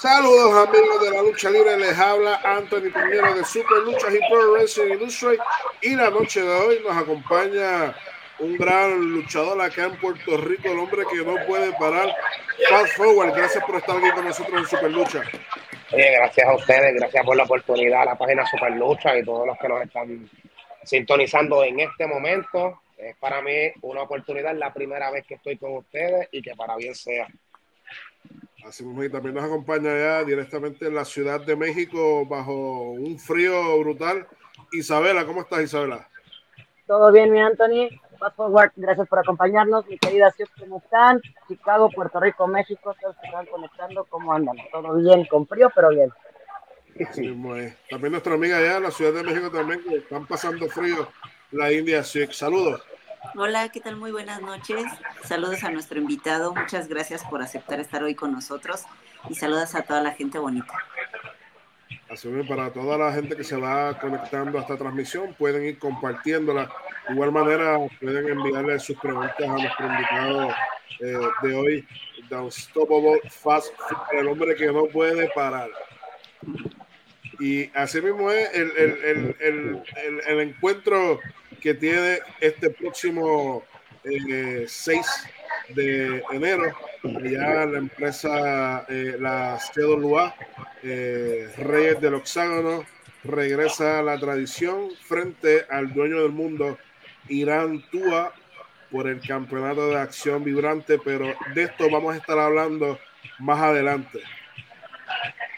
Saludos 0.00 0.66
amigos 0.66 1.02
de 1.02 1.10
la 1.10 1.20
lucha 1.20 1.50
libre, 1.50 1.76
les 1.76 1.98
habla 1.98 2.40
Anthony 2.42 2.90
Piñero 2.90 3.34
de 3.34 3.44
Super 3.44 3.80
Luchas 3.84 4.14
y 4.14 4.18
Pro 4.30 4.52
Wrestling 4.52 4.94
Industry 4.94 5.36
y 5.82 5.94
la 5.94 6.08
noche 6.08 6.40
de 6.40 6.48
hoy 6.48 6.80
nos 6.82 6.96
acompaña 6.96 7.94
un 8.38 8.56
gran 8.56 8.98
luchador 8.98 9.60
acá 9.60 9.84
en 9.84 10.00
Puerto 10.00 10.38
Rico, 10.38 10.70
el 10.70 10.78
hombre 10.78 11.02
que 11.12 11.22
no 11.22 11.34
puede 11.46 11.74
parar. 11.74 12.16
Fast 12.70 12.96
Forward, 12.96 13.34
gracias 13.36 13.62
por 13.62 13.76
estar 13.76 13.94
aquí 13.98 14.10
con 14.12 14.24
nosotros 14.24 14.58
en 14.58 14.66
Super 14.66 14.90
Lucha. 14.90 15.22
Oye, 15.92 16.12
gracias 16.12 16.48
a 16.48 16.54
ustedes, 16.54 16.94
gracias 16.94 17.22
por 17.22 17.36
la 17.36 17.44
oportunidad, 17.44 18.06
la 18.06 18.16
página 18.16 18.46
Super 18.46 18.72
Lucha 18.72 19.18
y 19.18 19.22
todos 19.22 19.46
los 19.46 19.58
que 19.58 19.68
nos 19.68 19.82
están 19.82 20.30
sintonizando 20.82 21.62
en 21.62 21.78
este 21.78 22.06
momento. 22.06 22.80
Es 22.96 23.16
para 23.16 23.42
mí 23.42 23.70
una 23.82 24.04
oportunidad, 24.04 24.54
la 24.54 24.72
primera 24.72 25.10
vez 25.10 25.26
que 25.26 25.34
estoy 25.34 25.58
con 25.58 25.76
ustedes 25.76 26.26
y 26.32 26.40
que 26.40 26.56
para 26.56 26.76
bien 26.76 26.94
sea. 26.94 27.28
Así 28.66 28.84
mismo, 28.84 29.02
y 29.02 29.10
también 29.10 29.34
nos 29.34 29.44
acompaña 29.44 29.96
ya 29.96 30.24
directamente 30.24 30.86
en 30.86 30.94
la 30.94 31.04
Ciudad 31.04 31.40
de 31.40 31.56
México 31.56 32.26
bajo 32.26 32.92
un 32.92 33.18
frío 33.18 33.78
brutal. 33.80 34.26
Isabela, 34.72 35.26
¿cómo 35.26 35.40
estás, 35.40 35.62
Isabela? 35.62 36.08
Todo 36.86 37.10
bien, 37.10 37.30
mi 37.30 37.40
Anthony. 37.40 37.88
Fast 38.18 38.36
forward, 38.36 38.72
gracias 38.76 39.08
por 39.08 39.18
acompañarnos. 39.18 39.86
Mi 39.86 39.96
querida 39.98 40.30
ciudad, 40.32 40.50
¿cómo 40.58 40.78
están? 40.78 41.20
Chicago, 41.48 41.88
Puerto 41.88 42.20
Rico, 42.20 42.46
México, 42.46 42.94
todos 43.00 43.16
se 43.20 43.26
están 43.26 43.46
conectando. 43.46 44.04
¿Cómo 44.04 44.32
andan? 44.32 44.56
Todo 44.70 44.96
bien, 44.96 45.24
con 45.24 45.46
frío, 45.46 45.70
pero 45.74 45.88
bien. 45.88 46.12
Así 47.08 47.22
mismo 47.22 47.56
es. 47.56 47.74
También 47.88 48.12
nuestra 48.12 48.34
amiga 48.34 48.58
allá 48.58 48.76
en 48.76 48.82
la 48.82 48.90
Ciudad 48.90 49.14
de 49.14 49.22
México 49.22 49.50
también, 49.50 49.82
que 49.82 49.96
están 49.96 50.26
pasando 50.26 50.68
frío, 50.68 51.08
la 51.52 51.72
India. 51.72 52.04
Saludos. 52.04 52.82
Hola, 53.34 53.68
¿qué 53.68 53.80
tal? 53.80 53.96
Muy 53.96 54.12
buenas 54.12 54.40
noches. 54.40 54.82
Saludos 55.24 55.62
a 55.62 55.70
nuestro 55.70 55.98
invitado. 55.98 56.54
Muchas 56.54 56.88
gracias 56.88 57.22
por 57.24 57.42
aceptar 57.42 57.78
estar 57.78 58.02
hoy 58.02 58.14
con 58.14 58.32
nosotros 58.32 58.84
y 59.28 59.34
saludos 59.34 59.74
a 59.74 59.82
toda 59.82 60.00
la 60.00 60.12
gente 60.12 60.38
bonita. 60.38 60.72
Así 62.08 62.28
para 62.48 62.72
toda 62.72 62.96
la 62.96 63.12
gente 63.12 63.36
que 63.36 63.44
se 63.44 63.56
va 63.56 63.98
conectando 63.98 64.58
a 64.58 64.62
esta 64.62 64.76
transmisión, 64.76 65.34
pueden 65.34 65.64
ir 65.66 65.78
compartiéndola. 65.78 66.70
De 67.06 67.14
igual 67.14 67.30
manera, 67.30 67.78
pueden 68.00 68.28
enviarle 68.28 68.78
sus 68.80 68.98
preguntas 68.98 69.38
a 69.38 69.52
nuestro 69.52 69.86
invitado 69.86 70.48
eh, 71.00 71.28
de 71.42 71.54
hoy, 71.54 71.88
The 72.28 72.36
Unstoppable 72.36 73.20
Fast 73.28 73.72
el 74.12 74.28
hombre 74.28 74.56
que 74.56 74.66
no 74.72 74.86
puede 74.86 75.28
parar. 75.34 75.68
Y 77.38 77.70
así 77.76 78.00
mismo 78.00 78.30
es 78.30 78.50
el, 78.54 78.70
el, 78.76 79.36
el, 79.40 80.22
el 80.26 80.40
encuentro 80.40 81.20
que 81.60 81.74
tiene 81.74 82.20
este 82.40 82.70
próximo 82.70 83.62
6 84.02 84.86
eh, 84.86 85.74
de 85.74 86.22
enero. 86.32 86.72
Ya 87.22 87.66
la 87.66 87.78
empresa, 87.78 88.84
eh, 88.88 89.16
la 89.18 89.58
CWA, 89.72 90.34
eh, 90.82 91.48
Reyes 91.58 92.00
del 92.00 92.14
Oxágono, 92.14 92.84
regresa 93.24 93.98
a 93.98 94.02
la 94.02 94.18
tradición 94.18 94.90
frente 95.06 95.66
al 95.70 95.92
dueño 95.92 96.22
del 96.22 96.32
mundo, 96.32 96.78
Irán 97.28 97.82
Tua, 97.90 98.32
por 98.90 99.06
el 99.06 99.20
campeonato 99.20 99.88
de 99.88 99.98
acción 99.98 100.42
vibrante, 100.42 100.98
pero 100.98 101.34
de 101.54 101.62
esto 101.62 101.88
vamos 101.90 102.14
a 102.14 102.18
estar 102.18 102.38
hablando 102.38 102.98
más 103.38 103.60
adelante. 103.60 104.20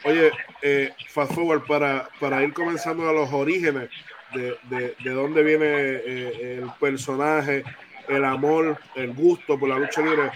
Oye, 0.04 0.32
eh, 0.62 0.90
fast 1.08 1.32
forward 1.32 1.64
para, 1.66 2.08
para 2.20 2.42
ir 2.42 2.52
comenzando 2.52 3.08
a 3.08 3.12
los 3.12 3.32
orígenes 3.32 3.88
de, 4.34 4.56
de, 4.64 4.94
de 5.02 5.10
dónde 5.10 5.42
viene 5.42 5.66
eh, 5.66 6.58
el 6.60 6.70
personaje, 6.80 7.62
el 8.08 8.24
amor, 8.24 8.78
el 8.94 9.12
gusto 9.12 9.58
por 9.58 9.68
la 9.68 9.78
lucha 9.78 10.00
libre. 10.00 10.30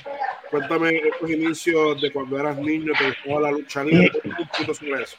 Cuéntame 0.51 0.97
estos 0.97 1.31
inicios 1.31 2.01
de 2.01 2.13
cuando 2.13 2.39
eras 2.39 2.57
niño, 2.57 2.93
te 2.99 3.07
gustaba 3.07 3.41
la 3.41 3.51
lucha 3.51 3.83
libre, 3.83 4.11
poquito 4.23 4.75
sobre 4.75 5.03
eso. 5.03 5.17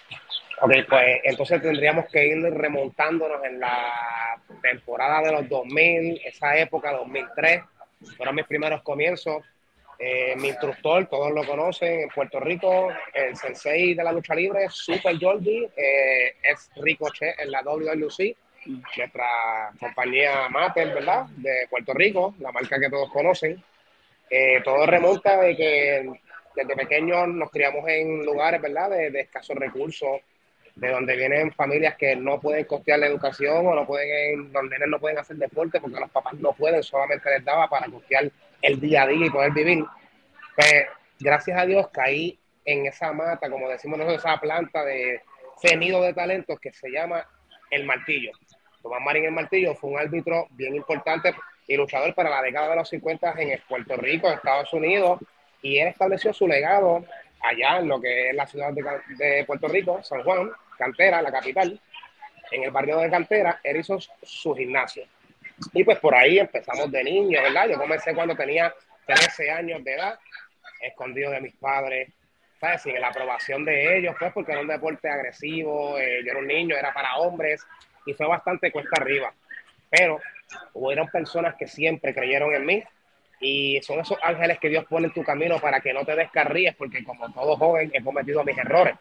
Ok, 0.61 0.72
pues 0.89 1.22
entonces 1.23 1.61
tendríamos 1.61 2.06
que 2.11 2.28
ir 2.28 2.42
remontándonos 2.42 3.44
en 3.44 3.59
la 3.59 4.42
temporada 4.61 5.22
de 5.22 5.31
los 5.34 5.50
2000, 5.50 6.22
esa 6.25 6.57
época, 6.57 6.94
2003, 6.94 7.62
fueron 8.16 8.35
mis 8.35 8.46
primeros 8.46 8.81
comienzos. 8.81 9.44
Eh, 10.00 10.35
mi 10.38 10.50
instructor, 10.50 11.07
todos 11.07 11.31
lo 11.31 11.44
conocen, 11.44 12.02
en 12.02 12.09
Puerto 12.09 12.40
Rico, 12.40 12.90
el 13.13 13.35
sensei 13.35 13.96
de 13.96 14.03
la 14.03 14.12
lucha 14.12 14.35
libre, 14.35 14.68
Super 14.69 15.18
Jordi, 15.19 15.68
eh, 15.75 16.35
es 16.44 16.69
Ricochet 16.75 17.40
en 17.40 17.52
la 17.52 17.63
WWC 17.63 18.35
nuestra 18.67 19.72
compañía 19.79 20.50
Mater, 20.50 20.94
¿verdad? 20.94 21.28
De 21.38 21.67
Puerto 21.69 21.94
Rico, 21.94 22.35
la 22.39 22.51
marca 22.51 22.79
que 22.79 22.89
todos 22.89 23.11
conocen. 23.11 23.63
Eh, 24.29 24.61
todo 24.63 24.85
remonta 24.85 25.39
de 25.41 25.55
que 25.55 26.11
desde 26.55 26.75
pequeños 26.75 27.28
nos 27.29 27.51
criamos 27.51 27.88
en 27.88 28.25
lugares, 28.25 28.61
¿verdad? 28.61 28.89
De, 28.89 29.19
escasos 29.19 29.55
recursos, 29.55 30.22
de 30.75 30.89
donde 30.89 31.16
vienen 31.16 31.53
familias 31.53 31.95
que 31.95 32.16
no 32.16 32.39
pueden 32.39 32.66
costear 32.66 33.00
la 33.00 33.07
educación 33.07 33.66
o 33.66 33.75
no 33.75 33.85
pueden, 33.85 34.51
los 34.51 34.63
nenes 34.63 34.88
no 34.88 34.99
pueden 34.99 35.17
hacer 35.17 35.38
deporte 35.38 35.79
porque 35.79 35.99
los 35.99 36.09
papás 36.09 36.34
no 36.35 36.53
pueden, 36.53 36.84
solamente 36.84 37.29
les 37.29 37.45
daba 37.45 37.67
para 37.69 37.88
costear 37.88 38.29
el 38.61 38.79
día 38.79 39.03
a 39.03 39.07
día 39.07 39.28
y 39.28 39.29
poder 39.29 39.51
vivir. 39.53 39.85
Pues 40.55 40.88
gracias 41.19 41.59
a 41.59 41.66
Dios 41.66 41.88
caí 41.89 42.38
en 42.66 42.85
esa 42.85 43.13
mata, 43.13 43.49
como 43.49 43.69
decimos 43.69 43.97
nosotros, 43.97 44.25
esa 44.25 44.39
planta 44.39 44.84
de 44.84 45.22
cenido 45.61 46.01
de 46.03 46.13
talentos 46.13 46.59
que 46.59 46.73
se 46.73 46.89
llama 46.89 47.28
el 47.72 47.85
martillo. 47.85 48.31
Tomás 48.82 49.02
Marín 49.02 49.26
el 49.26 49.32
Martillo 49.32 49.76
fue 49.76 49.92
un 49.92 50.00
árbitro 50.00 50.48
bien 50.52 50.76
importante 50.76 51.34
y 51.68 51.76
luchador 51.76 52.14
para 52.14 52.30
la 52.30 52.42
década 52.42 52.70
de 52.70 52.76
los 52.78 52.90
50 52.90 53.36
en 53.38 53.60
Puerto 53.68 53.96
Rico, 53.98 54.30
Estados 54.30 54.72
Unidos, 54.74 55.20
y 55.62 55.80
él 55.80 55.90
estableció 55.90 56.34
su 56.34 56.48
legado 56.48 57.04
allá 57.42 57.80
en 57.80 57.88
lo 57.88 58.00
que 58.00 58.30
es 58.30 58.36
la 58.36 58.48
ciudad 58.48 58.72
de, 58.72 59.44
Puerto 59.46 59.68
Rico, 59.68 60.02
San 60.04 60.24
Juan, 60.24 60.50
Cantera, 60.78 61.22
la 61.22 61.32
capital. 61.32 61.80
En 62.52 62.64
el 62.64 62.72
barrio 62.72 62.98
de 63.00 63.10
Cantera, 63.10 63.60
él 63.64 63.78
hizo 63.78 63.98
su 64.24 64.56
gimnasio. 64.56 65.04
Y 65.74 65.84
pues 65.84 66.00
por 66.00 66.16
ahí 66.16 66.40
empezamos 66.40 66.90
de 66.92 67.04
niño, 67.04 67.42
¿verdad? 67.42 67.68
Yo 67.68 67.78
comencé 67.78 68.14
cuando 68.14 68.36
tenía 68.36 68.74
13 69.06 69.52
años 69.52 69.84
de 69.84 69.94
edad, 69.94 70.20
escondido 70.82 71.32
de 71.32 71.42
mis 71.42 71.56
padres, 71.56 72.09
¿sabes? 72.59 72.82
Sin 72.84 73.00
la 73.00 73.09
aprobación 73.09 73.66
de 73.66 73.98
ellos, 73.98 74.16
pues 74.18 74.32
porque 74.32 74.52
era 74.54 74.62
un 74.62 74.68
deporte 74.68 75.09
agresivo, 75.09 75.98
eh, 75.98 76.22
yo 76.24 76.32
era 76.32 76.40
un 76.40 76.48
niño, 76.48 76.76
era 76.76 76.94
para 76.94 77.18
hombres, 77.18 77.66
y 78.07 78.13
fue 78.13 78.25
bastante 78.25 78.72
cuesta 78.72 79.00
arriba. 79.00 79.34
Pero 79.90 80.19
hubieron 80.73 81.07
personas 81.07 81.56
que 81.56 81.68
siempre 81.68 82.13
creyeron 82.13 82.53
en 82.56 82.66
mí 82.66 82.84
y 83.40 83.79
son 83.84 84.00
esos 84.00 84.18
ángeles 84.23 84.57
que 84.59 84.69
Dios 84.69 84.85
pone 84.85 85.07
en 85.07 85.13
tu 85.13 85.23
camino 85.23 85.59
para 85.59 85.79
que 85.79 85.94
no 85.94 86.03
te 86.03 86.16
descarríes, 86.16 86.75
porque 86.75 87.03
como 87.03 87.31
todo 87.31 87.56
joven 87.56 87.91
he 87.94 88.03
cometido 88.03 88.44
mis 88.44 88.57
errores. 88.57 88.96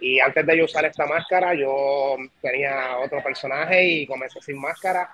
Y 0.00 0.20
antes 0.20 0.44
de 0.44 0.58
yo 0.58 0.64
usar 0.64 0.84
esta 0.84 1.06
máscara, 1.06 1.54
yo 1.54 2.16
tenía 2.42 2.98
otro 2.98 3.22
personaje 3.22 3.84
y 3.84 4.06
comencé 4.06 4.40
sin 4.40 4.60
máscara. 4.60 5.08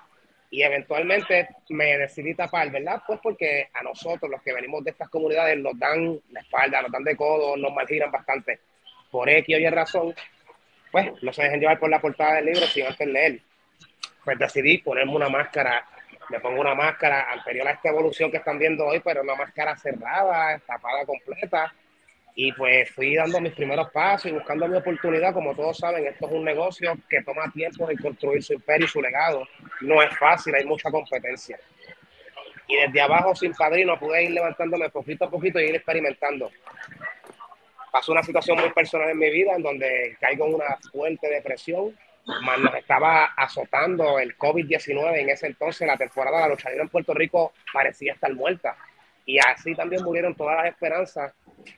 Y 0.50 0.62
eventualmente 0.62 1.48
me 1.70 1.96
decidí 1.96 2.34
tapar, 2.34 2.70
¿verdad? 2.70 3.02
Pues 3.06 3.20
porque 3.22 3.68
a 3.72 3.82
nosotros, 3.82 4.30
los 4.30 4.42
que 4.42 4.52
venimos 4.52 4.84
de 4.84 4.90
estas 4.90 5.08
comunidades, 5.08 5.58
nos 5.58 5.78
dan 5.78 6.20
la 6.30 6.40
espalda, 6.40 6.82
nos 6.82 6.92
dan 6.92 7.04
de 7.04 7.16
codo, 7.16 7.56
nos 7.56 7.72
malgiran 7.72 8.10
bastante. 8.10 8.60
Por 9.10 9.28
X 9.30 9.56
o 9.56 9.58
Y 9.58 9.68
razón, 9.68 10.14
pues 10.92 11.10
no 11.22 11.32
se 11.32 11.42
dejen 11.42 11.58
llevar 11.58 11.80
por 11.80 11.90
la 11.90 12.00
portada 12.00 12.34
del 12.34 12.46
libro 12.46 12.66
sin 12.66 12.86
antes 12.86 13.08
leer. 13.08 13.40
Pues 14.24 14.38
decidí 14.38 14.78
ponerme 14.78 15.16
una 15.16 15.30
máscara, 15.30 15.84
me 16.28 16.38
pongo 16.38 16.60
una 16.60 16.74
máscara 16.74 17.32
anterior 17.32 17.66
a 17.66 17.72
esta 17.72 17.88
evolución 17.88 18.30
que 18.30 18.36
están 18.36 18.58
viendo 18.58 18.84
hoy, 18.84 19.00
pero 19.00 19.22
una 19.22 19.34
máscara 19.34 19.76
cerrada, 19.76 20.58
tapada 20.66 21.04
completa. 21.06 21.74
Y 22.34 22.52
pues 22.52 22.90
fui 22.90 23.14
dando 23.16 23.40
mis 23.40 23.52
primeros 23.52 23.90
pasos 23.90 24.30
y 24.30 24.34
buscando 24.34 24.68
mi 24.68 24.76
oportunidad. 24.76 25.34
Como 25.34 25.54
todos 25.54 25.78
saben, 25.78 26.06
esto 26.06 26.26
es 26.26 26.32
un 26.32 26.44
negocio 26.44 26.96
que 27.08 27.22
toma 27.22 27.50
tiempo 27.52 27.86
de 27.86 27.96
construir 27.96 28.42
su 28.42 28.52
imperio 28.52 28.86
y 28.86 28.88
su 28.88 29.02
legado. 29.02 29.46
No 29.80 30.02
es 30.02 30.16
fácil, 30.16 30.54
hay 30.54 30.64
mucha 30.64 30.90
competencia. 30.90 31.58
Y 32.68 32.76
desde 32.76 33.00
abajo, 33.00 33.34
sin 33.34 33.52
padrino, 33.52 33.98
pude 33.98 34.24
ir 34.24 34.30
levantándome 34.30 34.88
poquito 34.90 35.24
a 35.24 35.30
poquito 35.30 35.58
y 35.58 35.64
ir 35.64 35.74
experimentando 35.74 36.50
pasó 37.92 38.10
una 38.10 38.22
situación 38.22 38.58
muy 38.58 38.70
personal 38.70 39.10
en 39.10 39.18
mi 39.18 39.30
vida 39.30 39.52
en 39.54 39.62
donde 39.62 40.16
caigo 40.18 40.46
en 40.46 40.54
una 40.54 40.78
fuerte 40.90 41.28
depresión, 41.28 41.96
más 42.42 42.58
nos 42.58 42.74
estaba 42.74 43.26
azotando 43.36 44.18
el 44.18 44.36
COVID-19 44.38 45.18
en 45.18 45.28
ese 45.28 45.48
entonces, 45.48 45.86
la 45.86 45.98
temporada 45.98 46.38
de 46.38 46.42
la 46.44 46.48
lucha 46.48 46.70
en 46.72 46.88
Puerto 46.88 47.12
Rico 47.12 47.52
parecía 47.72 48.14
estar 48.14 48.32
muerta. 48.34 48.76
Y 49.26 49.38
así 49.38 49.74
también 49.74 50.02
murieron 50.02 50.34
todas 50.34 50.56
las 50.56 50.72
esperanzas 50.72 51.32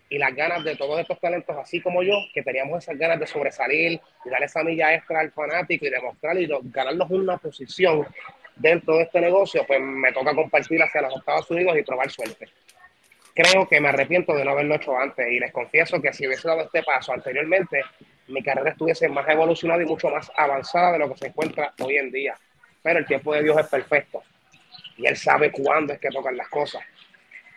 y 0.08 0.16
las 0.16 0.34
ganas 0.34 0.64
de 0.64 0.76
todos 0.76 1.00
estos 1.00 1.20
talentos, 1.20 1.56
así 1.58 1.80
como 1.80 2.02
yo, 2.02 2.14
que 2.32 2.42
teníamos 2.42 2.84
esas 2.84 2.96
ganas 2.96 3.18
de 3.18 3.26
sobresalir 3.26 4.00
y 4.24 4.30
dar 4.30 4.42
esa 4.42 4.62
milla 4.62 4.94
extra 4.94 5.20
al 5.20 5.32
fanático 5.32 5.84
y 5.84 5.90
demostrar 5.90 6.38
y 6.38 6.48
ganarnos 6.64 7.10
una 7.10 7.36
posición 7.38 8.06
dentro 8.56 8.96
de 8.96 9.02
este 9.02 9.20
negocio, 9.20 9.64
pues 9.66 9.80
me 9.80 10.12
toca 10.12 10.34
compartir 10.34 10.80
hacia 10.80 11.02
los 11.02 11.16
Estados 11.16 11.50
Unidos 11.50 11.76
y 11.76 11.82
probar 11.82 12.10
suerte 12.10 12.48
creo 13.34 13.68
que 13.68 13.80
me 13.80 13.88
arrepiento 13.88 14.34
de 14.34 14.44
no 14.44 14.52
haberlo 14.52 14.76
hecho 14.76 14.96
antes 14.96 15.26
y 15.30 15.40
les 15.40 15.52
confieso 15.52 16.00
que 16.00 16.12
si 16.12 16.26
hubiese 16.26 16.46
dado 16.46 16.62
este 16.62 16.82
paso 16.82 17.12
anteriormente, 17.12 17.82
mi 18.28 18.42
carrera 18.42 18.70
estuviese 18.70 19.08
más 19.08 19.28
evolucionada 19.28 19.82
y 19.82 19.86
mucho 19.86 20.08
más 20.08 20.30
avanzada 20.36 20.92
de 20.92 21.00
lo 21.00 21.10
que 21.10 21.18
se 21.18 21.26
encuentra 21.26 21.74
hoy 21.80 21.96
en 21.96 22.10
día. 22.10 22.34
Pero 22.82 23.00
el 23.00 23.06
tiempo 23.06 23.34
de 23.34 23.42
Dios 23.42 23.58
es 23.58 23.66
perfecto 23.66 24.22
y 24.96 25.06
Él 25.06 25.16
sabe 25.16 25.50
cuándo 25.50 25.92
es 25.92 25.98
que 25.98 26.10
tocan 26.10 26.36
las 26.36 26.48
cosas. 26.48 26.82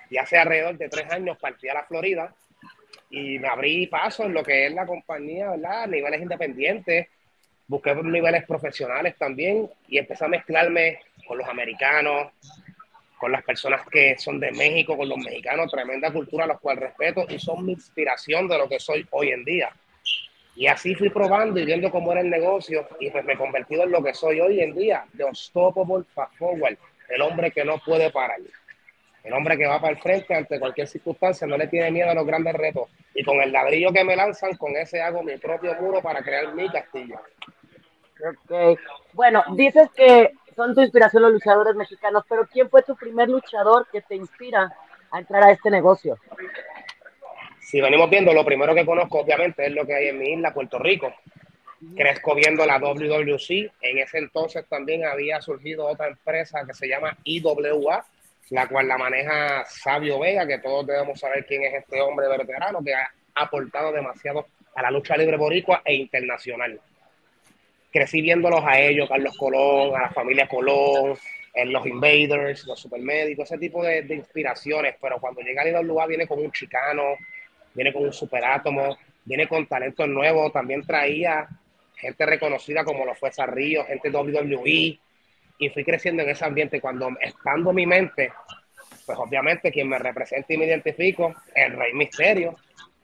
Y 0.10 0.18
hace 0.18 0.38
alrededor 0.38 0.78
de 0.78 0.90
tres 0.90 1.12
años 1.12 1.38
partí 1.40 1.70
a 1.70 1.76
la 1.76 1.84
Florida 1.84 2.34
y 3.10 3.38
me 3.38 3.48
abrí 3.48 3.88
paso 3.88 4.24
en 4.24 4.34
lo 4.34 4.44
que 4.44 4.66
es 4.66 4.74
la 4.74 4.86
compañía, 4.86 5.52
¿verdad? 5.52 5.88
Niveles 5.88 6.22
independientes, 6.22 7.08
busqué 7.68 7.94
niveles 7.94 8.46
profesionales 8.46 9.16
también 9.18 9.70
y 9.88 9.98
empecé 9.98 10.26
a 10.26 10.30
mezclarme 10.30 11.00
con 11.28 11.38
los 11.38 11.48
americanos, 11.48 12.32
con 13.18 13.32
las 13.32 13.44
personas 13.44 13.88
que 13.90 14.18
son 14.18 14.40
de 14.40 14.52
México, 14.52 14.96
con 14.96 15.10
los 15.10 15.18
mexicanos, 15.18 15.72
tremenda 15.72 16.12
cultura 16.12 16.46
a 16.46 16.48
los 16.48 16.60
cuales 16.60 16.84
respeto 16.84 17.26
y 17.30 17.40
son 17.40 17.66
mi 17.66 17.74
inspiración 17.74 18.48
de 18.48 18.58
lo 18.58 18.70
que 18.70 18.80
soy 18.80 19.06
hoy 19.12 19.30
en 19.32 19.44
día. 19.44 19.70
Y 20.56 20.68
así 20.68 20.96
fui 20.96 21.10
probando 21.10 21.60
y 21.60 21.66
viendo 21.66 21.92
cómo 21.92 22.12
era 22.12 22.22
el 22.22 22.30
negocio 22.30 22.88
y 23.00 23.10
pues 23.10 23.24
me 23.26 23.34
he 23.34 23.38
convertido 23.38 23.84
en 23.84 23.92
lo 23.92 24.04
que 24.04 24.14
soy 24.14 24.40
hoy 24.40 24.60
en 24.60 24.76
día, 24.76 25.06
de 25.14 25.24
Unstoppable 25.24 26.04
Fast 26.14 26.36
Forward, 26.36 26.78
el 27.10 27.22
hombre 27.22 27.52
que 27.52 27.64
no 27.64 27.80
puede 27.80 28.12
parar. 28.12 28.40
El 29.24 29.34
hombre 29.34 29.58
que 29.58 29.68
va 29.68 29.82
para 29.82 29.94
el 29.94 30.00
frente 30.00 30.34
ante 30.34 30.60
cualquier 30.60 30.88
circunstancia, 30.88 31.46
no 31.46 31.58
le 31.58 31.68
tiene 31.68 31.92
miedo 31.92 32.10
a 32.10 32.14
los 32.14 32.26
grandes 32.26 32.54
retos. 32.54 32.90
Y 33.14 33.24
con 33.24 33.42
el 33.42 33.52
ladrillo 33.52 33.92
que 33.92 34.04
me 34.04 34.16
lanzan, 34.16 34.56
con 34.56 34.76
ese 34.78 35.02
hago 35.02 35.22
mi 35.22 35.38
propio 35.38 35.76
muro 35.76 36.02
para 36.02 36.24
crear 36.24 36.54
mi 36.56 36.70
castillo. 36.70 37.20
Ok. 38.26 38.80
Bueno, 39.14 39.44
dices 39.56 39.90
que 39.96 40.32
son 40.58 40.74
tu 40.74 40.82
inspiración 40.82 41.22
los 41.22 41.34
luchadores 41.34 41.76
mexicanos, 41.76 42.24
pero 42.28 42.48
¿quién 42.52 42.68
fue 42.68 42.82
tu 42.82 42.96
primer 42.96 43.30
luchador 43.30 43.88
que 43.92 44.02
te 44.02 44.16
inspira 44.16 44.76
a 45.12 45.20
entrar 45.20 45.44
a 45.44 45.52
este 45.52 45.70
negocio? 45.70 46.18
Si 47.60 47.80
venimos 47.80 48.10
viendo, 48.10 48.34
lo 48.34 48.44
primero 48.44 48.74
que 48.74 48.84
conozco, 48.84 49.20
obviamente, 49.20 49.68
es 49.68 49.72
lo 49.72 49.86
que 49.86 49.94
hay 49.94 50.08
en 50.08 50.18
mi 50.18 50.34
isla, 50.34 50.56
Puerto 50.56 50.80
Rico. 50.80 51.14
Crezco 51.96 52.34
viendo 52.34 52.66
la 52.66 52.80
WWC. 52.80 53.72
En 53.82 54.00
ese 54.00 54.18
entonces 54.18 54.66
también 54.68 55.06
había 55.06 55.40
surgido 55.42 55.86
otra 55.86 56.08
empresa 56.08 56.66
que 56.66 56.74
se 56.74 56.88
llama 56.88 57.16
IWA, 57.24 58.04
la 58.50 58.68
cual 58.68 58.88
la 58.88 58.98
maneja 58.98 59.64
Sabio 59.66 60.20
Vega, 60.20 60.48
que 60.48 60.58
todos 60.58 60.88
debemos 60.88 61.20
saber 61.20 61.46
quién 61.46 61.66
es 61.66 61.76
este 61.76 62.02
hombre 62.02 62.28
veterano 62.30 62.80
que 62.84 62.96
ha 62.96 63.12
aportado 63.36 63.92
demasiado 63.92 64.48
a 64.74 64.82
la 64.82 64.90
lucha 64.90 65.16
libre 65.18 65.38
boricua 65.38 65.84
e 65.86 65.94
internacional. 65.94 66.80
Crecí 67.98 68.22
viéndolos 68.22 68.64
a 68.64 68.80
ellos, 68.80 69.10
Carlos 69.10 69.36
Colón, 69.36 69.96
a 69.96 70.02
la 70.02 70.10
familia 70.12 70.48
Colón, 70.48 71.18
en 71.52 71.74
los 71.74 71.84
Invaders, 71.88 72.64
los 72.68 72.80
Supermédicos, 72.80 73.50
ese 73.50 73.58
tipo 73.58 73.84
de, 73.84 74.06
inspiraciones, 74.14 74.94
pero 75.02 75.20
cuando 75.20 75.42
llega 75.42 75.64
a 75.64 75.82
lugar 75.82 76.08
viene 76.08 76.28
con 76.28 76.38
un 76.38 76.52
chicano, 76.52 77.16
viene 77.74 77.92
con 77.92 78.04
un 78.04 78.14
superátomo, 78.14 78.96
viene 79.26 79.48
con 79.48 79.66
talentos 79.66 80.08
nuevos, 80.08 80.54
también 80.54 80.86
traía 80.86 81.48
gente 81.96 82.24
reconocida 82.28 82.86
como 82.86 83.04
lo 83.04 83.16
fue 83.16 83.32
Sarrillo, 83.32 83.84
gente 83.86 84.12
WWE, 84.12 85.00
y 85.58 85.70
fui 85.74 85.84
creciendo 85.84 86.22
en 86.22 86.30
ese 86.30 86.46
ambiente. 86.46 86.80
Cuando 86.80 87.10
expando 87.20 87.74
mi 87.74 87.88
mente, 87.88 88.32
pues 89.08 89.18
obviamente 89.18 89.72
quien 89.72 89.90
me 89.90 89.98
representa 89.98 90.54
y 90.54 90.58
me 90.58 90.68
identifico, 90.68 91.34
el 91.56 91.74
Rey 91.74 91.94
Misterio, 91.94 92.58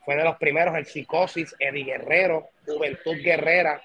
fue 0.06 0.16
de 0.16 0.24
los 0.24 0.38
primeros, 0.38 0.76
el 0.76 0.86
Psicosis, 0.86 1.56
Eddie 1.58 1.84
Guerrero, 1.86 2.50
Juventud 2.68 3.18
Guerrera, 3.24 3.82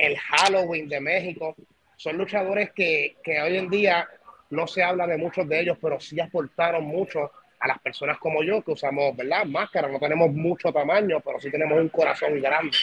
el 0.00 0.18
Halloween 0.18 0.88
de 0.88 1.00
México. 1.00 1.54
Son 1.96 2.16
luchadores 2.16 2.72
que, 2.72 3.16
que 3.22 3.40
hoy 3.40 3.56
en 3.56 3.68
día 3.68 4.08
no 4.50 4.66
se 4.66 4.82
habla 4.82 5.06
de 5.06 5.18
muchos 5.18 5.48
de 5.48 5.60
ellos, 5.60 5.78
pero 5.80 6.00
sí 6.00 6.18
aportaron 6.18 6.84
mucho 6.84 7.30
a 7.60 7.68
las 7.68 7.78
personas 7.80 8.18
como 8.18 8.42
yo 8.42 8.62
que 8.62 8.72
usamos, 8.72 9.14
¿verdad? 9.16 9.44
Máscaras, 9.44 9.92
no 9.92 9.98
tenemos 9.98 10.32
mucho 10.32 10.72
tamaño, 10.72 11.20
pero 11.20 11.38
sí 11.38 11.50
tenemos 11.50 11.78
un 11.78 11.90
corazón 11.90 12.40
grande 12.40 12.76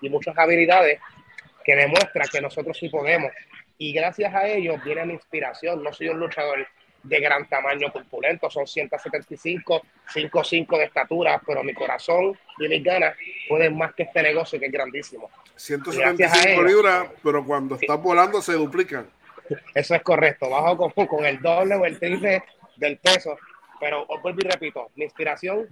y 0.00 0.08
muchas 0.08 0.36
habilidades 0.38 0.98
que 1.62 1.76
demuestran 1.76 2.26
que 2.32 2.40
nosotros 2.40 2.76
sí 2.78 2.88
podemos 2.88 3.30
y 3.76 3.92
gracias 3.92 4.34
a 4.34 4.46
ellos 4.46 4.82
viene 4.82 5.04
mi 5.04 5.14
inspiración. 5.14 5.82
No 5.82 5.92
soy 5.92 6.08
un 6.08 6.18
luchador 6.18 6.66
de 7.04 7.20
gran 7.20 7.48
tamaño 7.48 7.92
corpulento, 7.92 8.50
son 8.50 8.66
175, 8.66 9.82
5'5 10.12 10.78
de 10.78 10.84
estatura, 10.84 11.40
pero 11.46 11.62
mi 11.62 11.74
corazón 11.74 12.36
y 12.58 12.68
mis 12.68 12.82
ganas 12.82 13.16
pueden 13.48 13.76
más 13.76 13.94
que 13.94 14.04
este 14.04 14.22
negocio 14.22 14.58
que 14.58 14.66
es 14.66 14.72
grandísimo. 14.72 15.30
175 15.54 16.62
libras, 16.62 17.08
pero 17.22 17.44
cuando 17.44 17.76
estás 17.76 18.02
volando 18.02 18.40
se 18.42 18.54
duplican. 18.54 19.08
Eso 19.74 19.94
es 19.94 20.02
correcto, 20.02 20.48
bajo 20.48 20.76
con, 20.76 21.06
con 21.06 21.24
el 21.26 21.40
doble 21.40 21.74
o 21.74 21.84
el 21.84 21.98
triple 21.98 22.42
del 22.76 22.96
peso, 22.96 23.38
pero 23.78 24.04
os 24.08 24.22
vuelvo 24.22 24.40
y 24.42 24.48
repito, 24.48 24.90
mi 24.96 25.04
inspiración, 25.04 25.68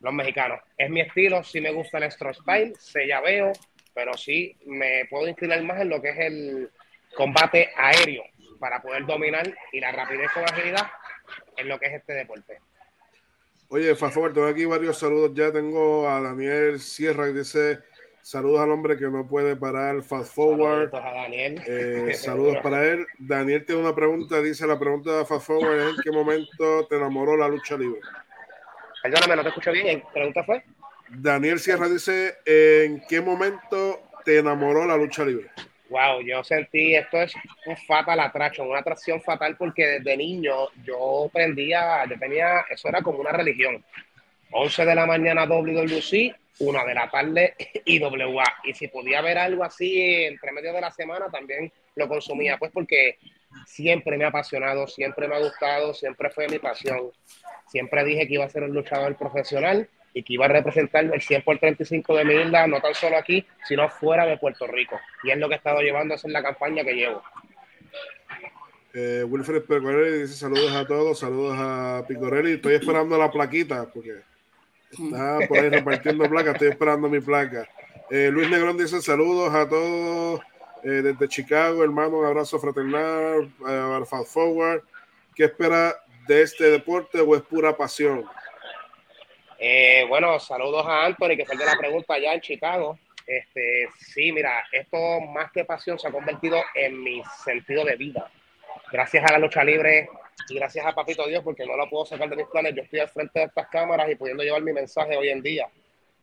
los 0.00 0.12
mexicanos. 0.14 0.60
Es 0.78 0.88
mi 0.88 1.00
estilo, 1.00 1.42
si 1.42 1.60
me 1.60 1.72
gusta 1.72 1.98
el 1.98 2.10
Stro 2.10 2.32
Style, 2.32 2.74
se 2.78 3.08
ya 3.08 3.20
veo, 3.20 3.52
pero 3.92 4.16
sí 4.16 4.56
me 4.66 5.06
puedo 5.10 5.26
inclinar 5.26 5.60
más 5.62 5.80
en 5.80 5.88
lo 5.88 6.00
que 6.00 6.10
es 6.10 6.18
el, 6.18 6.70
combate 7.16 7.70
aéreo 7.74 8.22
para 8.58 8.80
poder 8.82 9.06
dominar 9.06 9.52
y 9.72 9.80
la 9.80 9.92
rapidez 9.92 10.30
con 10.32 10.44
agilidad 10.44 10.86
en 11.56 11.68
lo 11.68 11.78
que 11.78 11.86
es 11.86 11.94
este 11.94 12.14
deporte. 12.14 12.58
Oye, 13.68 13.94
Fast 13.96 14.14
Forward, 14.14 14.34
tengo 14.34 14.46
aquí 14.46 14.64
varios 14.64 14.98
saludos. 14.98 15.32
Ya 15.34 15.52
tengo 15.52 16.08
a 16.08 16.20
Daniel 16.20 16.78
Sierra 16.78 17.26
que 17.26 17.32
dice 17.32 17.80
saludos 18.22 18.60
al 18.60 18.70
hombre 18.70 18.96
que 18.96 19.06
no 19.06 19.26
puede 19.26 19.56
parar 19.56 20.02
Fast 20.02 20.34
Forward. 20.34 20.90
Saludos, 20.90 21.12
a 21.12 21.22
Daniel. 21.22 21.62
Eh, 21.66 22.14
saludos 22.14 22.58
para 22.62 22.84
él. 22.86 23.06
Daniel 23.18 23.64
tiene 23.64 23.80
una 23.80 23.94
pregunta, 23.94 24.40
dice 24.40 24.66
la 24.66 24.78
pregunta 24.78 25.18
de 25.18 25.24
Fast 25.24 25.46
Forward 25.46 25.80
es 25.80 25.96
en 25.96 26.02
qué 26.02 26.10
momento 26.12 26.86
te 26.86 26.96
enamoró 26.96 27.36
la 27.36 27.48
lucha 27.48 27.76
libre. 27.76 28.00
Perdóname, 29.02 29.36
no 29.36 29.42
te 29.42 29.48
escucho 29.48 29.72
bien. 29.72 30.00
¿Qué 30.00 30.06
pregunta 30.12 30.44
fue? 30.44 30.64
Daniel 31.08 31.58
Sierra 31.58 31.88
dice 31.88 32.38
en 32.44 33.02
qué 33.08 33.20
momento 33.20 34.02
te 34.24 34.38
enamoró 34.38 34.86
la 34.86 34.96
lucha 34.96 35.24
libre. 35.24 35.50
Wow, 35.88 36.20
yo 36.22 36.42
sentí 36.42 36.96
esto 36.96 37.22
es 37.22 37.32
un 37.66 37.76
fatal 37.76 38.18
atraction, 38.18 38.68
una 38.68 38.80
atracción 38.80 39.20
fatal 39.20 39.56
porque 39.56 39.86
desde 39.86 40.16
niño 40.16 40.68
yo 40.84 41.30
prendía, 41.32 42.04
yo 42.06 42.18
tenía, 42.18 42.64
eso 42.68 42.88
era 42.88 43.02
como 43.02 43.20
una 43.20 43.30
religión. 43.30 43.84
11 44.50 44.84
de 44.84 44.94
la 44.94 45.06
mañana 45.06 45.46
WWC, 45.46 46.34
una 46.60 46.84
de 46.84 46.94
la 46.94 47.08
tarde 47.08 47.54
IWA. 47.84 48.44
Y 48.64 48.74
si 48.74 48.88
podía 48.88 49.20
ver 49.20 49.38
algo 49.38 49.62
así 49.62 50.24
entre 50.24 50.52
medio 50.52 50.72
de 50.72 50.80
la 50.80 50.90
semana, 50.90 51.30
también 51.30 51.72
lo 51.94 52.08
consumía, 52.08 52.58
pues 52.58 52.72
porque 52.72 53.18
siempre 53.66 54.16
me 54.16 54.24
ha 54.24 54.28
apasionado, 54.28 54.88
siempre 54.88 55.28
me 55.28 55.36
ha 55.36 55.40
gustado, 55.40 55.94
siempre 55.94 56.30
fue 56.30 56.48
mi 56.48 56.58
pasión. 56.58 57.12
Siempre 57.68 58.04
dije 58.04 58.26
que 58.26 58.34
iba 58.34 58.44
a 58.44 58.50
ser 58.50 58.64
un 58.64 58.74
luchador 58.74 59.16
profesional 59.16 59.88
y 60.16 60.22
que 60.22 60.32
iba 60.32 60.46
a 60.46 60.48
representar 60.48 61.04
el 61.04 61.20
100 61.20 61.42
por 61.42 61.58
35 61.58 62.16
de 62.16 62.24
mi 62.24 62.34
isla, 62.36 62.66
no 62.66 62.80
tan 62.80 62.94
solo 62.94 63.18
aquí, 63.18 63.46
sino 63.68 63.86
fuera 63.90 64.24
de 64.24 64.38
Puerto 64.38 64.66
Rico. 64.66 64.98
Y 65.22 65.30
es 65.30 65.36
lo 65.36 65.46
que 65.46 65.56
he 65.56 65.58
estado 65.58 65.80
llevando 65.80 66.14
a 66.14 66.16
hacer 66.16 66.30
la 66.30 66.42
campaña 66.42 66.82
que 66.82 66.94
llevo. 66.94 67.22
Eh, 68.94 69.22
Wilfred 69.28 69.64
Picorelli 69.64 70.20
dice 70.20 70.32
saludos 70.32 70.74
a 70.74 70.86
todos, 70.86 71.18
saludos 71.18 71.54
a 71.58 72.02
Picorelli. 72.08 72.52
Estoy 72.54 72.76
esperando 72.76 73.18
la 73.18 73.30
plaquita 73.30 73.90
porque 73.92 74.22
está 74.90 75.40
por 75.46 75.58
ahí 75.58 75.68
repartiendo 75.68 76.26
placas, 76.30 76.54
estoy 76.54 76.68
esperando 76.68 77.10
mi 77.10 77.20
placa. 77.20 77.68
Eh, 78.10 78.30
Luis 78.32 78.48
Negrón 78.48 78.78
dice 78.78 79.02
saludos 79.02 79.54
a 79.54 79.68
todos 79.68 80.40
eh, 80.82 81.02
desde 81.02 81.28
Chicago, 81.28 81.84
hermano, 81.84 82.20
un 82.20 82.24
abrazo 82.24 82.58
fraternal, 82.58 83.52
uh, 83.60 84.02
Fast 84.06 84.32
Forward. 84.32 84.82
¿Qué 85.34 85.44
espera 85.44 85.94
de 86.26 86.40
este 86.40 86.70
deporte 86.70 87.20
o 87.20 87.36
es 87.36 87.42
pura 87.42 87.76
pasión? 87.76 88.24
Eh, 89.58 90.04
bueno, 90.08 90.38
saludos 90.38 90.84
a 90.86 91.06
Anthony, 91.06 91.36
que 91.36 91.44
fue 91.46 91.56
de 91.56 91.64
la 91.64 91.76
pregunta 91.76 92.14
allá 92.14 92.34
en 92.34 92.40
Chicago. 92.40 92.98
Este, 93.26 93.88
sí, 93.98 94.30
mira, 94.30 94.64
esto 94.70 95.20
más 95.20 95.50
que 95.50 95.64
pasión 95.64 95.98
se 95.98 96.08
ha 96.08 96.12
convertido 96.12 96.62
en 96.74 97.02
mi 97.02 97.22
sentido 97.44 97.84
de 97.84 97.96
vida. 97.96 98.30
Gracias 98.92 99.24
a 99.24 99.32
la 99.32 99.38
lucha 99.38 99.64
libre 99.64 100.08
y 100.48 100.54
gracias 100.56 100.86
a 100.86 100.94
Papito 100.94 101.26
Dios, 101.26 101.42
porque 101.42 101.66
no 101.66 101.76
lo 101.76 101.88
puedo 101.88 102.06
sacar 102.06 102.28
de 102.28 102.36
mis 102.36 102.46
planes. 102.46 102.74
Yo 102.74 102.82
estoy 102.82 103.00
al 103.00 103.08
frente 103.08 103.40
de 103.40 103.46
estas 103.46 103.68
cámaras 103.68 104.08
y 104.10 104.14
pudiendo 104.14 104.42
llevar 104.42 104.62
mi 104.62 104.72
mensaje 104.72 105.16
hoy 105.16 105.30
en 105.30 105.42
día. 105.42 105.66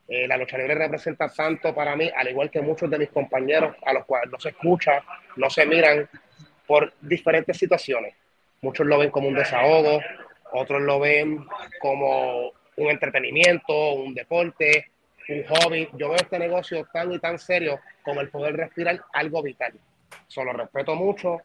Eh, 0.08 0.28
la 0.28 0.38
lucha 0.38 0.58
libre 0.58 0.76
representa 0.76 1.28
tanto 1.30 1.74
para 1.74 1.96
mí, 1.96 2.10
al 2.16 2.30
igual 2.30 2.52
que 2.52 2.62
muchos 2.62 2.90
de 2.90 3.00
mis 3.00 3.10
compañeros, 3.10 3.76
a 3.86 3.94
los 3.94 4.06
cuales 4.06 4.32
no 4.32 4.40
se 4.40 4.50
escucha, 4.50 5.04
no 5.38 5.50
se 5.50 5.66
miran 5.66 6.10
por 6.68 6.94
diferentes 7.02 7.58
situaciones. 7.58 8.14
Muchos 8.62 8.86
lo 8.86 8.98
ven 8.98 9.12
como 9.12 9.28
un 9.28 9.36
desahogo, 9.36 10.02
otros 10.52 10.82
lo 10.82 11.00
ven 11.00 11.46
como 11.80 12.54
un 12.78 12.90
entretenimiento, 12.90 13.94
un 13.94 14.14
deporte, 14.14 14.92
un 15.30 15.44
hobby. 15.46 15.90
Yo 15.94 16.10
veo 16.10 16.18
este 16.18 16.40
negocio 16.40 16.88
tan 16.92 17.12
y 17.12 17.20
tan 17.20 17.40
serio 17.40 17.80
como 18.04 18.22
el 18.22 18.30
poder 18.30 18.56
respirar 18.56 19.02
algo 19.14 19.42
vital. 19.42 19.74
Solo 20.28 20.54
respeto 20.54 20.96
mucho 20.96 21.42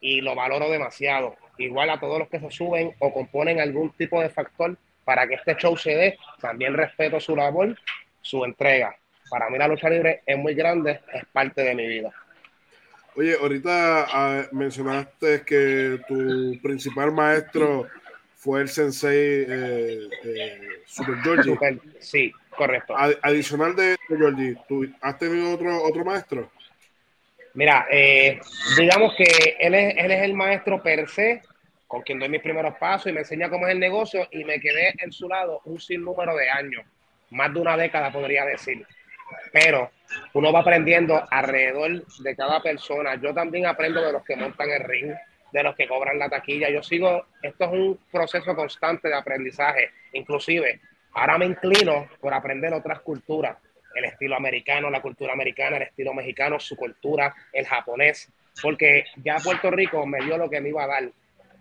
y 0.00 0.20
lo 0.20 0.34
valoro 0.34 0.70
demasiado. 0.70 1.36
Igual 1.58 1.90
a 1.90 2.00
todos 2.00 2.18
los 2.18 2.28
que 2.28 2.40
se 2.40 2.50
suben 2.50 2.94
o 2.98 3.12
componen 3.12 3.60
algún 3.60 3.90
tipo 3.92 4.20
de 4.20 4.30
factor 4.30 4.76
para 5.04 5.26
que 5.26 5.34
este 5.34 5.56
show 5.56 5.76
se 5.76 5.90
dé, 5.90 6.18
también 6.40 6.74
respeto 6.74 7.20
su 7.20 7.34
labor, 7.34 7.76
su 8.20 8.44
entrega. 8.44 8.96
Para 9.28 9.50
mí 9.50 9.58
la 9.58 9.68
lucha 9.68 9.88
libre 9.88 10.22
es 10.26 10.38
muy 10.38 10.54
grande, 10.54 11.00
es 11.12 11.24
parte 11.32 11.62
de 11.62 11.74
mi 11.74 11.86
vida. 11.86 12.12
Oye, 13.16 13.34
ahorita 13.34 14.06
ah, 14.08 14.42
mencionaste 14.52 15.42
que 15.44 16.00
tu 16.06 16.60
principal 16.62 17.12
maestro 17.12 17.88
fue 18.40 18.62
el 18.62 18.68
sensei 18.70 19.44
eh, 19.46 20.08
eh, 20.24 20.60
Super 20.86 21.16
Georgie. 21.22 21.58
sí, 21.98 22.32
correcto. 22.56 22.94
adicional 22.96 23.76
de 23.76 23.98
Georgie, 24.08 24.56
¿tú 24.66 24.86
has 25.02 25.18
tenido 25.18 25.52
otro, 25.52 25.82
otro 25.82 26.04
maestro? 26.06 26.50
Mira, 27.52 27.86
eh, 27.90 28.40
digamos 28.78 29.14
que 29.14 29.56
él 29.60 29.74
es, 29.74 29.94
él 29.98 30.10
es 30.10 30.22
el 30.22 30.32
maestro 30.32 30.82
per 30.82 31.06
se, 31.10 31.42
con 31.86 32.00
quien 32.00 32.18
doy 32.18 32.30
mis 32.30 32.40
primeros 32.40 32.78
pasos 32.78 33.10
y 33.10 33.12
me 33.12 33.20
enseña 33.20 33.50
cómo 33.50 33.66
es 33.66 33.74
el 33.74 33.80
negocio 33.80 34.26
y 34.30 34.42
me 34.44 34.58
quedé 34.58 34.94
en 34.98 35.12
su 35.12 35.28
lado 35.28 35.60
un 35.66 35.78
sinnúmero 35.78 36.34
de 36.34 36.48
años. 36.48 36.84
más 37.28 37.52
de 37.52 37.60
una 37.60 37.76
década, 37.76 38.10
podría 38.10 38.46
decir. 38.46 38.86
Pero 39.52 39.90
uno 40.32 40.50
va 40.50 40.60
aprendiendo 40.60 41.22
alrededor 41.30 42.06
de 42.06 42.36
cada 42.36 42.62
persona. 42.62 43.16
Yo 43.20 43.34
también 43.34 43.66
aprendo 43.66 44.00
de 44.00 44.12
los 44.12 44.24
que 44.24 44.34
montan 44.34 44.70
el 44.70 44.82
ring, 44.82 45.12
de 45.52 45.62
los 45.62 45.74
que 45.74 45.88
cobran 45.88 46.18
la 46.18 46.28
taquilla. 46.28 46.70
Yo 46.70 46.82
sigo, 46.82 47.26
esto 47.42 47.64
es 47.64 47.70
un 47.70 47.98
proceso 48.10 48.54
constante 48.54 49.08
de 49.08 49.14
aprendizaje. 49.14 49.90
Inclusive, 50.12 50.80
ahora 51.12 51.38
me 51.38 51.46
inclino 51.46 52.08
por 52.20 52.34
aprender 52.34 52.72
otras 52.72 53.00
culturas. 53.00 53.56
El 53.94 54.04
estilo 54.04 54.36
americano, 54.36 54.88
la 54.90 55.02
cultura 55.02 55.32
americana, 55.32 55.76
el 55.76 55.82
estilo 55.84 56.14
mexicano, 56.14 56.60
su 56.60 56.76
cultura, 56.76 57.34
el 57.52 57.66
japonés. 57.66 58.32
Porque 58.62 59.04
ya 59.16 59.36
Puerto 59.36 59.70
Rico 59.70 60.06
me 60.06 60.24
dio 60.24 60.36
lo 60.36 60.48
que 60.48 60.60
me 60.60 60.68
iba 60.68 60.84
a 60.84 60.88
dar. 60.88 61.10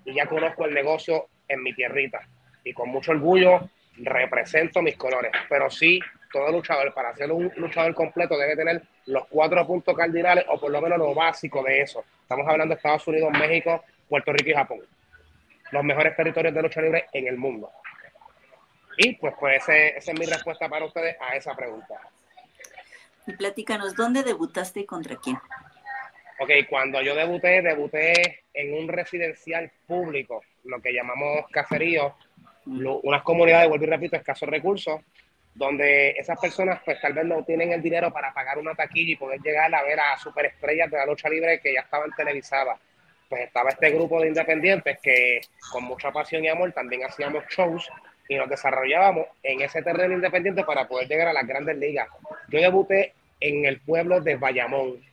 Y 0.06 0.14
ya 0.14 0.26
conozco 0.26 0.66
el 0.66 0.74
negocio 0.74 1.28
en 1.48 1.64
mi 1.64 1.74
tierrita. 1.74 2.22
Y 2.64 2.74
con 2.74 2.90
mucho 2.90 3.12
orgullo 3.12 3.70
represento 3.98 4.82
mis 4.82 4.96
colores. 4.96 5.32
Pero 5.50 5.70
sí 5.70 6.00
todo 6.32 6.52
luchador, 6.52 6.94
para 6.94 7.16
ser 7.16 7.32
un 7.32 7.52
luchador 7.56 7.94
completo, 7.94 8.38
debe 8.38 8.56
tener 8.56 8.82
los 9.08 9.28
cuatro 9.28 9.66
puntos 9.66 9.96
cardinales 9.96 10.46
o 10.48 10.60
por 10.60 10.72
lo 10.72 10.82
menos 10.82 10.98
lo 10.98 11.14
básico 11.14 11.64
de 11.64 11.82
eso. 11.82 12.04
Estamos 12.22 12.48
hablando 12.48 12.74
de 12.74 12.78
Estados 12.78 13.08
Unidos, 13.08 13.32
México, 13.32 13.84
Puerto 14.08 14.32
Rico 14.32 14.50
y 14.50 14.54
Japón. 14.54 14.80
Los 15.72 15.84
mejores 15.84 16.16
territorios 16.16 16.54
de 16.54 16.62
lucha 16.62 16.82
libre 16.82 17.06
en 17.14 17.28
el 17.28 17.38
mundo. 17.38 17.72
Y 18.98 19.14
pues, 19.16 19.34
pues 19.40 19.64
ese, 19.64 19.98
esa 19.98 20.12
es 20.12 20.20
mi 20.20 20.26
respuesta 20.26 20.68
para 20.68 20.86
ustedes 20.86 21.16
a 21.20 21.36
esa 21.36 21.56
pregunta. 21.56 21.96
Y 23.28 23.34
platícanos, 23.34 23.96
¿dónde 23.96 24.24
debutaste 24.24 24.82
y 24.82 24.86
contra 24.86 25.16
quién? 25.16 25.38
Ok, 26.40 26.50
cuando 26.70 27.02
yo 27.02 27.16
debuté, 27.16 27.62
debuté 27.62 28.44
en 28.54 28.74
un 28.74 28.88
residencial 28.88 29.72
público, 29.86 30.42
lo 30.64 30.82
que 30.82 30.94
llamamos 30.94 31.46
caserío, 31.52 32.16
unas 32.66 33.24
comunidades, 33.24 33.68
vuelvo 33.68 33.86
y 33.86 33.90
repito, 33.90 34.16
escasos 34.16 34.48
recursos, 34.48 35.02
donde 35.60 36.12
esas 36.12 36.40
personas 36.40 36.80
pues 36.86 37.02
tal 37.02 37.12
vez 37.12 37.26
no 37.26 37.44
tienen 37.44 37.74
el 37.74 37.82
dinero 37.82 38.14
para 38.14 38.34
pagar 38.34 38.58
una 38.58 38.74
taquilla 38.74 39.12
y 39.12 39.16
poder 39.18 39.42
llegar 39.42 39.76
a 39.76 39.84
ver 39.84 40.00
a 40.00 40.18
superestrellas 40.18 40.90
de 40.90 40.98
la 40.98 41.06
lucha 41.06 41.28
libre 41.28 41.60
que 41.60 41.74
ya 41.74 41.82
estaban 41.82 42.10
televisadas. 42.16 42.80
Pues 43.28 43.42
estaba 43.42 43.70
este 43.70 43.92
grupo 43.92 44.22
de 44.22 44.30
independientes 44.30 45.00
que 45.04 45.42
con 45.70 45.84
mucha 45.84 46.12
pasión 46.14 46.46
y 46.46 46.48
amor 46.48 46.72
también 46.72 47.04
hacíamos 47.04 47.44
shows 47.50 47.90
y 48.30 48.36
nos 48.38 48.50
desarrollábamos 48.50 49.28
en 49.44 49.60
ese 49.60 49.82
terreno 49.82 50.14
independiente 50.14 50.64
para 50.64 50.88
poder 50.88 51.10
llegar 51.10 51.28
a 51.28 51.34
las 51.34 51.46
grandes 51.46 51.76
ligas. 51.78 52.08
Yo 52.48 52.62
debuté 52.62 53.14
en 53.42 53.66
el 53.66 53.82
pueblo 53.82 54.22
de 54.22 54.38
Bayamón 54.38 55.04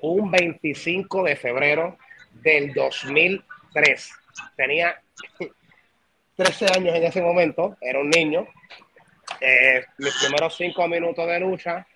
un 0.00 0.30
25 0.32 1.22
de 1.22 1.36
febrero 1.36 1.96
del 2.42 2.74
2003. 2.74 4.12
Tenía 4.56 5.00
13 6.36 6.66
años 6.76 6.96
en 6.96 7.04
ese 7.04 7.22
momento, 7.22 7.76
era 7.80 8.00
un 8.00 8.10
niño, 8.10 8.48
eh, 9.40 9.84
mis 9.98 10.16
primeros 10.18 10.56
cinco 10.56 10.86
minutos 10.88 11.26
de 11.26 11.40
lucha, 11.40 11.86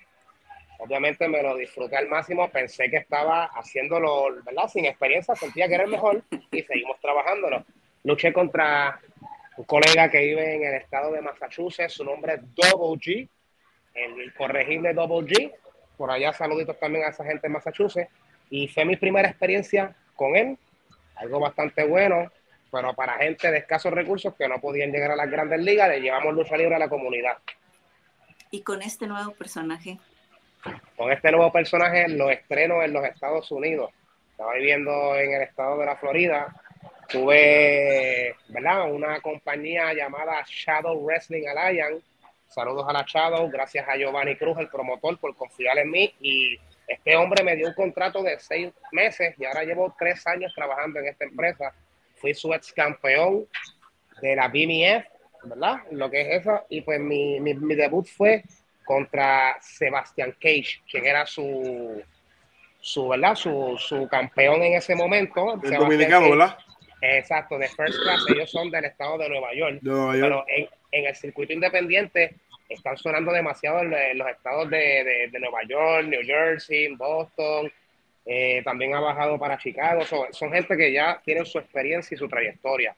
obviamente 0.78 1.28
me 1.28 1.42
lo 1.42 1.56
disfruté 1.56 1.96
al 1.96 2.08
máximo, 2.08 2.48
pensé 2.50 2.90
que 2.90 2.98
estaba 2.98 3.44
haciéndolo, 3.54 4.42
¿verdad? 4.44 4.68
Sin 4.68 4.84
experiencia, 4.84 5.34
sentía 5.34 5.68
que 5.68 5.74
era 5.74 5.84
el 5.84 5.90
mejor 5.90 6.22
y 6.50 6.62
seguimos 6.62 7.00
trabajándolo. 7.00 7.64
Luché 8.04 8.32
contra 8.32 9.00
un 9.56 9.64
colega 9.64 10.10
que 10.10 10.18
vive 10.18 10.56
en 10.56 10.64
el 10.64 10.74
estado 10.74 11.12
de 11.12 11.20
Massachusetts, 11.20 11.92
su 11.92 12.04
nombre 12.04 12.34
es 12.34 12.40
Double 12.54 12.98
G, 12.98 13.28
el 13.94 14.34
corregible 14.34 14.94
Double 14.94 15.26
G, 15.28 15.52
por 15.96 16.10
allá 16.10 16.32
saluditos 16.32 16.78
también 16.78 17.04
a 17.04 17.08
esa 17.08 17.24
gente 17.24 17.46
de 17.46 17.52
Massachusetts, 17.52 18.10
y 18.50 18.68
fue 18.68 18.84
mi 18.84 18.96
primera 18.96 19.28
experiencia 19.28 19.94
con 20.16 20.36
él, 20.36 20.58
algo 21.16 21.38
bastante 21.38 21.84
bueno, 21.84 22.30
pero 22.72 22.94
para 22.94 23.18
gente 23.18 23.50
de 23.50 23.58
escasos 23.58 23.92
recursos 23.92 24.34
que 24.34 24.48
no 24.48 24.58
podían 24.58 24.90
llegar 24.90 25.10
a 25.10 25.16
las 25.16 25.30
grandes 25.30 25.60
ligas, 25.60 25.90
le 25.90 26.00
llevamos 26.00 26.32
lucha 26.32 26.56
libre 26.56 26.74
a 26.74 26.78
la 26.78 26.88
comunidad. 26.88 27.36
¿Y 28.50 28.62
con 28.62 28.80
este 28.80 29.06
nuevo 29.06 29.32
personaje? 29.32 29.98
Con 30.96 31.12
este 31.12 31.30
nuevo 31.30 31.52
personaje 31.52 32.08
lo 32.08 32.30
estreno 32.30 32.82
en 32.82 32.94
los 32.94 33.04
Estados 33.04 33.50
Unidos. 33.50 33.90
Estaba 34.30 34.54
viviendo 34.54 35.14
en 35.16 35.34
el 35.34 35.42
estado 35.42 35.78
de 35.80 35.86
la 35.86 35.96
Florida. 35.96 36.46
Tuve, 37.10 38.36
¿verdad? 38.48 38.90
Una 38.90 39.20
compañía 39.20 39.92
llamada 39.92 40.42
Shadow 40.46 40.98
Wrestling 41.04 41.46
Alliance. 41.48 42.06
Saludos 42.48 42.86
a 42.88 42.92
la 42.94 43.04
Shadow, 43.06 43.50
gracias 43.50 43.86
a 43.86 43.96
Giovanni 43.96 44.34
Cruz, 44.36 44.56
el 44.58 44.68
promotor, 44.68 45.18
por 45.18 45.36
confiar 45.36 45.76
en 45.76 45.90
mí. 45.90 46.14
Y 46.20 46.58
este 46.88 47.16
hombre 47.16 47.44
me 47.44 47.54
dio 47.54 47.68
un 47.68 47.74
contrato 47.74 48.22
de 48.22 48.38
seis 48.38 48.72
meses 48.92 49.34
y 49.38 49.44
ahora 49.44 49.62
llevo 49.64 49.94
tres 49.98 50.26
años 50.26 50.54
trabajando 50.54 51.00
en 51.00 51.08
esta 51.08 51.26
empresa 51.26 51.74
fui 52.22 52.32
su 52.32 52.54
ex 52.54 52.72
campeón 52.72 53.46
de 54.22 54.36
la 54.36 54.48
BMF, 54.48 55.04
¿verdad? 55.44 55.80
Lo 55.90 56.10
que 56.10 56.20
es 56.22 56.40
eso. 56.40 56.64
Y 56.70 56.80
pues 56.80 57.00
mi, 57.00 57.40
mi, 57.40 57.74
debut 57.74 58.06
fue 58.06 58.44
contra 58.84 59.58
Sebastian 59.60 60.34
Cage, 60.40 60.80
quien 60.90 61.04
era 61.04 61.26
su, 61.26 62.02
su 62.80 63.08
¿verdad? 63.08 63.34
Su, 63.34 63.76
su 63.76 64.08
campeón 64.08 64.62
en 64.62 64.74
ese 64.74 64.94
momento. 64.94 65.60
El 65.62 65.72
dominicano, 65.72 66.30
¿verdad? 66.30 66.56
Exacto, 67.02 67.58
de 67.58 67.66
First 67.66 67.98
Class. 68.00 68.24
Ellos 68.28 68.50
son 68.50 68.70
del 68.70 68.84
estado 68.84 69.18
de 69.18 69.28
Nueva 69.28 69.52
York. 69.54 69.80
Pero 69.82 70.44
en, 70.48 70.68
en, 70.92 71.06
el 71.06 71.16
circuito 71.16 71.52
independiente 71.52 72.36
están 72.68 72.96
sonando 72.96 73.32
demasiado 73.32 73.80
en, 73.80 74.16
los 74.16 74.28
estados 74.28 74.70
de, 74.70 74.78
de, 75.04 75.28
de 75.32 75.40
Nueva 75.40 75.64
York, 75.68 76.06
New 76.06 76.22
Jersey, 76.24 76.94
Boston, 76.94 77.72
eh, 78.24 78.62
también 78.64 78.94
ha 78.94 79.00
bajado 79.00 79.38
para 79.38 79.58
Chicago. 79.58 80.02
Son, 80.04 80.52
gente 80.52 80.76
que 80.76 80.92
ya 80.92 81.20
tienen 81.24 81.44
su 81.44 81.58
experiencia 81.58 82.14
y 82.14 82.18
su 82.18 82.28
trayectoria. 82.28 82.94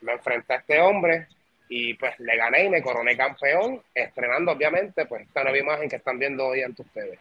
Me 0.00 0.12
enfrenté 0.12 0.54
a 0.54 0.56
este 0.56 0.80
hombre 0.80 1.26
y 1.68 1.94
pues 1.94 2.18
le 2.20 2.36
gané 2.36 2.64
y 2.64 2.68
me 2.68 2.82
coroné 2.82 3.16
campeón, 3.16 3.80
estrenando 3.94 4.52
obviamente 4.52 5.06
pues 5.06 5.22
esta 5.22 5.42
nueva 5.42 5.58
imagen 5.58 5.88
que 5.88 5.96
están 5.96 6.18
viendo 6.18 6.46
hoy 6.46 6.62
ante 6.62 6.82
ustedes. 6.82 7.18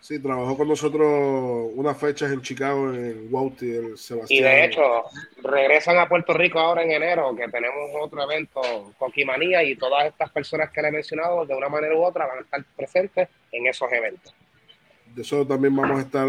Sí, 0.00 0.20
trabajó 0.20 0.56
con 0.56 0.68
nosotros 0.68 1.72
unas 1.74 1.98
fechas 1.98 2.30
en 2.30 2.40
Chicago, 2.40 2.94
en 2.94 3.26
Wauti, 3.30 3.70
el 3.70 3.98
Sebastián. 3.98 4.38
Y 4.38 4.42
de 4.42 4.64
hecho, 4.64 5.04
regresan 5.42 5.98
a 5.98 6.08
Puerto 6.08 6.32
Rico 6.32 6.60
ahora 6.60 6.84
en 6.84 6.92
enero, 6.92 7.34
que 7.36 7.48
tenemos 7.48 7.90
otro 8.00 8.22
evento, 8.22 8.60
Coquimanía, 8.96 9.62
y 9.64 9.74
todas 9.74 10.06
estas 10.06 10.30
personas 10.30 10.70
que 10.70 10.80
le 10.80 10.88
he 10.88 10.92
mencionado, 10.92 11.44
de 11.44 11.54
una 11.54 11.68
manera 11.68 11.96
u 11.96 12.04
otra, 12.04 12.26
van 12.26 12.38
a 12.38 12.42
estar 12.42 12.64
presentes 12.76 13.28
en 13.50 13.66
esos 13.66 13.92
eventos 13.92 14.32
de 15.18 15.22
eso 15.22 15.44
también 15.44 15.74
vamos 15.74 15.98
a 15.98 16.02
estar 16.02 16.28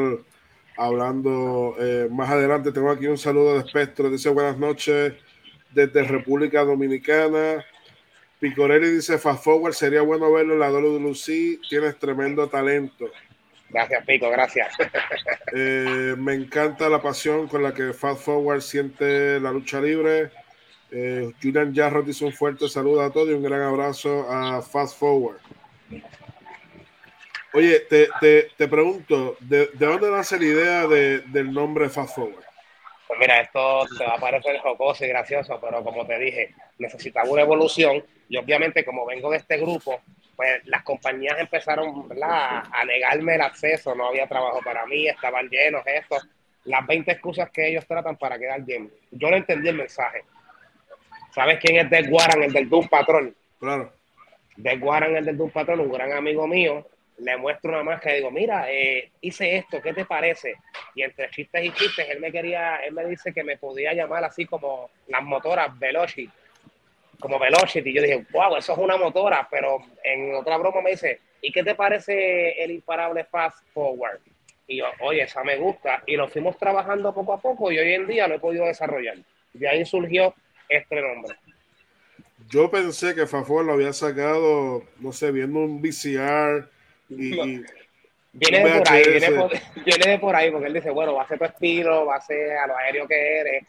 hablando 0.75 1.75
eh, 1.79 2.07
más 2.09 2.27
adelante. 2.31 2.71
Tengo 2.71 2.89
aquí 2.89 3.05
un 3.05 3.19
saludo 3.19 3.53
de 3.53 3.59
Espectro, 3.59 4.09
dice 4.09 4.29
buenas 4.29 4.57
noches 4.57 5.13
desde 5.69 6.03
República 6.03 6.63
Dominicana. 6.63 7.63
Picorelli 8.39 8.89
dice 8.89 9.19
Fast 9.19 9.43
Forward, 9.43 9.73
sería 9.73 10.01
bueno 10.01 10.31
verlo 10.31 10.53
en 10.53 10.59
la 10.59 10.71
WC, 10.71 11.59
tienes 11.69 11.99
tremendo 11.99 12.49
talento. 12.49 13.11
Gracias, 13.69 14.03
Pico, 14.05 14.29
gracias. 14.31 14.75
Eh, 15.51 16.15
me 16.15 16.35
encanta 16.35 16.89
la 16.89 17.01
pasión 17.01 17.47
con 17.47 17.63
la 17.63 17.73
que 17.73 17.91
Fast 17.91 18.21
Forward 18.21 18.61
siente 18.61 19.39
la 19.39 19.51
lucha 19.51 19.81
libre. 19.81 20.31
Eh, 20.91 21.31
Julian 21.41 21.75
Jarro 21.75 22.03
dice 22.03 22.23
un 22.23 22.31
fuerte 22.33 22.67
saludo 22.69 23.01
a 23.01 23.11
todos 23.11 23.29
y 23.29 23.33
un 23.33 23.41
gran 23.41 23.61
abrazo 23.61 24.31
a 24.31 24.61
Fast 24.61 24.97
Forward. 24.99 25.39
Oye, 27.53 27.79
te, 27.81 28.07
te, 28.19 28.43
te 28.55 28.67
pregunto, 28.67 29.37
¿de, 29.39 29.67
¿de, 29.67 29.85
dónde 29.85 30.11
nace 30.11 30.37
la 30.37 30.45
idea 30.45 30.87
de, 30.87 31.19
del 31.19 31.51
nombre 31.51 31.89
Fast 31.89 32.15
Forward? 32.15 32.43
Pues 33.07 33.19
mira, 33.19 33.41
esto 33.41 33.87
te 33.97 34.05
va 34.05 34.15
a 34.15 34.19
parecer 34.19 34.59
jocoso 34.59 35.03
y 35.03 35.07
gracioso, 35.07 35.59
pero 35.59 35.83
como 35.83 36.05
te 36.05 36.19
dije, 36.19 36.53
necesitaba 36.77 37.27
una 37.27 37.41
evolución 37.41 38.03
y 38.27 38.37
obviamente 38.37 38.85
como 38.85 39.05
vengo 39.05 39.31
de 39.31 39.37
este 39.37 39.57
grupo, 39.57 39.99
pues 40.35 40.63
las 40.65 40.83
compañías 40.83 41.39
empezaron 41.39 42.07
a 42.21 42.85
negarme 42.85 43.35
el 43.35 43.41
acceso, 43.41 43.95
no 43.95 44.07
había 44.07 44.27
trabajo 44.27 44.59
para 44.63 44.85
mí, 44.85 45.07
estaban 45.07 45.49
llenos, 45.49 45.81
esto, 45.87 46.17
las 46.65 46.85
20 46.85 47.11
excusas 47.11 47.49
que 47.51 47.67
ellos 47.67 47.85
tratan 47.87 48.15
para 48.17 48.37
quedar 48.37 48.61
bien. 48.61 48.91
Yo 49.11 49.29
no 49.29 49.37
entendí 49.37 49.69
el 49.69 49.75
mensaje. 49.75 50.23
¿Sabes 51.33 51.59
quién 51.59 51.77
es 51.77 51.89
Del 51.89 52.09
Guaran, 52.09 52.43
el 52.43 52.53
del 52.53 52.69
Doom 52.69 52.87
Patrón? 52.87 53.35
Claro. 53.59 53.91
Del 54.55 54.79
Guaran, 54.79 55.15
el 55.15 55.25
del 55.25 55.37
Doom 55.37 55.51
Patrón, 55.51 55.79
un 55.79 55.91
gran 55.91 56.11
amigo 56.13 56.47
mío, 56.47 56.87
le 57.21 57.37
muestro 57.37 57.71
una 57.71 57.83
máscara 57.83 58.13
y 58.13 58.17
digo, 58.17 58.31
mira, 58.31 58.71
eh, 58.71 59.11
hice 59.21 59.57
esto, 59.57 59.81
¿qué 59.81 59.93
te 59.93 60.05
parece? 60.05 60.55
Y 60.95 61.03
entre 61.03 61.29
chistes 61.29 61.65
y 61.65 61.71
chistes, 61.71 62.09
él 62.09 62.19
me 62.19 62.31
quería, 62.31 62.77
él 62.77 62.93
me 62.93 63.05
dice 63.05 63.33
que 63.33 63.43
me 63.43 63.57
podía 63.57 63.93
llamar 63.93 64.23
así 64.23 64.45
como 64.45 64.89
las 65.07 65.23
motoras 65.23 65.77
Velocity, 65.77 66.29
como 67.19 67.39
Velocity. 67.39 67.89
Y 67.89 67.93
yo 67.93 68.01
dije, 68.01 68.25
wow, 68.31 68.55
eso 68.55 68.73
es 68.73 68.77
una 68.77 68.97
motora, 68.97 69.47
pero 69.49 69.79
en 70.03 70.33
otra 70.35 70.57
broma 70.57 70.81
me 70.81 70.91
dice, 70.91 71.19
¿y 71.41 71.51
qué 71.51 71.63
te 71.63 71.75
parece 71.75 72.63
el 72.63 72.71
imparable 72.71 73.25
Fast 73.25 73.65
Forward? 73.73 74.19
Y 74.67 74.77
yo, 74.77 74.85
oye, 75.01 75.23
esa 75.23 75.43
me 75.43 75.57
gusta. 75.57 76.03
Y 76.05 76.15
lo 76.15 76.27
fuimos 76.27 76.57
trabajando 76.57 77.13
poco 77.13 77.33
a 77.33 77.41
poco 77.41 77.71
y 77.71 77.79
hoy 77.79 77.93
en 77.93 78.07
día 78.07 78.27
lo 78.27 78.35
he 78.35 78.39
podido 78.39 78.65
desarrollar. 78.65 79.17
De 79.53 79.67
ahí 79.67 79.83
surgió 79.83 80.33
este 80.69 81.01
nombre. 81.01 81.35
Yo 82.47 82.71
pensé 82.71 83.13
que 83.13 83.27
Forward 83.27 83.65
lo 83.65 83.73
había 83.73 83.93
sacado, 83.93 84.83
no 84.99 85.11
sé, 85.11 85.31
viendo 85.31 85.59
un 85.59 85.81
VCR 85.81 86.69
viene 88.33 88.63
de 88.63 88.79
por 88.79 88.91
ahí, 88.91 89.03
viene, 89.85 90.11
de 90.11 90.19
por 90.19 90.35
ahí, 90.35 90.51
porque 90.51 90.67
él 90.67 90.73
dice, 90.73 90.89
bueno, 90.91 91.13
va 91.15 91.23
a 91.23 91.27
ser 91.27 91.39
tu 91.39 91.45
estilo, 91.45 92.05
va 92.05 92.17
a 92.17 92.21
ser 92.21 92.51
a 92.57 92.67
lo 92.67 92.77
aéreo 92.77 93.07
que 93.07 93.39
eres, 93.39 93.63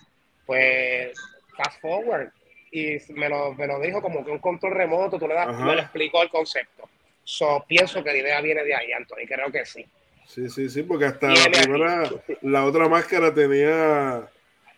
pues 0.46 1.18
fast 1.56 1.80
forward. 1.80 2.30
y 2.70 2.98
me 3.14 3.28
lo, 3.28 3.54
me 3.54 3.66
lo 3.66 3.80
dijo 3.80 4.00
como 4.00 4.24
que 4.24 4.30
un 4.30 4.38
control 4.38 4.74
remoto, 4.74 5.18
tú 5.18 5.26
le 5.26 5.34
das, 5.34 5.58
me 5.58 5.74
lo 5.74 5.80
explicó 5.80 6.22
el 6.22 6.28
concepto. 6.28 6.88
So, 7.24 7.64
pienso 7.66 8.02
que 8.02 8.12
la 8.12 8.18
idea 8.18 8.40
viene 8.40 8.64
de 8.64 8.74
ahí, 8.74 8.92
Anthony, 8.92 9.26
creo 9.26 9.50
que 9.50 9.64
sí. 9.64 9.84
Sí, 10.26 10.48
sí, 10.48 10.68
sí, 10.68 10.82
porque 10.82 11.06
hasta 11.06 11.28
la 11.28 11.50
primera, 11.50 12.10
la 12.42 12.64
otra 12.64 12.88
máscara 12.88 13.34
tenía 13.34 14.28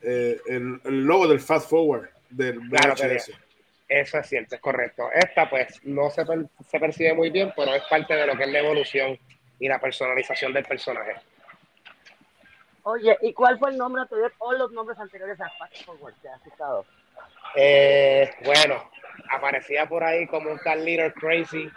eh, 0.03 0.41
el, 0.47 0.81
el, 0.85 1.05
logo 1.05 1.29
del 1.29 1.41
Fast 1.41 1.69
Forward 1.69 2.09
del 2.31 2.59
VHS. 2.59 3.33
Eso 4.01 4.19
es 4.19 4.27
cierto, 4.27 4.55
es 4.55 4.61
correcto. 4.61 5.11
Esta 5.13 5.49
pues 5.49 5.85
no 5.85 6.11
se, 6.11 6.25
se 6.69 6.81
percibe 6.81 7.15
muy 7.15 7.31
bien, 7.31 7.53
pero 7.57 7.75
es 7.75 7.83
parte 7.85 8.15
de 8.15 8.27
lo 8.27 8.37
que 8.37 8.45
es 8.45 8.51
la 8.51 8.61
evolución 8.61 9.19
y 9.59 9.69
la 9.69 9.79
personalización 9.79 10.53
del 10.53 10.65
personaje. 10.65 11.15
Oye, 12.85 13.17
¿y 13.23 13.33
cuál 13.33 13.59
fue 13.59 13.71
el 13.71 13.79
nombre 13.79 14.03
anterior 14.03 14.33
o 14.39 14.53
los 14.53 14.73
nombres 14.73 14.99
anteriores 14.99 15.41
a 15.41 15.49
Fast 15.51 15.85
Forward 15.85 16.15
que 16.21 16.29
has 16.29 16.43
citado? 16.43 16.85
Eh, 17.55 18.31
bueno, 18.45 18.91
aparecía 19.31 19.87
por 19.89 20.03
ahí 20.03 20.27
como 20.27 20.51
un 20.51 20.59
tal 20.59 20.85
Little 20.85 21.13
Crazy 21.13 21.71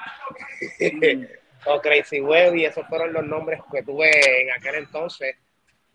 mm. 0.79 1.25
o 1.65 1.81
Crazy 1.81 2.22
Web 2.22 2.55
y 2.55 2.65
esos 2.65 2.88
fueron 2.88 3.13
los 3.13 3.25
nombres 3.25 3.62
que 3.72 3.84
tuve 3.84 4.10
en 4.41 4.51
aquel 4.51 4.75
entonces 4.75 5.36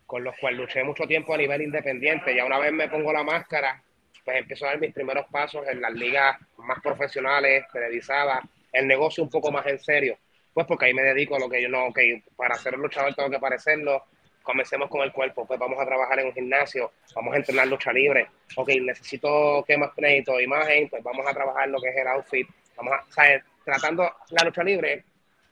con 0.06 0.24
los 0.24 0.34
cuales 0.40 0.58
luché 0.60 0.82
mucho 0.82 1.04
tiempo 1.04 1.34
a 1.34 1.38
nivel 1.38 1.62
independiente. 1.62 2.34
Ya 2.34 2.44
una 2.44 2.58
vez 2.58 2.72
me 2.72 2.88
pongo 2.88 3.12
la 3.12 3.22
máscara, 3.22 3.82
pues 4.24 4.36
empiezo 4.36 4.66
a 4.66 4.70
dar 4.70 4.80
mis 4.80 4.92
primeros 4.92 5.26
pasos 5.30 5.66
en 5.68 5.80
las 5.80 5.92
ligas 5.92 6.36
más 6.58 6.80
profesionales, 6.80 7.64
televisadas, 7.72 8.40
el 8.72 8.86
negocio 8.86 9.22
un 9.24 9.30
poco 9.30 9.50
más 9.50 9.66
en 9.66 9.78
serio. 9.78 10.18
Pues 10.52 10.66
porque 10.66 10.86
ahí 10.86 10.94
me 10.94 11.02
dedico 11.02 11.36
a 11.36 11.38
lo 11.38 11.48
que 11.48 11.62
yo 11.62 11.68
no, 11.68 11.92
que 11.92 12.22
para 12.36 12.56
ser 12.56 12.74
luchador 12.74 13.14
tengo 13.14 13.30
que 13.30 13.38
parecerlo, 13.38 14.04
comencemos 14.42 14.88
con 14.88 15.02
el 15.02 15.12
cuerpo, 15.12 15.46
pues 15.46 15.58
vamos 15.58 15.78
a 15.80 15.86
trabajar 15.86 16.18
en 16.20 16.26
un 16.26 16.32
gimnasio, 16.32 16.92
vamos 17.14 17.34
a 17.34 17.36
entrenar 17.36 17.68
lucha 17.68 17.92
libre, 17.92 18.28
ok, 18.56 18.68
necesito 18.82 19.64
que 19.66 19.76
más 19.76 19.92
crédito, 19.94 20.40
imagen, 20.40 20.88
pues 20.88 21.02
vamos 21.02 21.26
a 21.28 21.32
trabajar 21.32 21.68
lo 21.68 21.80
que 21.80 21.90
es 21.90 21.96
el 21.96 22.08
outfit, 22.08 22.48
vamos 22.76 22.94
a, 22.94 23.12
¿sabes? 23.12 23.44
tratando 23.64 24.10
la 24.30 24.44
lucha 24.44 24.64
libre, 24.64 25.04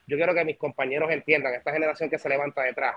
yo 0.07 0.17
quiero 0.17 0.35
que 0.35 0.45
mis 0.45 0.57
compañeros 0.57 1.11
entiendan, 1.11 1.55
esta 1.55 1.73
generación 1.73 2.09
que 2.11 2.19
se 2.19 2.29
levanta 2.29 2.63
detrás, 2.63 2.97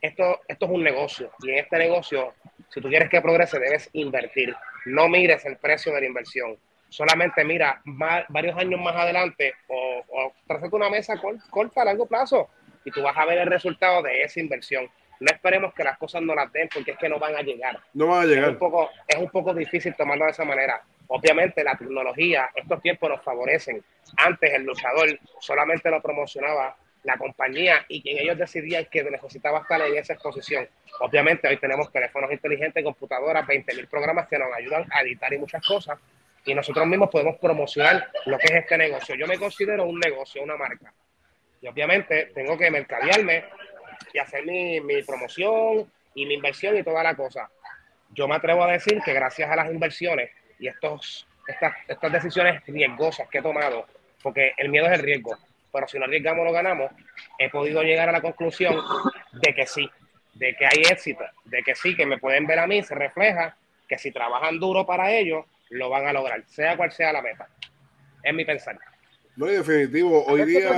esto, 0.00 0.42
esto 0.46 0.66
es 0.66 0.70
un 0.70 0.84
negocio, 0.84 1.30
y 1.42 1.50
en 1.50 1.58
este 1.58 1.78
negocio, 1.78 2.34
si 2.68 2.80
tú 2.80 2.88
quieres 2.88 3.08
que 3.08 3.20
progrese, 3.20 3.58
debes 3.58 3.88
invertir, 3.92 4.54
no 4.86 5.08
mires 5.08 5.44
el 5.44 5.56
precio 5.56 5.92
de 5.92 6.00
la 6.00 6.06
inversión, 6.06 6.56
solamente 6.88 7.44
mira 7.44 7.80
varios 8.28 8.56
años 8.56 8.80
más 8.80 8.94
adelante 8.94 9.54
o, 9.68 10.02
o 10.08 10.32
trazate 10.46 10.76
una 10.76 10.90
mesa 10.90 11.20
corta 11.50 11.82
a 11.82 11.86
largo 11.86 12.06
plazo 12.06 12.48
y 12.84 12.90
tú 12.90 13.02
vas 13.02 13.16
a 13.16 13.24
ver 13.24 13.38
el 13.38 13.46
resultado 13.46 14.02
de 14.02 14.22
esa 14.22 14.40
inversión 14.40 14.88
no 15.20 15.32
esperemos 15.32 15.72
que 15.74 15.84
las 15.84 15.98
cosas 15.98 16.22
no 16.22 16.34
las 16.34 16.52
den 16.52 16.68
porque 16.72 16.92
es 16.92 16.98
que 16.98 17.08
no 17.08 17.18
van 17.18 17.36
a 17.36 17.42
llegar. 17.42 17.80
No 17.92 18.08
van 18.08 18.22
a 18.22 18.26
llegar. 18.26 18.44
Es 18.44 18.50
un 18.50 18.58
poco, 18.58 18.90
es 19.06 19.16
un 19.16 19.30
poco 19.30 19.54
difícil 19.54 19.94
tomarlo 19.94 20.24
de 20.24 20.32
esa 20.32 20.44
manera. 20.44 20.82
Obviamente 21.06 21.62
la 21.62 21.76
tecnología, 21.76 22.50
estos 22.54 22.82
tiempos 22.82 23.10
nos 23.10 23.22
favorecen. 23.22 23.82
Antes 24.16 24.52
el 24.52 24.64
luchador 24.64 25.18
solamente 25.40 25.90
lo 25.90 26.02
promocionaba 26.02 26.76
la 27.04 27.16
compañía 27.16 27.84
y 27.88 28.02
quien 28.02 28.18
ellos 28.18 28.38
decidían 28.38 28.86
que 28.86 29.04
necesitaba 29.04 29.60
estar 29.60 29.80
en 29.82 29.96
esa 29.96 30.14
exposición. 30.14 30.68
Obviamente 31.00 31.46
hoy 31.46 31.58
tenemos 31.58 31.92
teléfonos 31.92 32.32
inteligentes, 32.32 32.82
computadoras, 32.82 33.46
20.000 33.46 33.88
programas 33.88 34.26
que 34.26 34.38
nos 34.38 34.52
ayudan 34.54 34.86
a 34.90 35.02
editar 35.02 35.32
y 35.32 35.38
muchas 35.38 35.64
cosas 35.64 35.98
y 36.44 36.54
nosotros 36.54 36.86
mismos 36.86 37.10
podemos 37.10 37.36
promocionar 37.38 38.10
lo 38.26 38.38
que 38.38 38.46
es 38.46 38.62
este 38.62 38.76
negocio. 38.76 39.14
Yo 39.14 39.26
me 39.26 39.38
considero 39.38 39.84
un 39.84 39.98
negocio, 39.98 40.42
una 40.42 40.56
marca. 40.56 40.92
Y 41.60 41.68
obviamente 41.68 42.30
tengo 42.34 42.58
que 42.58 42.70
mercadearme 42.70 43.44
y 44.12 44.18
hacer 44.18 44.44
mi, 44.44 44.80
mi 44.80 45.02
promoción 45.02 45.90
y 46.14 46.26
mi 46.26 46.34
inversión 46.34 46.76
y 46.76 46.82
toda 46.82 47.02
la 47.02 47.14
cosa. 47.14 47.50
Yo 48.10 48.28
me 48.28 48.36
atrevo 48.36 48.64
a 48.64 48.72
decir 48.72 49.00
que 49.04 49.14
gracias 49.14 49.50
a 49.50 49.56
las 49.56 49.70
inversiones 49.70 50.30
y 50.58 50.68
estos, 50.68 51.26
estas, 51.48 51.74
estas 51.88 52.12
decisiones 52.12 52.62
riesgosas 52.66 53.28
que 53.28 53.38
he 53.38 53.42
tomado, 53.42 53.86
porque 54.22 54.52
el 54.58 54.68
miedo 54.68 54.86
es 54.86 54.92
el 54.92 55.00
riesgo, 55.00 55.36
pero 55.74 55.88
si 55.88 55.98
no 55.98 56.04
arriesgamos 56.04 56.44
lo 56.44 56.52
ganamos, 56.52 56.92
he 57.36 57.50
podido 57.50 57.82
llegar 57.82 58.08
a 58.08 58.12
la 58.12 58.22
conclusión 58.22 58.76
de 59.32 59.54
que 59.54 59.66
sí, 59.66 59.90
de 60.34 60.54
que 60.54 60.64
hay 60.64 60.82
éxito, 60.88 61.24
de 61.46 61.62
que 61.64 61.74
sí, 61.74 61.96
que 61.96 62.06
me 62.06 62.18
pueden 62.18 62.46
ver 62.46 62.60
a 62.60 62.66
mí, 62.68 62.80
se 62.82 62.94
refleja 62.94 63.56
que 63.88 63.98
si 63.98 64.12
trabajan 64.12 64.60
duro 64.60 64.86
para 64.86 65.10
ello, 65.10 65.46
lo 65.70 65.90
van 65.90 66.06
a 66.06 66.12
lograr, 66.12 66.44
sea 66.46 66.76
cual 66.76 66.92
sea 66.92 67.12
la 67.12 67.22
meta. 67.22 67.48
Es 68.22 68.32
mi 68.32 68.44
pensar. 68.44 68.78
No, 69.36 69.48
es 69.48 69.66
definitivo, 69.66 70.24
hoy 70.26 70.44
día 70.44 70.70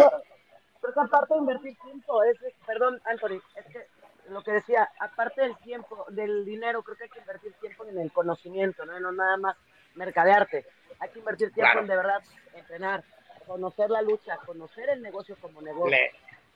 pero 0.86 1.02
aparte 1.02 1.34
de 1.34 1.40
invertir 1.40 1.76
tiempo, 1.78 2.22
es, 2.22 2.36
perdón, 2.64 3.00
Anthony, 3.04 3.42
es 3.56 3.66
que 3.66 3.86
lo 4.30 4.42
que 4.42 4.52
decía, 4.52 4.88
aparte 5.00 5.40
del 5.42 5.56
tiempo, 5.58 6.06
del 6.10 6.44
dinero, 6.44 6.82
creo 6.82 6.96
que 6.96 7.04
hay 7.04 7.10
que 7.10 7.18
invertir 7.18 7.52
tiempo 7.54 7.84
en 7.86 7.98
el 7.98 8.12
conocimiento, 8.12 8.84
no, 8.84 8.98
no 9.00 9.12
nada 9.12 9.36
más 9.36 9.56
mercadearte. 9.94 10.64
Hay 11.00 11.10
que 11.10 11.18
invertir 11.18 11.52
tiempo 11.52 11.80
en 11.80 11.86
de 11.86 11.96
verdad 11.96 12.22
entrenar, 12.54 13.02
conocer 13.46 13.90
la 13.90 14.02
lucha, 14.02 14.36
conocer 14.44 14.88
el 14.90 15.02
negocio 15.02 15.36
como 15.40 15.60
negocio. 15.62 15.96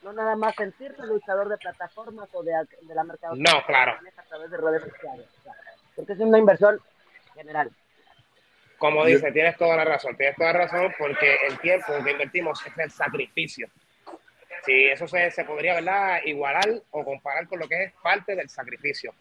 No 0.02 0.12
nada 0.12 0.34
más 0.34 0.54
sentirte 0.54 1.04
luchador 1.06 1.48
de 1.48 1.58
plataformas 1.58 2.28
o 2.32 2.42
de, 2.42 2.52
de 2.82 2.94
la 2.94 3.04
mercadotecnia. 3.04 3.52
No, 3.52 3.66
claro. 3.66 3.92
A 4.16 4.22
través 4.22 4.50
de 4.50 4.56
redes 4.56 4.82
sociales. 4.82 5.26
porque 5.94 6.12
es 6.14 6.20
una 6.20 6.38
inversión 6.38 6.80
general. 7.34 7.70
Como 8.78 9.04
dice, 9.04 9.30
tienes 9.32 9.56
toda 9.58 9.76
la 9.76 9.84
razón, 9.84 10.16
tienes 10.16 10.36
toda 10.36 10.54
la 10.54 10.60
razón 10.60 10.94
porque 10.98 11.36
el 11.46 11.58
tiempo 11.58 11.92
que 12.02 12.12
invertimos 12.12 12.64
es 12.66 12.78
el 12.78 12.90
sacrificio 12.90 13.68
Sí, 14.64 14.86
eso 14.86 15.08
se, 15.08 15.30
se 15.30 15.44
podría 15.44 15.74
¿verdad? 15.74 16.20
igualar 16.24 16.68
o 16.90 17.04
comparar 17.04 17.46
con 17.48 17.58
lo 17.58 17.68
que 17.68 17.84
es 17.84 17.92
parte 18.02 18.36
del 18.36 18.48
sacrificio. 18.48 19.14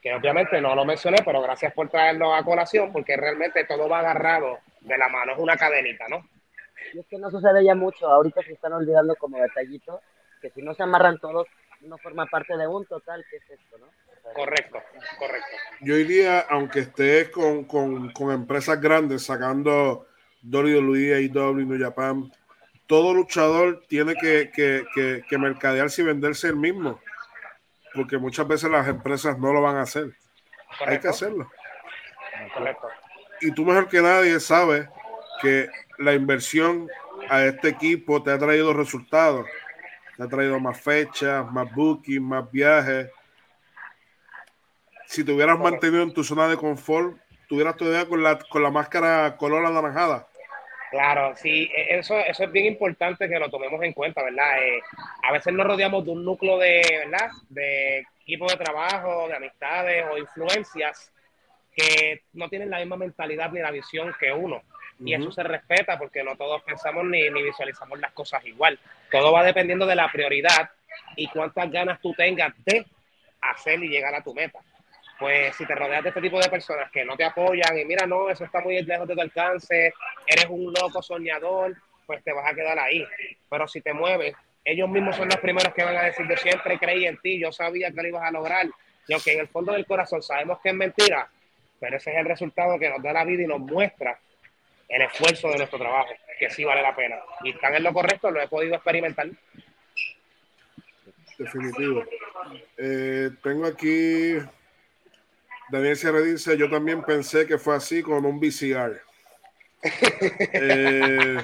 Que 0.00 0.14
obviamente 0.14 0.60
no 0.60 0.74
lo 0.74 0.84
mencioné, 0.84 1.18
pero 1.24 1.40
gracias 1.42 1.72
por 1.72 1.88
traerlo 1.88 2.34
a 2.34 2.44
colación, 2.44 2.92
porque 2.92 3.16
realmente 3.16 3.64
todo 3.64 3.88
va 3.88 4.00
agarrado 4.00 4.58
de 4.80 4.98
la 4.98 5.08
mano, 5.08 5.32
es 5.32 5.38
una 5.38 5.56
cadenita, 5.56 6.06
¿no? 6.08 6.28
Y 6.92 7.00
es 7.00 7.06
que 7.06 7.18
no 7.18 7.30
sucede 7.30 7.64
ya 7.64 7.74
mucho, 7.74 8.06
ahorita 8.08 8.42
se 8.42 8.52
están 8.52 8.72
olvidando 8.72 9.16
como 9.16 9.38
detallito, 9.38 10.00
que 10.40 10.50
si 10.50 10.62
no 10.62 10.74
se 10.74 10.82
amarran 10.82 11.18
todos, 11.18 11.46
no 11.80 11.98
forma 11.98 12.26
parte 12.26 12.56
de 12.56 12.66
un 12.66 12.84
total, 12.86 13.24
que 13.30 13.36
es 13.36 13.50
esto, 13.50 13.78
¿no? 13.78 13.86
Correcto, 14.34 14.78
correcto. 15.18 15.56
Yo 15.80 15.96
iría, 15.96 16.40
aunque 16.40 16.80
estés 16.80 17.28
con, 17.28 17.64
con, 17.64 18.10
con 18.12 18.32
empresas 18.32 18.80
grandes 18.80 19.24
sacando 19.24 20.06
WWE, 20.42 21.14
AEW, 21.14 21.66
New 21.66 21.78
Japan, 21.78 22.32
todo 22.86 23.14
luchador 23.14 23.82
tiene 23.88 24.14
que, 24.14 24.50
que, 24.52 25.22
que, 25.28 25.38
mercadearse 25.38 26.02
y 26.02 26.06
venderse 26.06 26.48
el 26.48 26.56
mismo, 26.56 27.00
porque 27.94 28.18
muchas 28.18 28.46
veces 28.46 28.70
las 28.70 28.86
empresas 28.88 29.38
no 29.38 29.52
lo 29.52 29.62
van 29.62 29.76
a 29.76 29.82
hacer. 29.82 30.14
Hay 30.86 30.98
que 30.98 31.08
hacerlo. 31.08 31.50
Y 33.40 33.52
tú 33.52 33.64
mejor 33.64 33.88
que 33.88 34.02
nadie 34.02 34.38
sabes 34.40 34.88
que 35.40 35.68
la 35.98 36.14
inversión 36.14 36.88
a 37.28 37.44
este 37.44 37.68
equipo 37.68 38.22
te 38.22 38.30
ha 38.30 38.38
traído 38.38 38.72
resultados. 38.72 39.46
Te 40.16 40.22
ha 40.22 40.28
traído 40.28 40.60
más 40.60 40.80
fechas, 40.80 41.50
más 41.50 41.72
bookings, 41.74 42.20
más 42.20 42.50
viajes. 42.50 43.10
Si 45.06 45.24
te 45.24 45.32
hubieras 45.32 45.58
mantenido 45.58 46.02
en 46.02 46.12
tu 46.12 46.24
zona 46.24 46.48
de 46.48 46.56
confort, 46.56 47.16
tuvieras 47.48 47.76
todavía 47.76 48.06
con 48.08 48.22
la, 48.22 48.38
con 48.38 48.62
la 48.62 48.70
máscara 48.70 49.36
color 49.36 49.66
anaranjada 49.66 50.26
Claro, 50.94 51.34
sí, 51.34 51.68
e, 51.74 51.98
eso, 51.98 52.16
eso 52.20 52.44
es 52.44 52.52
bien 52.52 52.66
importante 52.66 53.28
que 53.28 53.38
lo 53.40 53.50
tomemos 53.50 53.82
en 53.82 53.92
cuenta, 53.92 54.22
¿verdad? 54.22 54.62
Eh, 54.62 54.80
a 55.24 55.32
veces 55.32 55.52
nos 55.52 55.66
rodeamos 55.66 56.04
de 56.04 56.12
un 56.12 56.24
núcleo 56.24 56.56
de, 56.56 57.02
¿verdad? 57.04 57.30
De 57.48 58.06
equipo 58.22 58.46
de 58.46 58.56
trabajo, 58.56 59.26
de 59.26 59.34
amistades 59.34 60.04
o 60.08 60.16
influencias 60.18 61.10
que 61.74 62.22
no 62.34 62.48
tienen 62.48 62.70
la 62.70 62.78
misma 62.78 62.96
mentalidad 62.96 63.50
ni 63.50 63.58
la 63.58 63.72
visión 63.72 64.14
que 64.20 64.32
uno. 64.32 64.62
Y 65.00 65.14
eso 65.14 65.30
se 65.32 65.42
respeta 65.42 65.98
porque 65.98 66.22
no 66.22 66.36
todos 66.36 66.62
pensamos 66.62 67.04
ni, 67.04 67.28
ni 67.30 67.42
visualizamos 67.42 67.98
las 67.98 68.12
cosas 68.12 68.44
igual. 68.46 68.78
Todo 69.10 69.32
va 69.32 69.42
dependiendo 69.42 69.86
de 69.86 69.96
la 69.96 70.10
prioridad 70.10 70.70
y 71.16 71.26
cuántas 71.28 71.70
ganas 71.70 72.00
tú 72.00 72.12
tengas 72.14 72.52
de 72.64 72.86
hacer 73.40 73.82
y 73.82 73.88
llegar 73.88 74.14
a 74.14 74.22
tu 74.22 74.34
meta 74.34 74.60
pues 75.18 75.54
si 75.56 75.64
te 75.64 75.74
rodeas 75.74 76.02
de 76.02 76.08
este 76.08 76.20
tipo 76.20 76.40
de 76.40 76.48
personas 76.48 76.90
que 76.90 77.04
no 77.04 77.16
te 77.16 77.24
apoyan 77.24 77.78
y 77.78 77.84
mira, 77.84 78.06
no, 78.06 78.28
eso 78.28 78.44
está 78.44 78.60
muy 78.60 78.82
lejos 78.82 79.06
de 79.06 79.14
tu 79.14 79.20
alcance, 79.20 79.94
eres 80.26 80.46
un 80.48 80.72
loco 80.72 81.02
soñador, 81.02 81.74
pues 82.06 82.22
te 82.24 82.32
vas 82.32 82.50
a 82.50 82.54
quedar 82.54 82.78
ahí. 82.78 83.04
Pero 83.48 83.68
si 83.68 83.80
te 83.80 83.92
mueves, 83.92 84.34
ellos 84.64 84.88
mismos 84.88 85.16
son 85.16 85.28
los 85.28 85.38
primeros 85.38 85.72
que 85.72 85.84
van 85.84 85.96
a 85.96 86.02
decir, 86.02 86.26
yo 86.28 86.36
siempre 86.36 86.78
creí 86.78 87.06
en 87.06 87.18
ti, 87.18 87.38
yo 87.38 87.52
sabía 87.52 87.90
que 87.90 88.02
lo 88.02 88.08
ibas 88.08 88.24
a 88.24 88.32
lograr. 88.32 88.66
Y 89.06 89.12
aunque 89.12 89.34
en 89.34 89.40
el 89.40 89.48
fondo 89.48 89.72
del 89.72 89.86
corazón 89.86 90.22
sabemos 90.22 90.58
que 90.60 90.70
es 90.70 90.74
mentira, 90.74 91.28
pero 91.78 91.96
ese 91.96 92.12
es 92.12 92.18
el 92.18 92.24
resultado 92.24 92.78
que 92.78 92.88
nos 92.88 93.02
da 93.02 93.12
la 93.12 93.24
vida 93.24 93.42
y 93.42 93.46
nos 93.46 93.60
muestra 93.60 94.18
el 94.88 95.02
esfuerzo 95.02 95.48
de 95.48 95.58
nuestro 95.58 95.78
trabajo, 95.78 96.10
que 96.38 96.50
sí 96.50 96.64
vale 96.64 96.82
la 96.82 96.94
pena. 96.94 97.16
Y 97.42 97.50
están 97.50 97.74
en 97.74 97.82
lo 97.82 97.92
correcto, 97.92 98.30
lo 98.30 98.40
he 98.40 98.48
podido 98.48 98.74
experimentar. 98.74 99.28
Definitivo. 101.38 102.04
Eh, 102.76 103.30
tengo 103.42 103.66
aquí 103.66 104.38
Daniel 105.70 105.96
Sierra 105.96 106.20
dice, 106.20 106.56
yo 106.56 106.70
también 106.70 107.02
pensé 107.02 107.46
que 107.46 107.58
fue 107.58 107.74
así 107.74 108.02
con 108.02 108.24
un 108.24 108.38
VCR. 108.38 109.00
eh, 110.52 111.38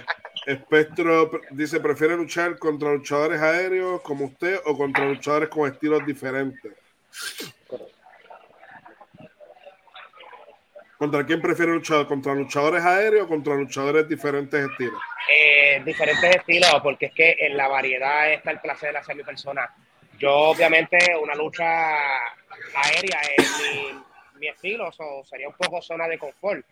Espectro 0.46 1.30
dice, 1.50 1.80
¿prefiere 1.80 2.16
luchar 2.16 2.58
contra 2.58 2.92
luchadores 2.92 3.40
aéreos 3.40 4.00
como 4.02 4.26
usted 4.26 4.58
o 4.64 4.76
contra 4.76 5.06
luchadores 5.06 5.48
con 5.48 5.70
estilos 5.70 6.04
diferentes? 6.06 6.72
¿Contra 11.00 11.24
quién 11.24 11.40
prefiere 11.40 11.72
luchar? 11.72 12.06
¿Contra 12.06 12.34
luchadores 12.34 12.84
aéreos 12.84 13.24
o 13.24 13.28
contra 13.28 13.54
luchadores 13.54 14.06
diferentes 14.06 14.68
estilos? 14.68 15.00
Eh, 15.34 15.80
diferentes 15.82 16.36
estilos, 16.36 16.74
porque 16.82 17.06
es 17.06 17.14
que 17.14 17.36
en 17.40 17.56
la 17.56 17.68
variedad 17.68 18.30
está 18.30 18.50
el 18.50 18.60
placer 18.60 18.92
de 18.92 18.98
hacer 18.98 19.16
mi 19.16 19.22
persona. 19.22 19.74
Yo, 20.18 20.30
obviamente, 20.30 20.98
una 21.16 21.34
lucha 21.34 21.64
aérea 22.74 23.18
es 23.34 23.50
mi, 23.62 24.40
mi 24.40 24.48
estilo, 24.48 24.90
sería 25.24 25.48
un 25.48 25.54
poco 25.54 25.80
zona 25.80 26.06
de 26.06 26.18
confort. 26.18 26.66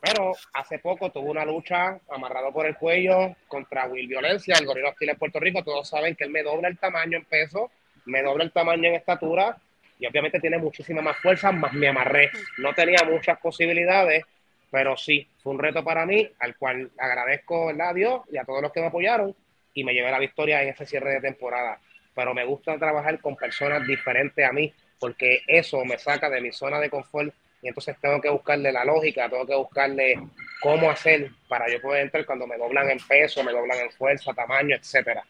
Pero 0.00 0.32
hace 0.54 0.78
poco 0.78 1.12
tuve 1.12 1.28
una 1.28 1.44
lucha 1.44 1.98
amarrado 2.08 2.54
por 2.54 2.64
el 2.64 2.76
cuello 2.76 3.36
contra 3.48 3.84
Will 3.84 4.08
Violencia, 4.08 4.56
el 4.58 4.64
gorila 4.64 4.88
hostil 4.88 5.08
de 5.08 5.14
Puerto 5.16 5.38
Rico. 5.40 5.62
Todos 5.62 5.86
saben 5.86 6.16
que 6.16 6.24
él 6.24 6.30
me 6.30 6.42
dobla 6.42 6.68
el 6.68 6.78
tamaño 6.78 7.18
en 7.18 7.26
peso, 7.26 7.70
me 8.06 8.22
dobla 8.22 8.44
el 8.44 8.50
tamaño 8.50 8.88
en 8.88 8.94
estatura 8.94 9.58
y 9.98 10.06
obviamente 10.06 10.40
tiene 10.40 10.58
muchísima 10.58 11.02
más 11.02 11.16
fuerza, 11.18 11.52
más 11.52 11.72
me 11.72 11.88
amarré. 11.88 12.30
No 12.58 12.74
tenía 12.74 12.98
muchas 13.08 13.38
posibilidades, 13.38 14.24
pero 14.70 14.96
sí, 14.96 15.28
fue 15.42 15.52
un 15.52 15.58
reto 15.58 15.84
para 15.84 16.04
mí, 16.04 16.28
al 16.40 16.56
cual 16.56 16.90
agradezco 16.98 17.70
a 17.70 17.94
Dios 17.94 18.22
y 18.30 18.36
a 18.36 18.44
todos 18.44 18.60
los 18.60 18.72
que 18.72 18.80
me 18.80 18.86
apoyaron 18.86 19.34
y 19.72 19.84
me 19.84 19.92
llevé 19.92 20.10
la 20.10 20.18
victoria 20.18 20.62
en 20.62 20.70
ese 20.70 20.86
cierre 20.86 21.12
de 21.12 21.20
temporada. 21.20 21.78
Pero 22.14 22.34
me 22.34 22.44
gusta 22.44 22.78
trabajar 22.78 23.20
con 23.20 23.36
personas 23.36 23.86
diferentes 23.86 24.44
a 24.44 24.52
mí, 24.52 24.72
porque 24.98 25.42
eso 25.46 25.84
me 25.84 25.98
saca 25.98 26.30
de 26.30 26.40
mi 26.40 26.52
zona 26.52 26.78
de 26.80 26.90
confort 26.90 27.34
y 27.62 27.68
entonces 27.68 27.96
tengo 28.00 28.20
que 28.20 28.28
buscarle 28.28 28.70
la 28.72 28.84
lógica, 28.84 29.28
tengo 29.28 29.46
que 29.46 29.56
buscarle 29.56 30.20
cómo 30.60 30.90
hacer 30.90 31.30
para 31.48 31.68
yo 31.68 31.80
poder 31.80 32.02
entrar 32.02 32.26
cuando 32.26 32.46
me 32.46 32.58
doblan 32.58 32.90
en 32.90 32.98
peso, 32.98 33.42
me 33.42 33.52
doblan 33.52 33.78
en 33.78 33.90
fuerza, 33.90 34.34
tamaño, 34.34 34.76
etcétera. 34.76 35.24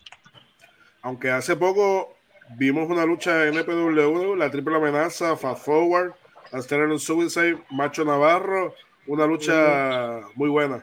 Aunque 1.02 1.30
hace 1.30 1.54
poco 1.54 2.16
vimos 2.50 2.88
una 2.88 3.04
lucha 3.04 3.46
en 3.46 3.54
NPW, 3.54 4.34
la 4.36 4.50
triple 4.50 4.76
amenaza, 4.76 5.36
Fast 5.36 5.64
Forward, 5.64 6.14
un 6.52 6.98
Suicide, 6.98 7.58
Macho 7.70 8.04
Navarro, 8.04 8.74
una 9.06 9.26
lucha 9.26 10.20
muy 10.34 10.48
buena. 10.48 10.82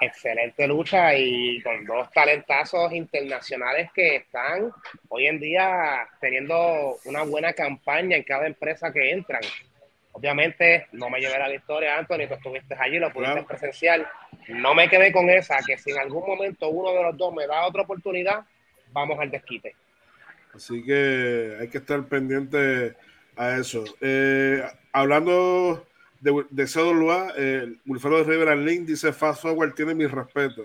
Excelente 0.00 0.66
lucha 0.66 1.14
y 1.14 1.62
con 1.62 1.84
dos 1.86 2.10
talentazos 2.10 2.92
internacionales 2.92 3.90
que 3.94 4.16
están 4.16 4.70
hoy 5.08 5.26
en 5.26 5.40
día 5.40 6.06
teniendo 6.20 6.98
una 7.06 7.22
buena 7.22 7.54
campaña 7.54 8.16
en 8.16 8.22
cada 8.22 8.46
empresa 8.46 8.92
que 8.92 9.10
entran. 9.10 9.40
Obviamente 10.12 10.86
no 10.92 11.08
me 11.08 11.20
llevé 11.20 11.38
la 11.38 11.48
victoria, 11.48 11.96
Anthony, 11.98 12.26
tú 12.28 12.34
estuviste 12.34 12.74
allí, 12.78 12.98
lo 12.98 13.12
pudiste 13.12 13.42
presencial. 13.44 14.06
No 14.48 14.74
me 14.74 14.88
quedé 14.88 15.12
con 15.12 15.30
esa, 15.30 15.58
que 15.66 15.78
si 15.78 15.90
en 15.90 15.98
algún 15.98 16.26
momento 16.26 16.68
uno 16.68 16.92
de 16.92 17.02
los 17.02 17.16
dos 17.16 17.34
me 17.34 17.46
da 17.46 17.66
otra 17.66 17.82
oportunidad, 17.82 18.44
vamos 18.92 19.18
al 19.18 19.30
desquite. 19.30 19.74
Así 20.56 20.82
que 20.82 21.58
hay 21.60 21.68
que 21.68 21.78
estar 21.78 22.02
pendiente 22.06 22.94
a 23.36 23.58
eso. 23.58 23.84
Eh, 24.00 24.62
hablando 24.90 25.86
de, 26.20 26.44
de 26.48 26.64
CWA, 26.64 27.34
eh, 27.36 27.74
Wilfredo 27.84 28.24
Rivera 28.24 28.56
Link 28.56 28.86
dice 28.86 29.12
Fast 29.12 29.42
Forward 29.42 29.74
tiene 29.74 29.94
mi 29.94 30.06
respeto. 30.06 30.64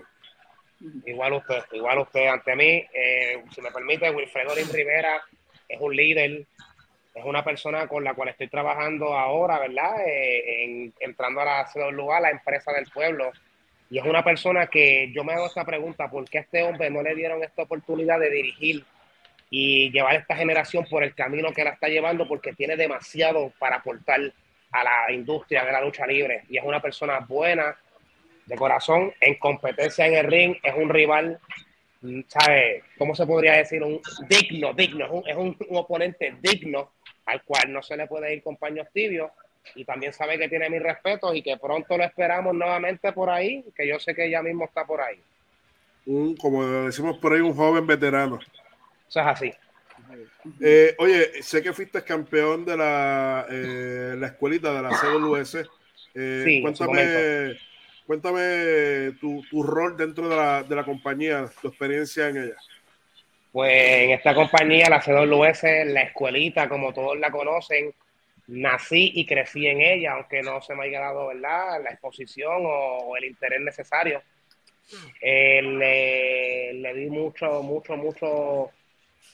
Igual 1.06 1.34
usted, 1.34 1.62
igual 1.72 1.98
usted 1.98 2.26
ante 2.26 2.56
mí. 2.56 2.84
Eh, 2.92 3.44
si 3.54 3.60
me 3.60 3.70
permite, 3.70 4.10
Wilfredo 4.10 4.54
Rivera 4.72 5.22
es 5.68 5.80
un 5.80 5.94
líder, 5.94 6.46
es 7.14 7.24
una 7.24 7.44
persona 7.44 7.86
con 7.86 8.02
la 8.02 8.14
cual 8.14 8.30
estoy 8.30 8.48
trabajando 8.48 9.14
ahora, 9.14 9.58
¿verdad? 9.58 9.94
Eh, 10.06 10.90
entrando 11.00 11.42
a 11.42 11.44
la 11.44 11.66
CWA, 11.72 12.20
la 12.20 12.30
empresa 12.30 12.72
del 12.72 12.86
pueblo. 12.90 13.30
Y 13.90 13.98
es 13.98 14.04
una 14.06 14.24
persona 14.24 14.68
que 14.68 15.12
yo 15.12 15.22
me 15.22 15.34
hago 15.34 15.46
esta 15.46 15.66
pregunta, 15.66 16.10
¿por 16.10 16.24
qué 16.28 16.38
a 16.38 16.40
este 16.40 16.62
hombre 16.62 16.88
no 16.88 17.02
le 17.02 17.14
dieron 17.14 17.44
esta 17.44 17.64
oportunidad 17.64 18.18
de 18.18 18.30
dirigir 18.30 18.84
y 19.52 19.92
llevar 19.92 20.16
esta 20.16 20.34
generación 20.34 20.84
por 20.90 21.04
el 21.04 21.14
camino 21.14 21.52
que 21.52 21.62
la 21.62 21.70
está 21.70 21.86
llevando? 21.86 22.26
Porque 22.26 22.54
tiene 22.54 22.76
demasiado 22.76 23.52
para 23.58 23.76
aportar 23.76 24.20
a 24.72 24.82
la 24.82 25.12
industria 25.12 25.64
de 25.64 25.72
la 25.72 25.80
lucha 25.80 26.06
libre. 26.06 26.42
Y 26.48 26.56
es 26.56 26.64
una 26.64 26.80
persona 26.80 27.20
buena, 27.20 27.76
de 28.46 28.56
corazón, 28.56 29.12
en 29.20 29.36
competencia 29.36 30.06
en 30.06 30.14
el 30.14 30.26
ring, 30.26 30.56
es 30.62 30.74
un 30.74 30.88
rival 30.88 31.38
¿sabe? 32.28 32.82
¿Cómo 32.98 33.14
se 33.14 33.26
podría 33.26 33.54
decir? 33.54 33.82
Un 33.82 34.00
digno, 34.28 34.72
digno, 34.74 35.22
es 35.26 35.36
un, 35.36 35.56
oponente 35.70 36.34
digno 36.40 36.90
al 37.26 37.42
cual 37.44 37.72
no 37.72 37.82
se 37.82 37.96
le 37.96 38.06
puede 38.06 38.34
ir 38.34 38.42
con 38.42 38.56
paños 38.56 38.88
tibios 38.92 39.30
y 39.76 39.84
también 39.84 40.12
sabe 40.12 40.38
que 40.38 40.48
tiene 40.48 40.68
mi 40.68 40.80
respeto 40.80 41.32
y 41.32 41.42
que 41.42 41.56
pronto 41.56 41.96
lo 41.96 42.02
esperamos 42.02 42.54
nuevamente 42.54 43.12
por 43.12 43.30
ahí, 43.30 43.64
que 43.76 43.86
yo 43.86 44.00
sé 44.00 44.14
que 44.14 44.26
ella 44.26 44.42
mismo 44.42 44.64
está 44.64 44.84
por 44.84 45.00
ahí. 45.00 45.20
Un, 46.06 46.36
como 46.36 46.66
decimos 46.84 47.18
por 47.18 47.32
ahí, 47.32 47.40
un 47.40 47.54
joven 47.54 47.86
veterano. 47.86 48.40
Eso 49.12 49.20
es 49.20 49.26
así. 49.26 49.52
Eh, 50.62 50.94
oye, 50.98 51.42
sé 51.42 51.62
que 51.62 51.74
fuiste 51.74 52.02
campeón 52.02 52.64
de 52.64 52.78
la, 52.78 53.46
eh, 53.50 54.14
la 54.16 54.28
escuelita 54.28 54.72
de 54.72 54.80
la 54.80 54.88
CWS. 54.88 55.68
Eh, 56.14 56.42
sí, 56.46 56.62
cuéntame, 56.62 57.58
cuéntame 58.06 59.12
tu, 59.20 59.42
tu, 59.50 59.62
rol 59.62 59.98
dentro 59.98 60.30
de 60.30 60.34
la, 60.36 60.62
de 60.62 60.74
la 60.74 60.84
compañía, 60.84 61.44
tu 61.60 61.68
experiencia 61.68 62.28
en 62.28 62.38
ella. 62.38 62.56
Pues 63.52 63.70
en 63.70 64.10
esta 64.12 64.34
compañía, 64.34 64.88
la 64.88 65.02
CWS, 65.02 65.62
la 65.88 66.04
escuelita, 66.04 66.70
como 66.70 66.94
todos 66.94 67.18
la 67.18 67.30
conocen, 67.30 67.92
nací 68.46 69.12
y 69.14 69.26
crecí 69.26 69.66
en 69.66 69.82
ella, 69.82 70.12
aunque 70.12 70.40
no 70.40 70.62
se 70.62 70.74
me 70.74 70.86
haya 70.86 71.00
dado 71.00 71.26
¿verdad? 71.26 71.82
la 71.84 71.90
exposición 71.90 72.62
o, 72.64 73.14
el 73.14 73.26
interés 73.26 73.60
necesario. 73.60 74.22
Eh, 75.20 75.60
le, 75.60 76.72
le, 76.80 76.94
di 76.94 77.10
mucho, 77.10 77.62
mucho, 77.62 77.94
mucho, 77.96 78.70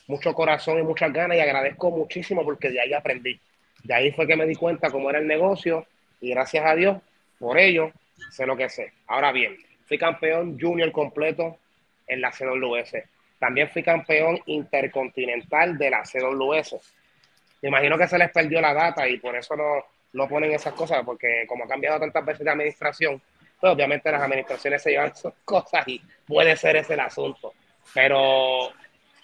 mucho 0.09 0.33
corazón 0.33 0.79
y 0.79 0.83
muchas 0.83 1.13
ganas 1.13 1.37
y 1.37 1.39
agradezco 1.39 1.89
muchísimo 1.89 2.43
porque 2.43 2.69
de 2.69 2.81
ahí 2.81 2.93
aprendí. 2.93 3.39
De 3.83 3.93
ahí 3.93 4.11
fue 4.11 4.27
que 4.27 4.35
me 4.35 4.45
di 4.45 4.55
cuenta 4.55 4.91
cómo 4.91 5.09
era 5.09 5.19
el 5.19 5.27
negocio 5.27 5.87
y 6.19 6.31
gracias 6.31 6.65
a 6.65 6.75
Dios 6.75 6.97
por 7.39 7.57
ello 7.57 7.93
sé 8.31 8.45
lo 8.45 8.57
que 8.57 8.67
sé. 8.67 8.91
Ahora 9.07 9.31
bien, 9.31 9.55
fui 9.87 9.97
campeón 9.97 10.59
junior 10.59 10.91
completo 10.91 11.57
en 12.05 12.19
la 12.19 12.31
CWS 12.31 12.95
también 13.39 13.69
fui 13.69 13.81
campeón 13.81 14.39
intercontinental 14.45 15.77
de 15.77 15.89
la 15.89 16.03
CWS. 16.03 16.75
Me 17.61 17.69
imagino 17.69 17.97
que 17.97 18.07
se 18.07 18.17
les 18.17 18.29
perdió 18.31 18.61
la 18.61 18.73
data 18.73 19.07
y 19.07 19.17
por 19.17 19.35
eso 19.35 19.55
no, 19.55 19.85
no 20.13 20.27
ponen 20.27 20.51
esas 20.51 20.73
cosas, 20.73 21.03
porque 21.05 21.45
como 21.47 21.63
ha 21.63 21.67
cambiado 21.67 21.99
tantas 21.99 22.25
veces 22.25 22.43
de 22.43 22.51
administración, 22.51 23.21
pues 23.59 23.73
obviamente 23.73 24.11
las 24.11 24.21
administraciones 24.21 24.83
se 24.83 24.91
llevan 24.91 25.11
esas 25.15 25.33
cosas 25.45 25.87
y 25.87 26.01
puede 26.27 26.55
ser 26.57 26.75
ese 26.75 26.93
el 26.93 26.99
asunto. 26.99 27.53
Pero 27.93 28.71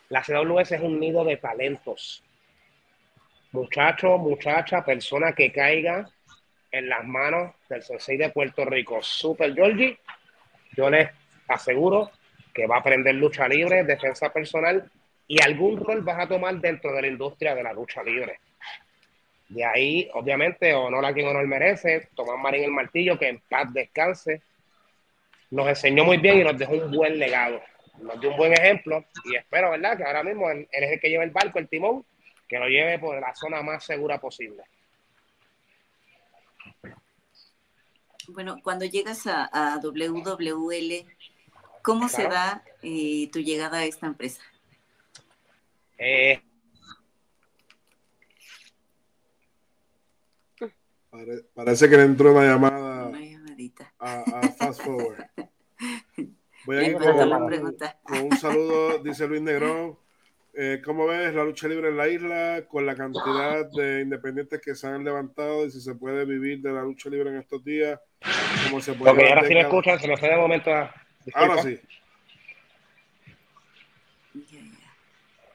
la 0.10 0.22
CWS 0.22 0.74
es 0.74 0.82
un 0.82 1.00
nido 1.00 1.24
de 1.24 1.38
talentos. 1.38 2.24
Muchacho, 3.52 4.18
muchacha, 4.18 4.84
persona 4.84 5.34
que 5.34 5.52
caiga 5.52 6.10
en 6.72 6.89
las 6.89 7.06
manos 7.06 7.54
del 7.70 7.82
sensei 7.82 8.18
de 8.18 8.30
Puerto 8.30 8.65
Rico, 8.65 9.02
Super 9.02 9.54
Georgie, 9.54 9.98
yo 10.76 10.89
les 10.89 11.10
aseguro 11.48 12.12
que 12.54 12.68
va 12.68 12.78
a 12.78 12.80
aprender 12.80 13.15
lucha 13.15 13.48
libre, 13.48 13.84
defensa 13.84 14.32
personal 14.32 14.89
y 15.28 15.41
algún 15.41 15.78
rol 15.78 16.02
vas 16.02 16.20
a 16.20 16.28
tomar 16.28 16.56
dentro 16.56 16.94
de 16.94 17.02
la 17.02 17.08
industria 17.08 17.56
de 17.56 17.63
la 17.63 17.74
lucha 17.74 18.04
libre. 18.04 18.39
De 19.48 19.63
ahí, 19.63 20.10
obviamente, 20.13 20.74
honor 20.74 21.06
a 21.06 21.13
quien 21.13 21.28
honor 21.28 21.48
merece, 21.48 22.10
Tomás 22.15 22.39
Marín 22.39 22.63
el 22.63 22.72
Martillo, 22.72 23.18
que 23.18 23.30
en 23.30 23.39
paz 23.48 23.72
descanse, 23.74 24.41
nos 25.52 25.68
enseñó 25.68 26.04
muy 26.04 26.18
bien 26.18 26.39
y 26.39 26.44
nos 26.44 26.58
dejó 26.58 26.74
un 26.74 26.91
buen 26.91 27.20
legado, 27.20 27.62
nos 28.00 28.20
dio 28.20 28.32
un 28.32 28.38
buen 28.38 28.54
ejemplo 28.54 29.06
y 29.24 29.36
espero, 29.36 29.72
¿verdad?, 29.72 29.98
que 29.98 30.04
ahora 30.04 30.24
mismo 30.24 30.50
él, 30.50 30.68
es 30.72 30.92
el 30.92 31.00
que 31.00 31.10
lleva 31.10 31.24
el 31.24 31.32
barco, 31.32 31.60
el 31.60 31.68
timón, 31.68 32.06
que 32.48 32.60
lo 32.60 32.68
lleve 32.68 33.00
por 33.00 33.20
la 33.20 33.34
zona 33.36 33.62
más 33.62 33.84
segura 33.84 34.20
posible. 34.20 34.64
Bueno, 38.28 38.60
cuando 38.64 38.86
llegas 38.86 39.28
a, 39.28 39.46
a 39.52 39.80
WWL, 39.80 41.06
¿Cómo 41.86 42.10
se 42.10 42.24
da 42.24 42.64
eh, 42.82 43.30
tu 43.32 43.38
llegada 43.42 43.78
a 43.78 43.86
esta 43.86 44.08
empresa? 44.08 44.42
Eh, 46.00 46.42
parece 51.54 51.88
que 51.88 51.96
le 51.96 52.04
entró 52.04 52.32
una 52.32 52.44
llamada 52.44 53.06
una 53.06 53.22
llamadita. 53.22 53.94
A, 54.00 54.24
Fast 54.58 54.82
Forward. 54.82 55.30
Voy 56.65 56.78
a 56.78 56.84
ir 56.84 56.97
con, 56.97 58.23
un 58.23 58.38
saludo, 58.38 58.97
dice 58.99 59.28
Luis 59.28 59.41
Negrón. 59.43 59.97
Eh, 60.58 60.82
¿Cómo 60.86 61.06
ves 61.06 61.34
la 61.34 61.43
lucha 61.43 61.67
libre 61.67 61.89
en 61.89 61.97
la 61.97 62.08
isla 62.08 62.63
con 62.69 62.86
la 62.86 62.95
cantidad 62.95 63.69
de 63.71 64.01
independientes 64.01 64.62
que 64.62 64.73
se 64.73 64.88
han 64.88 65.04
levantado 65.04 65.65
y 65.65 65.71
si 65.71 65.82
se 65.82 65.95
puede 65.95 66.23
vivir 66.23 66.62
de 66.62 66.71
la 66.71 66.82
lucha 66.82 67.10
libre 67.10 67.30
en 67.30 67.38
estos 67.38 67.63
días? 67.63 67.99
¿Cómo 68.63 68.80
se 68.80 68.93
puede? 68.93 69.12
Porque 69.12 69.28
ahora 69.28 69.43
sí 69.45 69.54
me 69.54 69.62
escuchan, 69.62 69.99
se 69.99 70.08
me 70.08 70.15
fue 70.15 70.30
de 70.30 70.38
momento 70.38 70.73
a, 70.73 70.93
Ahora 71.34 71.62
sí. 71.62 71.80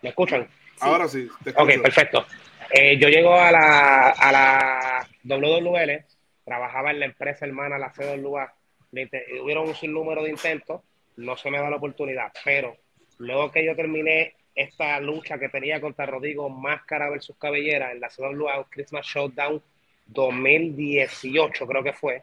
¿Me 0.02 0.08
escuchan? 0.10 0.48
Ahora 0.80 1.08
sí. 1.08 1.28
Te 1.44 1.50
ok, 1.50 1.82
perfecto. 1.82 2.26
Eh, 2.70 2.98
yo 2.98 3.08
llego 3.08 3.34
a 3.34 3.50
la, 3.50 4.10
a 4.10 4.32
la 4.32 5.08
WWL, 5.24 6.04
trabajaba 6.44 6.90
en 6.90 7.00
la 7.00 7.06
empresa 7.06 7.46
hermana, 7.46 7.78
la 7.78 7.90
CWA. 7.92 8.54
Hubieron 9.42 9.68
un 9.68 9.74
sinnúmero 9.74 10.22
de 10.22 10.30
intentos, 10.30 10.82
no 11.20 11.37
se 11.37 11.50
me 11.50 11.59
da 11.59 11.70
la 11.70 11.76
oportunidad, 11.76 12.33
pero 12.44 12.76
luego 13.18 13.50
que 13.50 13.64
yo 13.64 13.76
terminé 13.76 14.35
esta 14.54 14.98
lucha 15.00 15.38
que 15.38 15.48
tenía 15.48 15.80
contra 15.80 16.06
Rodrigo 16.06 16.48
Máscara 16.48 17.09
versus 17.09 17.37
Cabellera 17.37 17.92
en 17.92 18.00
la 18.00 18.09
CWA 18.09 18.66
Christmas 18.68 19.06
Showdown 19.06 19.62
2018, 20.06 21.66
creo 21.66 21.83
que 21.83 21.92
fue, 21.92 22.22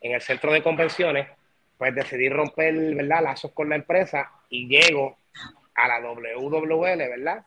en 0.00 0.12
el 0.12 0.20
centro 0.20 0.52
de 0.52 0.62
convenciones, 0.62 1.28
pues 1.76 1.94
decidí 1.94 2.28
romper, 2.28 2.74
¿verdad?, 2.94 3.22
lazos 3.22 3.52
con 3.52 3.68
la 3.68 3.76
empresa 3.76 4.30
y 4.48 4.68
llego 4.68 5.16
a 5.74 5.88
la 5.88 6.00
WWL, 6.00 6.98
¿verdad? 6.98 7.44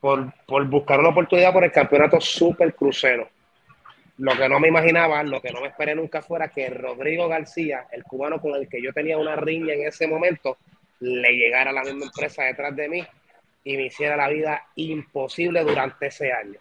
Por, 0.00 0.32
por 0.46 0.66
buscar 0.66 0.98
una 0.98 1.10
oportunidad 1.10 1.52
por 1.52 1.64
el 1.64 1.70
campeonato 1.70 2.20
Super 2.20 2.74
Crucero. 2.74 3.28
Lo 4.18 4.36
que 4.36 4.48
no 4.48 4.60
me 4.60 4.68
imaginaba, 4.68 5.22
lo 5.22 5.40
que 5.40 5.50
no 5.50 5.60
me 5.60 5.68
esperé 5.68 5.94
nunca 5.94 6.22
fuera 6.22 6.48
que 6.48 6.68
Rodrigo 6.68 7.28
García, 7.28 7.86
el 7.92 8.04
cubano 8.04 8.40
con 8.40 8.54
el 8.54 8.68
que 8.68 8.82
yo 8.82 8.92
tenía 8.92 9.16
una 9.16 9.36
riña 9.36 9.74
en 9.74 9.86
ese 9.86 10.06
momento, 10.06 10.58
le 11.00 11.32
llegara 11.32 11.70
a 11.70 11.72
la 11.72 11.82
misma 11.82 12.06
empresa 12.06 12.44
detrás 12.44 12.76
de 12.76 12.88
mí 12.88 13.06
y 13.64 13.76
me 13.76 13.86
hiciera 13.86 14.16
la 14.16 14.28
vida 14.28 14.66
imposible 14.76 15.62
durante 15.62 16.06
ese 16.06 16.32
año. 16.32 16.58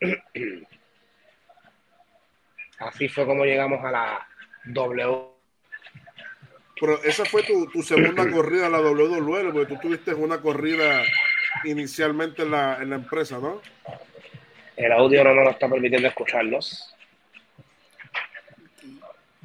Así 2.78 3.08
fue 3.08 3.24
como 3.26 3.44
llegamos 3.44 3.84
a 3.84 3.90
la 3.90 4.26
W. 4.66 5.34
Pero 6.80 7.02
esa 7.02 7.24
fue 7.24 7.42
tu, 7.42 7.82
segunda 7.82 8.30
corrida 8.30 8.66
a 8.66 8.70
la 8.70 8.80
WWE, 8.80 9.52
porque 9.52 9.74
tú 9.74 9.80
tuviste 9.80 10.12
una 10.14 10.40
corrida 10.40 11.02
inicialmente 11.62 12.42
en 12.42 12.50
la, 12.50 12.82
en 12.82 12.90
la 12.90 12.96
empresa, 12.96 13.38
¿no? 13.38 13.62
El 14.76 14.92
audio 14.92 15.22
no 15.22 15.34
nos 15.34 15.52
está 15.52 15.68
permitiendo 15.68 16.08
escucharlos. 16.08 16.92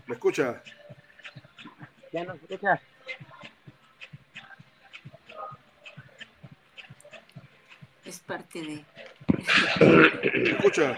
¿Me 0.07 0.15
escuchas? 0.15 0.57
¿Ya 2.11 2.23
nos 2.23 2.41
escuchas? 2.41 2.81
Es 8.05 8.19
parte 8.21 8.59
de. 8.59 8.83
¿Me 9.79 10.49
escuchas? 10.49 10.97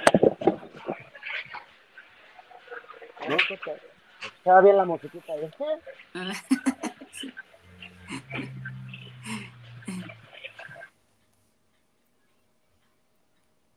¿No? 3.28 3.36
Estaba 4.38 4.62
bien 4.62 4.78
la 4.78 4.86
musiquita. 4.86 5.34
¿eh? 5.36 5.52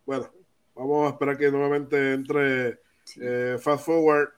Bueno, 0.06 0.30
vamos 0.74 1.06
a 1.06 1.10
esperar 1.12 1.38
que 1.38 1.50
nuevamente 1.50 2.12
entre 2.12 2.80
eh, 3.20 3.56
Fast 3.58 3.86
Forward. 3.86 4.28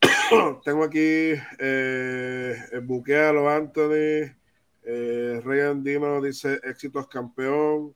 Tengo 0.64 0.84
aquí 0.84 1.32
eh, 1.58 2.56
Buquealo 2.82 3.48
Anthony. 3.48 4.34
Eh, 4.82 5.40
Rey 5.44 5.60
Andino 5.60 6.20
dice 6.22 6.60
éxitos 6.62 7.08
campeón. 7.08 7.94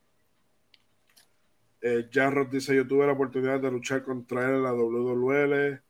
Eh, 1.81 2.09
Jarrod 2.13 2.49
dice 2.49 2.75
yo 2.75 2.87
tuve 2.87 3.07
la 3.07 3.13
oportunidad 3.13 3.61
de 3.61 3.71
luchar 3.71 4.03
contra 4.03 4.45
él 4.45 4.57
en 4.57 4.63
la 4.63 4.73
WWL. 4.73 5.83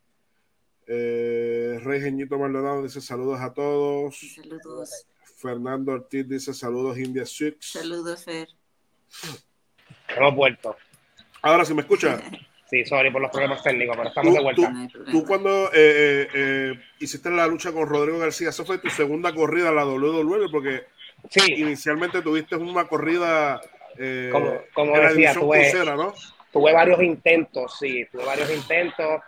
Eh, 0.86 1.80
Rey 1.82 2.00
Geñito 2.00 2.38
Maldonado 2.38 2.82
dice 2.82 3.00
saludos 3.00 3.40
a 3.40 3.52
todos. 3.52 4.18
Saludos. 4.34 5.06
Fernando 5.36 5.92
Ortiz 5.92 6.28
dice 6.28 6.54
saludos 6.54 6.98
India 6.98 7.26
Six. 7.26 7.72
Saludos, 7.72 8.24
Fer. 8.24 8.48
Hemos 10.16 10.34
vuelto. 10.34 10.76
Ahora 11.44 11.64
si 11.64 11.74
me 11.74 11.82
escucha. 11.82 12.20
Sí, 12.66 12.82
sorry 12.86 13.10
por 13.12 13.20
los 13.20 13.30
problemas 13.30 13.62
técnicos, 13.62 13.94
pero 13.94 14.08
estamos 14.08 14.30
Tú- 14.32 14.36
de 14.38 14.42
vuelta. 14.42 14.62
Problema. 14.62 15.12
Tú 15.12 15.24
cuando 15.26 15.66
eh, 15.66 15.68
eh, 15.74 16.28
eh, 16.34 16.74
hiciste 16.98 17.30
la 17.30 17.46
lucha 17.46 17.70
con 17.72 17.86
Rodrigo 17.86 18.18
García, 18.18 18.48
¿eso 18.48 18.64
fue 18.64 18.78
tu 18.78 18.88
segunda 18.88 19.32
corrida 19.34 19.68
a 19.68 19.72
la 19.72 19.84
WWE? 19.84 20.48
Porque 20.50 20.82
Sí, 21.28 21.54
inicialmente 21.58 22.22
tuviste 22.22 22.56
una 22.56 22.88
corrida 22.88 23.60
eh, 23.98 24.30
Como- 24.32 24.60
como 24.72 24.96
en 24.96 25.08
decía, 25.08 25.34
tuve- 25.34 25.60
crucera, 25.70 25.94
¿no? 25.94 26.14
tuve 26.52 26.72
varios 26.72 27.00
intentos, 27.02 27.78
sí, 27.78 28.06
tuve 28.10 28.24
varios 28.24 28.50
intentos 28.50 29.20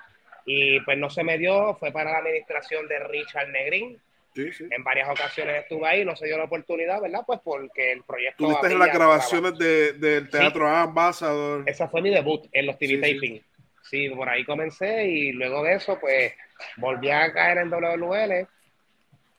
y 0.47 0.81
pues 0.81 0.97
no 0.99 1.09
se 1.11 1.23
me 1.23 1.37
dio, 1.39 1.77
fue 1.77 1.93
para 1.93 2.13
la 2.13 2.19
administración 2.19 2.89
de 2.89 2.99
Richard 3.01 3.49
Negrín. 3.51 4.01
Sí, 4.37 4.53
sí. 4.53 4.67
En 4.71 4.85
varias 4.85 5.09
ocasiones 5.09 5.63
estuve 5.63 5.89
ahí, 5.89 6.05
no 6.05 6.15
se 6.15 6.27
dio 6.27 6.37
la 6.37 6.45
oportunidad, 6.45 7.01
¿verdad? 7.01 7.23
Pues 7.27 7.41
porque 7.43 7.93
el 7.93 8.03
proyecto... 8.05 8.45
Tuviste 8.45 8.67
en 8.67 8.79
las 8.79 8.93
grabaciones 8.93 9.57
de, 9.57 9.95
del 9.95 10.29
Teatro 10.29 10.69
Ambassador. 10.69 11.65
Esa 11.67 11.89
fue 11.89 12.03
mi 12.03 12.11
debut 12.11 12.47
en 12.53 12.67
los 12.67 12.79
TV 12.79 12.97
Sí, 12.97 12.97
sí. 12.97 13.15
taping. 13.15 13.43
Sí. 13.83 14.09
por 14.11 14.29
ahí 14.29 14.45
comencé 14.45 15.07
y 15.07 15.33
luego 15.33 15.63
de 15.63 15.77
eso, 15.77 15.99
pues 15.99 16.35
volví 16.77 17.09
a 17.09 17.33
caer 17.33 17.59
en 17.59 17.71
WL. 17.71 18.47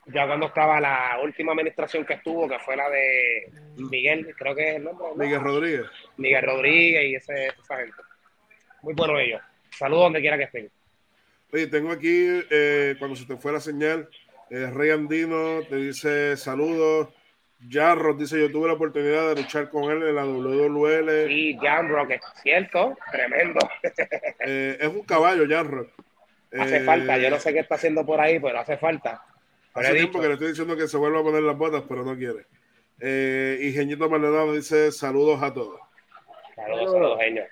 Ya 0.07 0.25
cuando 0.25 0.47
estaba 0.47 0.81
la 0.81 1.19
última 1.21 1.51
administración 1.51 2.03
que 2.03 2.13
estuvo, 2.15 2.49
que 2.49 2.57
fue 2.57 2.75
la 2.75 2.89
de 2.89 3.51
Miguel, 3.75 4.33
creo 4.35 4.55
que 4.55 4.69
es 4.69 4.75
el 4.77 4.85
nombre. 4.85 5.09
¿no? 5.09 5.15
Miguel 5.15 5.41
Rodríguez. 5.41 5.85
Miguel 6.17 6.43
Rodríguez 6.43 7.05
y 7.05 7.15
ese, 7.15 7.47
esa 7.47 7.77
gente. 7.77 8.01
Muy 8.81 8.95
bueno 8.95 9.19
ellos. 9.19 9.41
Saludos 9.69 10.05
donde 10.05 10.21
quiera 10.21 10.37
que 10.37 10.45
estén. 10.45 10.71
Oye, 11.53 11.67
tengo 11.67 11.91
aquí, 11.91 12.41
eh, 12.49 12.95
cuando 12.99 13.15
se 13.15 13.25
te 13.25 13.37
fue 13.37 13.51
la 13.51 13.59
señal, 13.59 14.09
eh, 14.49 14.69
Rey 14.73 14.89
Andino 14.91 15.61
te 15.69 15.75
dice 15.75 16.37
saludos. 16.37 17.09
Jarros 17.69 18.19
dice, 18.19 18.39
yo 18.39 18.51
tuve 18.51 18.67
la 18.67 18.75
oportunidad 18.75 19.33
de 19.33 19.41
luchar 19.41 19.69
con 19.69 19.85
él 19.85 20.03
en 20.03 20.15
la 20.15 20.25
WWL. 20.25 21.31
Y 21.31 21.57
Jamrock, 21.57 22.11
es 22.11 22.21
cierto, 22.43 22.95
tremendo. 23.11 23.59
Eh, 24.39 24.77
es 24.79 24.87
un 24.87 25.01
caballo, 25.03 25.45
Jarros. 25.49 25.87
Hace 26.57 26.77
Eh, 26.77 26.79
falta, 26.81 27.17
yo 27.17 27.29
no 27.29 27.39
sé 27.39 27.51
qué 27.51 27.59
está 27.59 27.75
haciendo 27.75 28.05
por 28.05 28.21
ahí, 28.21 28.39
pero 28.39 28.59
hace 28.59 28.77
falta. 28.77 29.21
Pero 29.73 29.87
Hace 29.87 29.95
tiempo 29.97 30.19
dicho, 30.19 30.21
que 30.21 30.27
le 30.27 30.33
estoy 30.35 30.47
diciendo 30.49 30.77
que 30.77 30.87
se 30.87 30.97
vuelva 30.97 31.19
a 31.19 31.23
poner 31.23 31.43
las 31.43 31.57
botas, 31.57 31.83
pero 31.87 32.03
no 32.03 32.15
quiere. 32.15 32.45
Eh, 32.99 33.59
y 33.61 33.95
Maldonado 33.95 34.53
dice 34.53 34.91
saludos 34.91 35.41
a 35.43 35.53
todos. 35.53 35.79
Saludos, 36.55 36.91
saludos, 36.91 37.19
genio. 37.19 37.43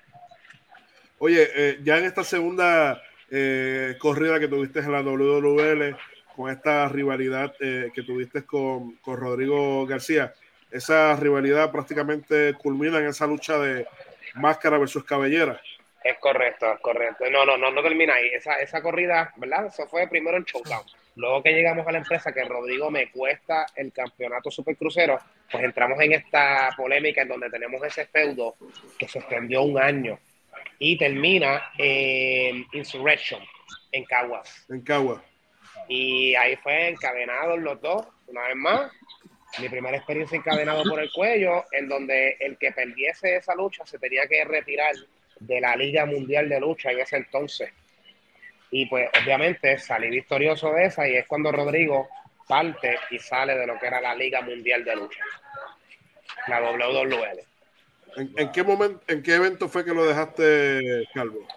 Oye, 1.20 1.48
eh, 1.56 1.80
ya 1.84 1.98
en 1.98 2.06
esta 2.06 2.24
segunda 2.24 3.02
eh, 3.30 3.96
corrida 4.00 4.40
que 4.40 4.48
tuviste 4.48 4.80
en 4.80 4.92
la 4.92 5.02
WWL, 5.02 5.96
con 6.36 6.52
esta 6.52 6.88
rivalidad 6.90 7.54
eh, 7.60 7.92
que 7.94 8.04
tuviste 8.04 8.44
con, 8.46 8.96
con 8.98 9.18
Rodrigo 9.18 9.86
García, 9.86 10.34
esa 10.70 11.16
rivalidad 11.16 11.72
prácticamente 11.72 12.54
culmina 12.56 13.00
en 13.00 13.08
esa 13.08 13.26
lucha 13.26 13.58
de 13.58 13.88
máscara 14.36 14.78
versus 14.78 15.04
cabellera. 15.04 15.60
Es 16.04 16.18
correcto, 16.20 16.72
es 16.72 16.80
correcto. 16.82 17.26
No, 17.32 17.46
no, 17.46 17.58
no, 17.58 17.72
no 17.72 17.82
termina 17.82 18.14
ahí. 18.14 18.28
Esa, 18.34 18.60
esa 18.60 18.82
corrida, 18.82 19.34
¿verdad? 19.38 19.68
Eso 19.68 19.88
fue 19.88 20.08
primero 20.08 20.38
el 20.38 20.44
showdown. 20.44 20.86
Luego 21.16 21.42
que 21.42 21.54
llegamos 21.54 21.88
a 21.88 21.92
la 21.92 22.00
empresa, 22.00 22.34
que 22.34 22.44
Rodrigo 22.44 22.92
me 22.92 23.10
cuesta 23.10 23.66
el 23.76 23.92
campeonato 23.94 24.52
supercrucero, 24.52 25.18
pues 25.50 25.64
entramos 25.64 26.00
en 26.02 26.12
esta 26.12 26.70
polémica 26.76 27.22
en 27.22 27.30
donde 27.30 27.50
tenemos 27.50 27.82
ese 27.84 28.06
feudo 28.06 28.56
que 29.00 29.08
se 29.08 29.20
extendió 29.20 29.64
un 29.64 29.80
año 29.80 30.20
y 30.78 30.98
termina 30.98 31.72
en 31.78 32.66
Insurrection, 32.74 33.42
en 33.92 34.04
Caguas. 34.04 34.66
En 34.70 34.82
Cagua. 34.82 35.24
Y 35.88 36.36
ahí 36.36 36.56
fue 36.58 36.90
encadenados 36.90 37.60
los 37.60 37.82
dos, 37.82 38.06
una 38.28 38.48
vez 38.48 38.56
más. 38.56 38.92
Mi 39.60 39.70
primera 39.70 39.96
experiencia 39.96 40.38
encadenado 40.38 40.84
por 40.84 41.00
el 41.00 41.10
cuello, 41.12 41.64
en 41.72 41.88
donde 41.88 42.36
el 42.40 42.58
que 42.58 42.72
perdiese 42.72 43.38
esa 43.38 43.56
lucha 43.56 43.86
se 43.86 44.00
tenía 44.00 44.28
que 44.28 44.44
retirar 44.44 44.94
de 45.40 45.62
la 45.62 45.76
Liga 45.76 46.06
Mundial 46.06 46.50
de 46.50 46.60
Lucha 46.60 46.92
en 46.92 47.00
ese 47.00 47.18
entonces. 47.18 47.72
Y 48.72 48.88
pues 48.88 49.10
obviamente 49.24 49.78
salí 49.78 50.10
victorioso 50.10 50.72
de 50.74 50.86
esa 50.86 51.08
y 51.08 51.16
es 51.16 51.26
cuando 51.28 51.52
Rodrigo 51.52 52.10
parte 52.48 52.98
y 53.12 53.20
sale 53.20 53.56
de 53.56 53.68
lo 53.68 53.80
que 53.80 53.88
era 53.88 54.02
la 54.02 54.16
Liga 54.16 54.42
Mundial 54.42 54.84
de 54.84 54.96
Lucha, 54.96 55.24
la 56.48 56.62
WWL. 56.62 57.40
¿En, 58.18 58.34
en 58.38 58.52
qué 58.52 58.64
momento, 58.64 59.02
en 59.08 59.24
qué 59.24 59.36
evento 59.36 59.70
fue 59.70 59.86
que 59.86 59.94
lo 59.94 60.06
dejaste 60.06 61.08
calvo? 61.14 61.48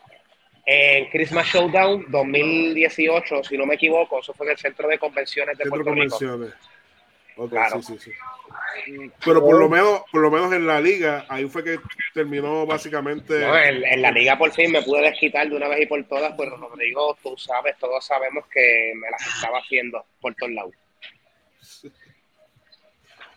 En 0.71 1.07
Christmas 1.09 1.47
Showdown 1.47 2.05
2018, 2.09 3.43
si 3.43 3.57
no 3.57 3.65
me 3.65 3.77
equivoco, 3.77 4.21
eso 4.21 4.35
fue 4.35 4.45
en 4.45 4.53
el 4.53 4.59
Centro 4.59 4.87
de 4.87 4.99
Convenciones 4.99 5.57
de 5.57 5.65
Centro 5.65 5.83
Puerto 5.83 5.95
Rico. 5.95 7.49
Claro. 7.49 7.81
sí, 7.81 7.99
sí, 7.99 8.11
sí. 8.11 9.11
Pero 9.25 9.41
por 9.41 9.59
lo 9.59 9.71
menos, 9.71 10.03
por 10.13 10.21
lo 10.21 10.31
menos 10.31 10.53
en 10.53 10.67
la 10.67 10.79
liga, 10.79 11.25
ahí 11.31 11.49
fue 11.49 11.65
que 11.65 11.79
terminó 12.13 12.67
básicamente. 12.67 13.39
No, 13.39 13.57
en, 13.57 13.83
en 13.83 14.03
la 14.03 14.11
liga 14.11 14.37
por 14.37 14.53
fin 14.53 14.71
me 14.71 14.83
pude 14.83 15.01
desquitar 15.01 15.49
de 15.49 15.57
una 15.57 15.69
vez 15.69 15.81
y 15.81 15.87
por 15.87 16.05
todas, 16.05 16.35
pues 16.37 16.51
Rodrigo, 16.51 17.17
tú 17.23 17.35
sabes, 17.39 17.79
todos 17.79 18.05
sabemos 18.05 18.45
que 18.49 18.93
me 18.95 19.11
las 19.11 19.27
estaba 19.27 19.61
haciendo 19.61 20.05
por 20.21 20.35
todos 20.35 20.53
lados. 20.53 20.75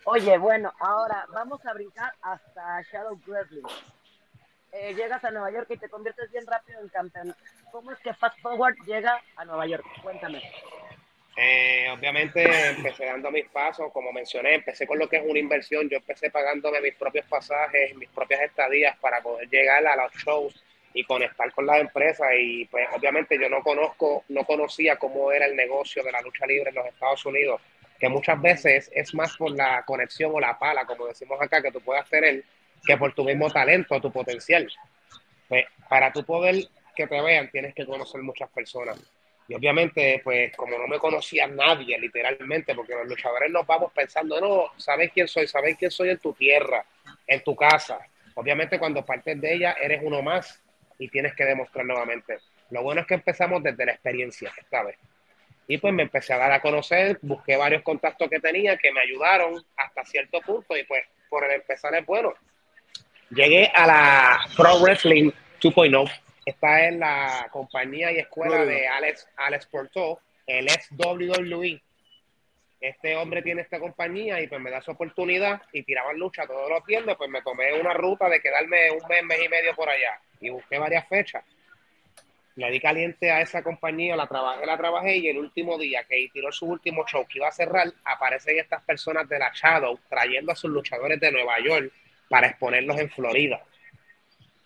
Oye, 0.03 0.37
bueno, 0.37 0.73
ahora 0.79 1.25
vamos 1.33 1.65
a 1.65 1.73
brincar 1.73 2.11
hasta 2.23 2.81
Shadow 2.91 3.17
Wrestling. 3.25 3.63
Eh, 4.71 4.93
llegas 4.93 5.23
a 5.23 5.31
Nueva 5.31 5.51
York 5.51 5.67
y 5.69 5.77
te 5.77 5.89
conviertes 5.89 6.31
bien 6.31 6.45
rápido 6.47 6.79
en 6.79 6.89
campeón. 6.89 7.35
¿Cómo 7.71 7.91
es 7.91 7.99
que 7.99 8.13
Fast 8.13 8.39
Forward 8.39 8.75
llega 8.85 9.21
a 9.35 9.45
Nueva 9.45 9.67
York? 9.67 9.85
Cuéntame. 10.01 10.41
Eh, 11.35 11.87
obviamente 11.91 12.43
empecé 12.69 13.05
dando 13.05 13.31
mis 13.31 13.47
pasos, 13.49 13.91
como 13.93 14.11
mencioné, 14.11 14.55
empecé 14.55 14.85
con 14.85 14.99
lo 14.99 15.07
que 15.07 15.17
es 15.17 15.23
una 15.25 15.39
inversión, 15.39 15.89
yo 15.89 15.97
empecé 15.97 16.29
pagándome 16.29 16.81
mis 16.81 16.95
propios 16.95 17.25
pasajes, 17.25 17.95
mis 17.95 18.09
propias 18.09 18.41
estadías 18.41 18.97
para 18.97 19.21
poder 19.21 19.49
llegar 19.49 19.85
a 19.87 19.95
los 19.95 20.13
shows 20.13 20.61
y 20.93 21.05
conectar 21.05 21.51
con 21.53 21.65
las 21.65 21.79
empresas 21.79 22.27
y 22.37 22.65
pues 22.65 22.85
obviamente 22.93 23.39
yo 23.39 23.47
no 23.47 23.63
conozco, 23.63 24.25
no 24.27 24.43
conocía 24.43 24.97
cómo 24.97 25.31
era 25.31 25.45
el 25.45 25.55
negocio 25.55 26.03
de 26.03 26.11
la 26.11 26.21
lucha 26.21 26.45
libre 26.45 26.69
en 26.69 26.75
los 26.75 26.85
Estados 26.85 27.25
Unidos 27.25 27.61
que 28.01 28.09
muchas 28.09 28.41
veces 28.41 28.91
es 28.95 29.13
más 29.13 29.37
por 29.37 29.51
la 29.51 29.83
conexión 29.85 30.31
o 30.33 30.39
la 30.39 30.57
pala, 30.57 30.85
como 30.85 31.05
decimos 31.05 31.39
acá, 31.39 31.61
que 31.61 31.71
tú 31.71 31.79
puedas 31.81 32.09
tener, 32.09 32.43
que 32.85 32.97
por 32.97 33.13
tu 33.13 33.23
mismo 33.23 33.49
talento, 33.49 33.99
tu 34.01 34.11
potencial. 34.11 34.71
Pues, 35.47 35.65
para 35.89 36.11
tu 36.11 36.23
poder 36.23 36.55
que 36.95 37.07
te 37.07 37.21
vean, 37.21 37.49
tienes 37.51 37.73
que 37.73 37.85
conocer 37.85 38.21
muchas 38.21 38.49
personas. 38.49 38.99
Y 39.47 39.53
obviamente, 39.53 40.21
pues 40.23 40.55
como 40.55 40.77
no 40.77 40.87
me 40.87 40.97
conocía 40.97 41.47
nadie, 41.47 41.99
literalmente, 41.99 42.73
porque 42.73 42.93
los 42.93 43.07
luchadores 43.07 43.51
nos 43.51 43.67
vamos 43.67 43.91
pensando, 43.91 44.39
no, 44.39 44.71
sabes 44.77 45.11
quién 45.11 45.27
soy, 45.27 45.47
sabes 45.47 45.75
quién 45.77 45.91
soy 45.91 46.09
en 46.09 46.19
tu 46.19 46.33
tierra, 46.33 46.85
en 47.27 47.43
tu 47.43 47.55
casa. 47.55 47.99
Obviamente 48.35 48.79
cuando 48.79 49.05
partes 49.05 49.39
de 49.41 49.53
ella, 49.53 49.75
eres 49.81 50.01
uno 50.03 50.21
más 50.21 50.61
y 50.97 51.09
tienes 51.09 51.35
que 51.35 51.43
demostrar 51.43 51.85
nuevamente. 51.85 52.37
Lo 52.69 52.83
bueno 52.83 53.01
es 53.01 53.07
que 53.07 53.15
empezamos 53.15 53.61
desde 53.61 53.85
la 53.85 53.91
experiencia, 53.91 54.53
¿sabes? 54.69 54.95
Y 55.67 55.77
pues 55.77 55.93
me 55.93 56.03
empecé 56.03 56.33
a 56.33 56.37
dar 56.37 56.51
a 56.51 56.61
conocer, 56.61 57.19
busqué 57.21 57.57
varios 57.57 57.81
contactos 57.81 58.29
que 58.29 58.39
tenía 58.39 58.77
que 58.77 58.91
me 58.91 59.01
ayudaron 59.01 59.61
hasta 59.75 60.05
cierto 60.05 60.39
punto 60.41 60.77
y 60.77 60.83
pues 60.85 61.03
por 61.29 61.43
el 61.43 61.51
empezar 61.51 61.93
es 61.95 62.05
bueno. 62.05 62.33
Llegué 63.31 63.71
a 63.73 63.87
la 63.87 64.39
Pro 64.57 64.81
Wrestling 64.81 65.31
2.0 65.61 66.11
Está 66.45 66.87
en 66.87 66.99
la 66.99 67.47
compañía 67.49 68.11
y 68.11 68.17
escuela 68.17 68.65
de 68.65 68.89
Alex, 68.89 69.25
Alex 69.37 69.67
Porto, 69.67 70.19
el 70.45 70.67
ex 70.67 70.89
WWE. 70.97 71.81
Este 72.81 73.15
hombre 73.15 73.41
tiene 73.41 73.61
esta 73.61 73.79
compañía 73.79 74.41
y 74.41 74.47
pues 74.47 74.59
me 74.59 74.69
da 74.69 74.81
su 74.81 74.91
oportunidad 74.91 75.61
y 75.71 75.83
tiraban 75.83 76.17
lucha 76.17 76.45
todos 76.45 76.69
los 76.69 76.83
viernes, 76.85 77.15
pues 77.15 77.29
me 77.29 77.41
tomé 77.41 77.79
una 77.79 77.93
ruta 77.93 78.27
de 78.27 78.41
quedarme 78.41 78.91
un 78.91 79.07
mes, 79.07 79.23
mes 79.23 79.39
y 79.45 79.47
medio 79.47 79.75
por 79.75 79.87
allá 79.87 80.19
y 80.41 80.49
busqué 80.49 80.77
varias 80.77 81.07
fechas. 81.07 81.45
Le 82.55 82.69
di 82.69 82.81
caliente 82.81 83.31
a 83.31 83.39
esa 83.39 83.63
compañía, 83.63 84.17
la 84.17 84.27
trabajé, 84.27 84.65
la 84.65 84.77
trabajé 84.77 85.17
y 85.17 85.29
el 85.29 85.37
último 85.37 85.77
día 85.77 86.03
que 86.03 86.27
tiró 86.33 86.51
su 86.51 86.65
último 86.65 87.05
show 87.07 87.25
que 87.27 87.37
iba 87.37 87.47
a 87.47 87.53
cerrar, 87.53 87.93
aparecen 88.03 88.59
estas 88.59 88.83
personas 88.83 89.29
de 89.29 89.39
la 89.39 89.53
Shadow 89.53 89.97
trayendo 90.09 90.51
a 90.51 90.55
sus 90.55 90.69
luchadores 90.69 91.17
de 91.19 91.31
Nueva 91.31 91.59
York 91.61 91.93
para 92.31 92.47
exponerlos 92.47 92.97
en 92.97 93.09
Florida. 93.09 93.61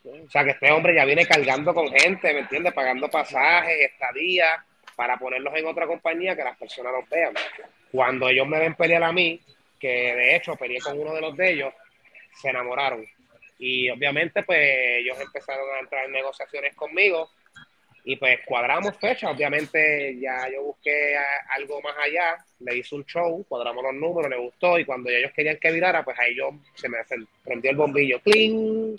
O 0.06 0.30
sea, 0.30 0.43
que 0.43 0.51
este 0.51 0.71
hombre 0.71 0.93
ya 0.93 1.04
viene 1.04 1.25
cargando 1.25 1.73
con 1.73 1.89
gente, 1.89 2.32
¿me 2.32 2.41
entiendes? 2.41 2.71
Pagando 2.73 3.10
pasajes, 3.10 3.89
estadías, 3.91 4.60
para 4.95 5.17
ponerlos 5.17 5.51
en 5.56 5.65
otra 5.65 5.88
compañía 5.88 6.36
que 6.36 6.43
las 6.43 6.56
personas 6.58 6.93
los 6.93 7.10
vean. 7.10 7.34
Cuando 7.91 8.30
ellos 8.30 8.47
me 8.47 8.60
ven 8.60 8.75
pelear 8.75 9.01
a 9.01 9.12
mí, 9.12 9.41
que 9.80 9.88
de 9.88 10.36
hecho 10.36 10.56
peleé 10.56 10.80
con 10.80 10.99
uno 10.99 11.15
de 11.15 11.21
los 11.21 11.36
de 11.36 11.54
ellos, 11.54 11.73
se 12.39 12.49
enamoraron. 12.49 13.04
Y 13.58 13.89
obviamente, 13.89 14.43
pues 14.43 14.60
ellos 14.99 15.19
empezaron 15.19 15.65
a 15.75 15.80
entrar 15.80 16.06
en 16.06 16.12
negociaciones 16.12 16.75
conmigo 16.75 17.32
y 18.08 18.15
pues 18.18 18.39
cuadramos 18.46 18.96
fechas. 18.98 19.34
Obviamente, 19.36 20.18
ya 20.20 20.48
yo 20.54 20.63
busqué 20.63 21.18
algo 21.50 21.82
más 21.82 21.96
allá, 21.98 22.38
le 22.60 22.78
hice 22.78 22.96
un 22.96 23.06
show, 23.06 23.44
cuadramos 23.50 23.84
los 23.84 23.96
números, 23.96 24.30
le 24.30 24.38
gustó. 24.38 24.78
Y 24.78 24.86
cuando 24.86 25.10
ellos 25.10 25.32
querían 25.36 25.58
que 25.58 25.72
virara, 25.72 26.06
pues 26.06 26.18
ahí 26.20 26.36
yo 26.36 26.52
se 26.76 26.88
me 26.88 27.00
prendió 27.44 27.72
el 27.72 27.78
bombillo, 27.78 28.22
¡cling! 28.22 28.98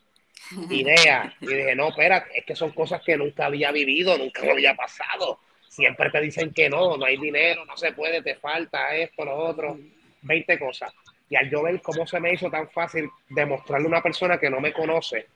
idea. 0.70 1.32
Y 1.40 1.46
dije, 1.46 1.74
no, 1.76 1.88
espera, 1.88 2.26
es 2.34 2.44
que 2.44 2.56
son 2.56 2.72
cosas 2.72 3.00
que 3.02 3.16
nunca 3.16 3.46
había 3.46 3.70
vivido, 3.70 4.18
nunca 4.18 4.42
me 4.42 4.50
había 4.50 4.74
pasado. 4.74 5.38
Siempre 5.68 6.10
te 6.10 6.20
dicen 6.20 6.52
que 6.52 6.68
no, 6.68 6.96
no 6.96 7.04
hay 7.04 7.16
dinero, 7.16 7.64
no 7.64 7.76
se 7.76 7.92
puede, 7.92 8.22
te 8.22 8.34
falta 8.34 8.94
esto, 8.94 9.24
lo 9.24 9.36
otro, 9.36 9.78
20 10.22 10.58
cosas. 10.58 10.92
Y 11.28 11.36
al 11.36 11.48
yo 11.48 11.62
ver 11.62 11.80
cómo 11.80 12.06
se 12.06 12.18
me 12.18 12.32
hizo 12.32 12.50
tan 12.50 12.68
fácil 12.70 13.08
demostrarle 13.28 13.86
a 13.86 13.88
una 13.88 14.02
persona 14.02 14.38
que 14.38 14.50
no 14.50 14.60
me 14.60 14.72
conoce 14.72 15.26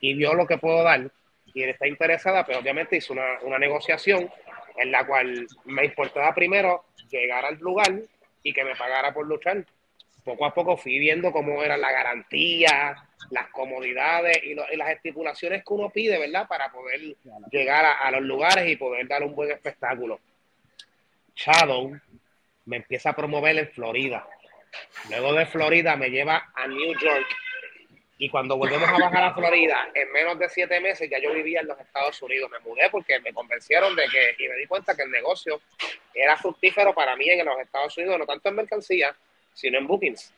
y 0.00 0.14
vio 0.14 0.34
lo 0.34 0.46
que 0.46 0.58
puedo 0.58 0.82
dar 0.82 1.10
y 1.58 1.62
él 1.64 1.70
está 1.70 1.86
interesada, 1.86 2.44
pues 2.44 2.56
obviamente 2.58 2.96
hizo 2.96 3.12
una, 3.12 3.40
una 3.42 3.58
negociación 3.58 4.30
en 4.76 4.92
la 4.92 5.06
cual 5.06 5.46
me 5.64 5.84
importaba 5.84 6.34
primero 6.34 6.84
llegar 7.10 7.44
al 7.44 7.58
lugar 7.58 7.92
y 8.42 8.52
que 8.52 8.64
me 8.64 8.76
pagara 8.76 9.12
por 9.12 9.26
luchar 9.26 9.64
poco 10.28 10.44
a 10.44 10.52
poco 10.52 10.76
fui 10.76 10.98
viendo 10.98 11.32
cómo 11.32 11.62
era 11.62 11.78
la 11.78 11.90
garantía, 11.90 12.96
las 13.30 13.48
comodidades 13.48 14.38
y, 14.44 14.54
las 14.54 14.90
estipulaciones 14.90 15.64
que 15.64 15.72
uno 15.72 15.88
pide, 15.88 16.18
¿verdad? 16.18 16.46
Para 16.46 16.70
poder 16.70 17.00
llegar 17.50 17.86
a, 17.86 18.10
los 18.10 18.22
lugares 18.22 18.68
y 18.68 18.76
poder 18.76 19.08
dar 19.08 19.22
un 19.22 19.34
buen 19.34 19.50
espectáculo. 19.50 20.20
Shadow 21.34 21.98
me 22.66 22.76
empieza 22.76 23.10
a 23.10 23.16
promover 23.16 23.56
en 23.58 23.70
Florida. 23.70 24.28
Luego 25.08 25.32
de 25.32 25.46
Florida 25.46 25.96
me 25.96 26.10
lleva 26.10 26.50
a 26.54 26.66
New 26.66 26.92
York. 26.98 27.26
Y 28.20 28.28
cuando 28.28 28.56
volvemos 28.56 28.88
a 28.88 28.98
bajar 28.98 29.24
a 29.24 29.34
Florida, 29.34 29.88
en 29.94 30.10
menos 30.10 30.36
de 30.40 30.48
siete 30.48 30.80
meses 30.80 31.08
ya 31.08 31.20
yo 31.20 31.32
vivía 31.32 31.60
en 31.60 31.68
los 31.68 31.78
Estados 31.78 32.20
Unidos. 32.20 32.50
Me 32.50 32.58
mudé 32.58 32.90
porque 32.90 33.20
me 33.20 33.32
convencieron 33.32 33.94
de 33.94 34.08
que, 34.08 34.34
y 34.42 34.48
me 34.48 34.56
di 34.56 34.66
cuenta 34.66 34.96
que 34.96 35.02
el 35.02 35.10
negocio 35.10 35.60
era 36.12 36.36
fructífero 36.36 36.92
para 36.92 37.14
mí 37.14 37.30
en 37.30 37.46
los 37.46 37.58
Estados 37.60 37.96
Unidos, 37.96 38.18
no 38.18 38.26
tanto 38.26 38.48
en 38.48 38.56
mercancía, 38.56 39.14
sino 39.54 39.78
en 39.78 39.86
bookings. 39.86 40.34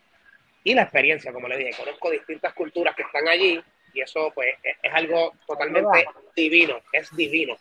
Y 0.62 0.74
la 0.74 0.82
experiencia, 0.82 1.32
como 1.32 1.48
le 1.48 1.56
dije, 1.56 1.72
conozco 1.74 2.10
distintas 2.10 2.52
culturas 2.52 2.94
que 2.94 3.02
están 3.02 3.26
allí 3.28 3.62
y 3.94 4.00
eso 4.02 4.30
pues 4.34 4.54
es, 4.62 4.92
algo 4.92 5.32
totalmente 5.46 6.06
divino, 6.36 6.82
es 6.92 7.14
divino. 7.16 7.56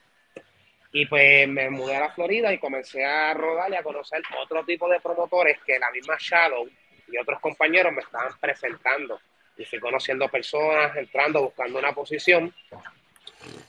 Y 0.92 1.06
pues 1.06 1.48
me 1.48 1.70
mudé 1.70 1.96
a 1.96 2.02
la 2.02 2.12
Florida 2.12 2.52
y 2.52 2.58
comencé 2.58 3.06
a 3.06 3.34
rodar 3.34 3.72
y 3.72 3.76
a 3.76 3.84
conocer 3.84 4.22
otro 4.42 4.66
tipo 4.66 4.90
de 4.90 5.00
promotores 5.00 5.60
que 5.66 5.80
la 5.80 5.92
misma 5.92 6.18
Shadow 6.20 6.68
y 7.08 7.18
otros 7.18 7.40
compañeros 7.40 7.94
me 7.94 8.02
estaban 8.02 8.34
presentando. 8.40 9.22
Y 9.60 9.66
fui 9.66 9.80
conociendo 9.80 10.28
personas, 10.28 10.98
entrando, 10.98 11.44
buscando 11.44 11.78
una 11.78 11.94
posición. 11.94 12.52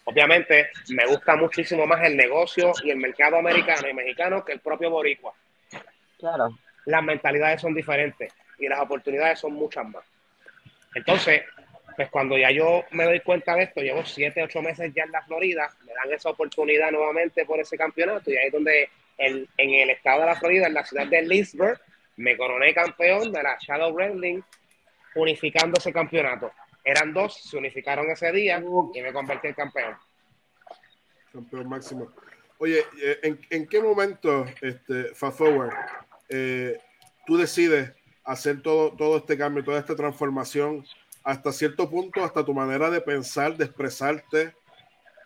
Obviamente 0.05 0.71
me 0.89 1.05
gusta 1.05 1.37
muchísimo 1.37 1.87
más 1.87 2.03
el 2.05 2.17
negocio 2.17 2.73
y 2.83 2.91
el 2.91 2.97
mercado 2.97 3.37
americano 3.37 3.87
y 3.89 3.93
mexicano 3.93 4.43
que 4.43 4.53
el 4.53 4.61
propio 4.61 4.89
boricua. 4.89 5.35
Claro 6.19 6.55
las 6.87 7.03
mentalidades 7.03 7.61
son 7.61 7.75
diferentes 7.75 8.33
y 8.59 8.69
las 8.69 8.81
oportunidades 8.81 9.39
son 9.39 9.53
muchas 9.55 9.87
más. 9.89 10.05
Entonces, 10.95 11.43
pues 11.97 12.09
cuando 12.11 12.37
ya 12.37 12.51
yo 12.51 12.85
me 12.91 13.05
doy 13.05 13.21
cuenta 13.21 13.55
de 13.55 13.65
esto, 13.65 13.81
llevo 13.81 14.05
siete, 14.05 14.43
ocho 14.43 14.63
meses 14.63 14.93
ya 14.95 15.05
en 15.05 15.13
la 15.13 15.23
Florida, 15.23 15.71
me 15.85 15.93
dan 15.93 16.13
esa 16.13 16.31
oportunidad 16.31 16.91
nuevamente 16.91 17.45
por 17.45 17.61
ese 17.61 17.77
campeonato 17.77 18.31
y 18.31 18.37
ahí 18.37 18.47
es 18.47 18.53
donde 18.53 18.91
en 19.19 19.47
el 19.57 19.91
estado 19.91 20.21
de 20.21 20.27
la 20.27 20.37
Florida, 20.37 20.67
en 20.67 20.75
la 20.75 20.85
ciudad 20.85 21.07
de 21.07 21.23
Leesburg, 21.23 21.79
me 22.17 22.37
coroné 22.37 22.75
campeón 22.75 23.33
de 23.33 23.43
la 23.43 23.57
Shadow 23.61 23.93
Wrestling, 23.93 24.41
unificando 25.15 25.79
ese 25.79 25.93
campeonato. 25.93 26.53
Eran 26.85 27.13
dos, 27.13 27.35
se 27.43 27.57
unificaron 27.57 28.11
ese 28.11 28.33
día 28.33 28.63
y 28.95 29.03
me 29.03 29.13
convertí 29.13 29.49
en 29.49 29.55
campeón. 29.55 29.97
Campeón 31.33 31.69
máximo. 31.69 32.13
Oye, 32.59 32.85
eh, 33.03 33.19
¿en, 33.23 33.41
en 33.51 33.67
qué 33.67 33.81
momento, 33.81 34.47
este, 34.61 35.15
Fast 35.15 35.39
Forward, 35.39 35.73
eh, 36.29 36.79
tú 37.27 37.37
decides 37.37 37.93
hacer 38.25 38.63
todo, 38.63 38.93
todo 38.97 39.19
este 39.19 39.37
cambio, 39.37 39.65
toda 39.65 39.79
esta 39.79 39.97
transformación, 39.97 40.85
hasta 41.25 41.53
cierto 41.53 41.89
punto, 41.89 42.23
hasta 42.25 42.45
tu 42.45 42.55
manera 42.55 42.91
de 42.91 43.01
pensar, 43.01 43.57
de 43.57 43.65
expresarte, 43.65 44.55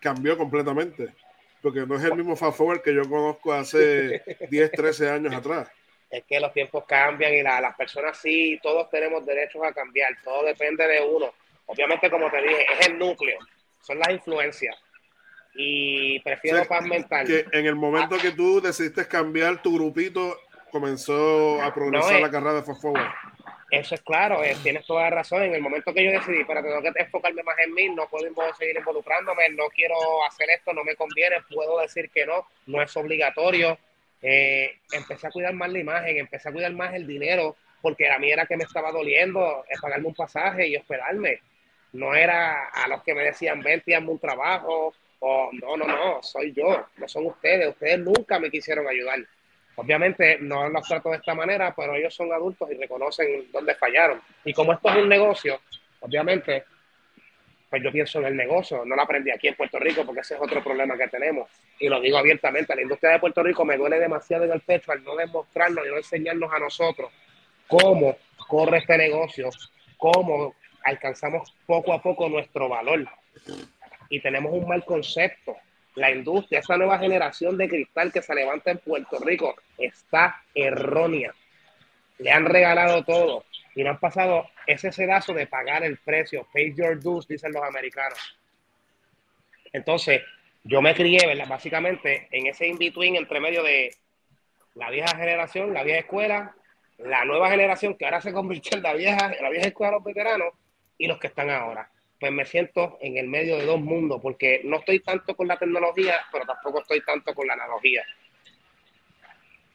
cambió 0.01 0.37
completamente. 0.37 1.13
Porque 1.61 1.85
no 1.85 1.95
es 1.95 2.03
el 2.03 2.15
mismo 2.15 2.35
fast 2.35 2.57
forward 2.57 2.81
que 2.81 2.93
yo 2.93 3.09
conozco 3.09 3.53
hace 3.53 4.21
10, 4.49 4.71
13 4.71 5.09
años 5.09 5.33
atrás. 5.33 5.69
Es 6.09 6.23
que 6.25 6.39
los 6.39 6.53
tiempos 6.53 6.85
cambian 6.85 7.33
y 7.33 7.41
las 7.41 7.75
personas 7.75 8.17
sí, 8.17 8.59
todos 8.61 8.89
tenemos 8.89 9.25
derechos 9.25 9.61
a 9.63 9.73
cambiar, 9.73 10.15
todo 10.23 10.45
depende 10.45 10.87
de 10.87 11.01
uno. 11.01 11.33
Obviamente, 11.65 12.09
como 12.09 12.29
te 12.29 12.41
dije, 12.41 12.65
es 12.79 12.87
el 12.87 12.97
núcleo, 12.97 13.39
son 13.81 13.99
las 13.99 14.09
influencias. 14.09 14.75
Y 15.55 16.19
prefiero 16.19 16.65
paz 16.65 16.85
mental. 16.85 17.25
Que 17.25 17.45
en 17.51 17.65
el 17.65 17.75
momento 17.75 18.17
que 18.17 18.31
tú 18.31 18.61
decidiste 18.61 19.07
cambiar 19.07 19.61
tu 19.61 19.73
grupito, 19.75 20.37
comenzó 20.71 21.61
a 21.61 21.73
progresar 21.73 22.19
la 22.19 22.29
carrera 22.29 22.55
de 22.55 22.63
fast 22.63 22.81
forward. 22.81 23.07
Eso 23.71 23.95
es 23.95 24.01
claro, 24.01 24.43
eh, 24.43 24.55
tienes 24.61 24.85
toda 24.85 25.03
la 25.03 25.09
razón. 25.09 25.43
En 25.43 25.55
el 25.55 25.61
momento 25.61 25.93
que 25.93 26.03
yo 26.03 26.11
decidí, 26.11 26.43
para 26.43 26.61
tengo 26.61 26.81
que 26.81 26.91
enfocarme 27.01 27.41
más 27.43 27.57
en 27.59 27.73
mí, 27.73 27.89
no 27.89 28.07
puedo 28.07 28.53
seguir 28.53 28.77
involucrándome, 28.77 29.49
no 29.49 29.67
quiero 29.69 29.95
hacer 30.25 30.49
esto, 30.49 30.71
no 30.73 30.83
me 30.83 30.95
conviene, 30.95 31.37
puedo 31.53 31.79
decir 31.79 32.09
que 32.09 32.25
no, 32.25 32.45
no 32.67 32.81
es 32.81 32.95
obligatorio. 32.95 33.77
Eh, 34.21 34.79
empecé 34.91 35.27
a 35.27 35.31
cuidar 35.31 35.53
más 35.53 35.71
la 35.71 35.79
imagen, 35.79 36.17
empecé 36.17 36.49
a 36.49 36.51
cuidar 36.51 36.73
más 36.73 36.93
el 36.93 37.05
dinero, 37.05 37.55
porque 37.81 38.09
a 38.09 38.17
mí 38.17 38.31
era 38.31 38.45
que 38.45 38.57
me 38.57 38.63
estaba 38.63 38.91
doliendo 38.91 39.63
es 39.69 39.79
pagarme 39.79 40.07
un 40.07 40.15
pasaje 40.15 40.67
y 40.67 40.75
hospedarme. 40.75 41.41
No 41.93 42.13
era 42.13 42.69
a 42.69 42.87
los 42.87 43.03
que 43.03 43.13
me 43.13 43.23
decían, 43.23 43.61
ven, 43.61 43.83
hazme 43.95 44.09
un 44.09 44.19
trabajo, 44.19 44.93
o 45.19 45.49
no, 45.53 45.77
no, 45.77 45.85
no, 45.85 46.21
soy 46.21 46.53
yo, 46.53 46.85
no 46.97 47.07
son 47.07 47.27
ustedes, 47.27 47.69
ustedes 47.69 47.99
nunca 47.99 48.39
me 48.39 48.51
quisieron 48.51 48.87
ayudar. 48.87 49.19
Obviamente 49.75 50.37
no 50.39 50.69
los 50.69 50.87
trato 50.87 51.09
de 51.09 51.17
esta 51.17 51.33
manera, 51.33 51.73
pero 51.75 51.95
ellos 51.95 52.13
son 52.13 52.31
adultos 52.31 52.69
y 52.71 52.75
reconocen 52.75 53.51
dónde 53.51 53.75
fallaron. 53.75 54.21
Y 54.43 54.53
como 54.53 54.73
esto 54.73 54.89
es 54.89 54.95
un 54.95 55.09
negocio, 55.09 55.59
obviamente, 55.99 56.63
pues 57.75 57.83
yo 57.83 57.91
pienso 57.91 58.19
en 58.19 58.25
el 58.27 58.37
negocio. 58.37 58.85
No 58.85 58.95
lo 58.95 59.01
aprendí 59.01 59.31
aquí 59.31 59.49
en 59.49 59.55
Puerto 59.55 59.77
Rico 59.79 60.05
porque 60.05 60.21
ese 60.21 60.35
es 60.35 60.39
otro 60.41 60.63
problema 60.63 60.97
que 60.97 61.09
tenemos. 61.09 61.49
Y 61.77 61.89
lo 61.89 61.99
digo 61.99 62.17
abiertamente, 62.17 62.73
la 62.73 62.81
industria 62.81 63.11
de 63.11 63.19
Puerto 63.19 63.43
Rico 63.43 63.65
me 63.65 63.75
duele 63.75 63.99
demasiado 63.99 64.45
en 64.45 64.53
el 64.53 64.61
pecho 64.61 64.93
al 64.93 65.03
no 65.03 65.13
demostrarnos 65.13 65.85
y 65.85 65.89
no 65.89 65.97
enseñarnos 65.97 66.53
a 66.53 66.59
nosotros 66.59 67.11
cómo 67.67 68.15
corre 68.47 68.77
este 68.77 68.97
negocio, 68.97 69.49
cómo 69.97 70.55
alcanzamos 70.85 71.53
poco 71.65 71.91
a 71.91 72.01
poco 72.01 72.29
nuestro 72.29 72.69
valor. 72.69 73.09
Y 74.07 74.21
tenemos 74.21 74.53
un 74.53 74.69
mal 74.69 74.85
concepto 74.85 75.57
la 75.95 76.11
industria, 76.11 76.59
esa 76.59 76.77
nueva 76.77 76.97
generación 76.97 77.57
de 77.57 77.67
cristal 77.67 78.13
que 78.13 78.21
se 78.21 78.35
levanta 78.35 78.71
en 78.71 78.77
Puerto 78.77 79.19
Rico 79.19 79.55
está 79.77 80.41
errónea. 80.53 81.33
Le 82.17 82.31
han 82.31 82.45
regalado 82.45 83.03
todo 83.03 83.45
y 83.75 83.83
no 83.83 83.91
han 83.91 83.99
pasado 83.99 84.49
ese 84.67 84.91
sedazo 84.91 85.33
de 85.33 85.47
pagar 85.47 85.83
el 85.83 85.97
precio. 85.97 86.47
Pay 86.53 86.73
your 86.75 86.99
dues, 86.99 87.27
dicen 87.27 87.51
los 87.51 87.63
americanos. 87.63 88.17
Entonces, 89.73 90.21
yo 90.63 90.81
me 90.81 90.95
crié, 90.95 91.27
¿verdad? 91.27 91.47
Básicamente 91.47 92.27
en 92.31 92.47
ese 92.47 92.67
in-between 92.67 93.15
entre 93.17 93.39
medio 93.39 93.61
de 93.61 93.93
la 94.75 94.89
vieja 94.89 95.15
generación, 95.15 95.73
la 95.73 95.83
vieja 95.83 95.99
escuela, 95.99 96.55
la 96.97 97.25
nueva 97.25 97.49
generación 97.49 97.95
que 97.95 98.05
ahora 98.05 98.21
se 98.21 98.33
convirtió 98.33 98.77
en 98.77 98.83
la 98.83 98.93
vieja, 98.93 99.33
en 99.33 99.43
la 99.43 99.49
vieja 99.49 99.67
escuela 99.67 99.91
de 99.91 99.97
los 99.97 100.03
veteranos 100.03 100.53
y 100.97 101.07
los 101.07 101.19
que 101.19 101.27
están 101.27 101.49
ahora. 101.49 101.89
Pues 102.19 102.31
me 102.31 102.45
siento 102.45 102.97
en 103.01 103.17
el 103.17 103.27
medio 103.27 103.57
de 103.57 103.65
dos 103.65 103.79
mundos 103.79 104.21
porque 104.21 104.61
no 104.63 104.77
estoy 104.77 105.01
tanto 105.01 105.35
con 105.35 105.47
la 105.47 105.57
tecnología, 105.57 106.25
pero 106.31 106.45
tampoco 106.45 106.81
estoy 106.81 107.03
tanto 107.03 107.33
con 107.35 107.45
la 107.45 107.53
analogía. 107.53 108.03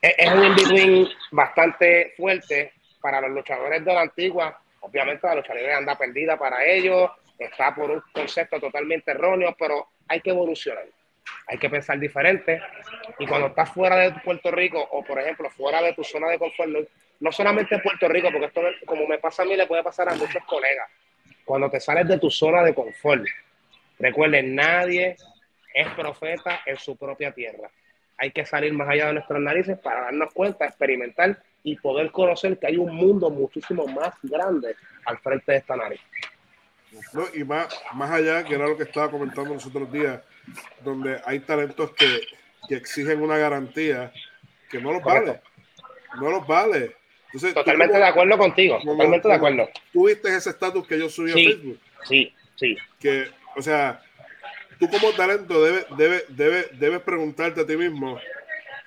Es, 0.00 0.32
un 0.32 0.44
in-between 0.44 1.08
bastante 1.30 2.14
fuerte 2.16 2.72
para 3.02 3.20
los 3.20 3.30
luchadores 3.30 3.84
de 3.84 3.92
la 3.92 4.02
antigua. 4.02 4.58
Obviamente 4.80 5.26
la 5.26 5.34
lucha 5.34 5.54
libre 5.54 5.74
anda 5.74 5.96
perdida 5.96 6.38
para 6.38 6.64
ellos, 6.64 7.10
está 7.38 7.74
por 7.74 7.90
un 7.90 8.02
concepto 8.12 8.58
totalmente 8.58 9.10
erróneo, 9.10 9.54
pero 9.58 9.88
hay 10.08 10.20
que 10.20 10.30
evolucionar. 10.30 10.86
Hay 11.48 11.58
que 11.58 11.68
pensar 11.68 11.98
diferente. 11.98 12.62
Y 13.18 13.26
cuando 13.26 13.48
estás 13.48 13.70
fuera 13.72 13.96
de 13.96 14.12
Puerto 14.20 14.50
Rico 14.50 14.80
o, 14.90 15.04
por 15.04 15.20
ejemplo, 15.20 15.50
fuera 15.50 15.82
de 15.82 15.92
tu 15.92 16.02
zona 16.02 16.28
de 16.28 16.38
confort, 16.38 16.70
no 17.20 17.30
solamente 17.30 17.74
en 17.74 17.82
Puerto 17.82 18.08
Rico, 18.08 18.30
porque 18.32 18.46
esto, 18.46 18.62
como 18.86 19.06
me 19.06 19.18
pasa 19.18 19.42
a 19.42 19.46
mí, 19.46 19.54
le 19.54 19.66
puede 19.66 19.82
pasar 19.82 20.08
a 20.08 20.14
muchos 20.14 20.42
colegas. 20.44 20.88
Cuando 21.44 21.70
te 21.70 21.78
sales 21.78 22.08
de 22.08 22.18
tu 22.18 22.30
zona 22.30 22.62
de 22.62 22.74
confort, 22.74 23.24
recuerden, 23.98 24.54
nadie 24.54 25.16
es 25.74 25.88
profeta 25.90 26.62
en 26.64 26.78
su 26.78 26.96
propia 26.96 27.32
tierra 27.32 27.70
hay 28.20 28.32
que 28.32 28.44
salir 28.44 28.72
más 28.74 28.86
allá 28.86 29.06
de 29.06 29.14
nuestras 29.14 29.40
narices 29.40 29.78
para 29.78 30.02
darnos 30.02 30.32
cuenta, 30.34 30.66
experimentar 30.66 31.42
y 31.62 31.76
poder 31.76 32.10
conocer 32.12 32.58
que 32.58 32.66
hay 32.66 32.76
un 32.76 32.94
mundo 32.94 33.30
muchísimo 33.30 33.86
más 33.86 34.12
grande 34.22 34.76
al 35.06 35.18
frente 35.18 35.52
de 35.52 35.58
esta 35.58 35.74
nariz. 35.74 36.00
No, 37.14 37.24
y 37.32 37.44
más, 37.44 37.68
más 37.94 38.10
allá, 38.10 38.44
que 38.44 38.54
era 38.54 38.66
lo 38.66 38.76
que 38.76 38.82
estaba 38.82 39.10
comentando 39.10 39.54
los 39.54 39.64
otros 39.64 39.90
días, 39.90 40.20
donde 40.84 41.18
hay 41.24 41.40
talentos 41.40 41.92
que, 41.92 42.20
que 42.68 42.74
exigen 42.74 43.22
una 43.22 43.38
garantía 43.38 44.12
que 44.68 44.80
no 44.80 44.92
los 44.92 45.02
vale. 45.02 45.40
No 46.20 46.30
los 46.30 46.46
vale. 46.46 46.96
totalmente 47.54 47.96
de 47.96 48.04
acuerdo 48.04 48.36
contigo, 48.36 48.78
totalmente 48.84 49.28
de 49.28 49.34
acuerdo. 49.34 49.68
Tú 49.94 50.08
viste 50.08 50.28
ese 50.36 50.50
estatus 50.50 50.86
que 50.86 50.98
yo 50.98 51.08
subí 51.08 51.30
a 51.30 51.34
Facebook. 51.34 51.80
Sí, 52.04 52.34
sí. 52.56 52.76
Que, 52.98 53.28
o 53.56 53.62
sea, 53.62 54.02
tú 54.80 54.88
como 54.90 55.12
talento 55.12 55.62
debes, 55.62 55.86
debe, 55.96 56.24
debe, 56.28 56.66
debes 56.72 57.00
preguntarte 57.02 57.60
a 57.60 57.66
ti 57.66 57.76
mismo, 57.76 58.18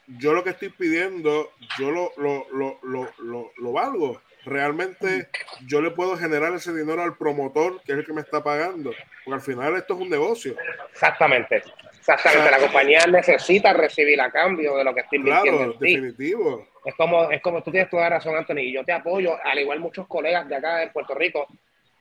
yo 0.08 0.34
lo 0.34 0.44
que 0.44 0.50
estoy 0.50 0.70
pidiendo, 0.70 1.52
yo 1.80 1.92
lo, 1.92 2.12
lo, 2.18 2.48
lo, 2.52 3.10
lo, 3.20 3.52
lo 3.56 3.72
valgo. 3.72 4.22
Realmente 4.46 5.30
yo 5.66 5.82
le 5.82 5.92
puedo 5.92 6.18
generar 6.18 6.54
ese 6.54 6.74
dinero 6.74 7.02
al 7.02 7.16
promotor, 7.16 7.82
que 7.84 7.94
es 7.94 8.00
el 8.00 8.06
que 8.06 8.12
me 8.12 8.20
está 8.20 8.44
pagando. 8.44 8.92
Porque 9.24 9.36
al 9.36 9.42
final 9.42 9.76
esto 9.78 9.94
es 9.94 10.02
un 10.02 10.10
negocio. 10.10 10.56
Exactamente. 10.92 11.64
Exactamente. 11.98 12.52
la 12.52 12.60
compañía 12.60 13.06
necesita 13.08 13.72
recibir 13.72 14.20
a 14.20 14.30
cambio 14.30 14.76
de 14.76 14.84
lo 14.84 14.94
que 14.94 15.00
estoy 15.00 15.20
invirtiendo. 15.20 15.58
Claro, 15.60 15.78
definitivo. 15.80 16.68
Es 16.84 16.94
como, 16.96 17.32
es 17.32 17.42
como 17.42 17.64
tú 17.64 17.72
tienes 17.72 17.90
toda 17.90 18.04
la 18.04 18.18
razón, 18.18 18.36
Anthony, 18.36 18.60
y 18.60 18.74
yo 18.74 18.84
te 18.84 18.92
apoyo, 18.92 19.38
al 19.42 19.60
igual 19.60 19.80
muchos 19.80 20.06
colegas 20.08 20.50
de 20.50 20.56
acá 20.58 20.84
en 20.84 20.92
Puerto 20.92 21.16
Rico, 21.16 21.48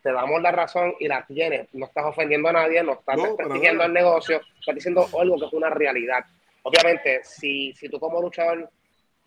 te 0.03 0.13
damos 0.13 0.43
la 0.43 0.51
razón 0.51 0.95
y 0.99 1.09
la 1.09 1.25
tienes. 1.27 1.69
No 1.73 1.87
estás 1.87 2.05
ofendiendo 2.05 2.49
a 2.49 2.53
nadie, 2.53 2.83
no 2.83 2.95
estás 2.95 3.17
no, 3.17 3.37
el 3.39 3.93
negocio, 3.93 4.41
estás 4.59 4.75
diciendo 4.75 5.09
algo 5.19 5.39
que 5.39 5.47
es 5.47 5.53
una 5.53 5.71
realidad. 5.71 6.25
Obviamente, 6.63 7.21
si, 7.25 7.73
si 7.75 7.89
tú 7.89 7.99
como 7.99 8.21
luchador 8.21 8.69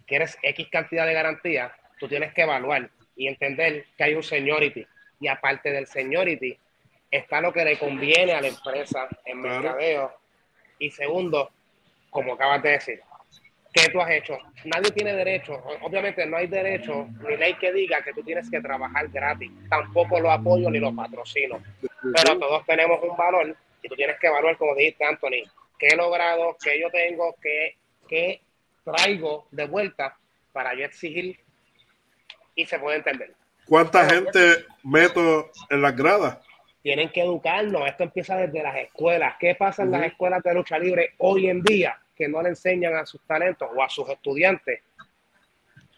quieres 0.05 0.37
X 0.41 0.67
cantidad 0.69 1.05
de 1.05 1.13
garantía, 1.13 1.73
tú 1.99 2.07
tienes 2.07 2.33
que 2.33 2.41
evaluar 2.41 2.89
y 3.15 3.27
entender 3.27 3.85
que 3.97 4.03
hay 4.03 4.13
un 4.15 4.23
seniority. 4.23 4.85
Y 5.19 5.27
aparte 5.27 5.71
del 5.71 5.87
seniority, 5.87 6.57
está 7.09 7.39
lo 7.39 7.53
que 7.53 7.63
le 7.63 7.79
conviene 7.79 8.33
a 8.33 8.41
la 8.41 8.47
empresa 8.47 9.07
en 9.23 9.41
mercadeo. 9.41 10.13
Y 10.77 10.91
segundo, 10.91 11.51
como 12.09 12.33
acabas 12.33 12.61
de 12.61 12.71
decir, 12.71 13.01
¿Qué 13.75 13.89
tú 13.89 13.99
has 13.99 14.09
hecho? 14.09 14.37
Nadie 14.63 14.89
tiene 14.91 15.13
derecho, 15.13 15.61
obviamente 15.81 16.25
no 16.25 16.37
hay 16.37 16.47
derecho 16.47 17.09
ni 17.27 17.35
ley 17.35 17.55
que 17.55 17.73
diga 17.73 18.01
que 18.01 18.13
tú 18.13 18.23
tienes 18.23 18.49
que 18.49 18.61
trabajar 18.61 19.09
gratis. 19.09 19.51
Tampoco 19.69 20.17
lo 20.21 20.31
apoyo 20.31 20.69
ni 20.69 20.79
lo 20.79 20.95
patrocino. 20.95 21.61
Pero 21.81 22.39
todos 22.39 22.65
tenemos 22.65 23.03
un 23.03 23.17
valor 23.17 23.53
y 23.83 23.89
tú 23.89 23.95
tienes 23.95 24.17
que 24.17 24.27
evaluar, 24.27 24.57
como 24.57 24.75
dijiste, 24.75 25.03
Anthony, 25.03 25.43
qué 25.77 25.87
he 25.89 25.95
logrado, 25.97 26.55
qué 26.63 26.79
yo 26.79 26.89
tengo, 26.89 27.35
qué, 27.41 27.75
qué 28.07 28.41
traigo 28.85 29.45
de 29.51 29.65
vuelta 29.65 30.17
para 30.53 30.73
yo 30.73 30.85
exigir 30.85 31.37
y 32.55 32.65
se 32.65 32.79
puede 32.79 32.99
entender. 32.99 33.33
¿Cuánta 33.65 34.05
gente 34.09 34.67
meto 34.83 35.51
en 35.69 35.81
las 35.81 35.93
gradas? 35.97 36.39
Tienen 36.81 37.09
que 37.09 37.23
educarnos. 37.23 37.85
Esto 37.87 38.03
empieza 38.03 38.37
desde 38.37 38.63
las 38.63 38.77
escuelas. 38.77 39.35
¿Qué 39.37 39.53
pasa 39.53 39.83
en 39.83 39.91
las 39.91 40.05
escuelas 40.05 40.41
de 40.43 40.53
lucha 40.53 40.79
libre 40.79 41.13
hoy 41.17 41.49
en 41.49 41.61
día? 41.61 41.99
Que 42.15 42.27
no 42.27 42.41
le 42.41 42.49
enseñan 42.49 42.95
a 42.95 43.05
sus 43.05 43.21
talentos 43.21 43.69
o 43.75 43.83
a 43.83 43.89
sus 43.89 44.07
estudiantes 44.09 44.81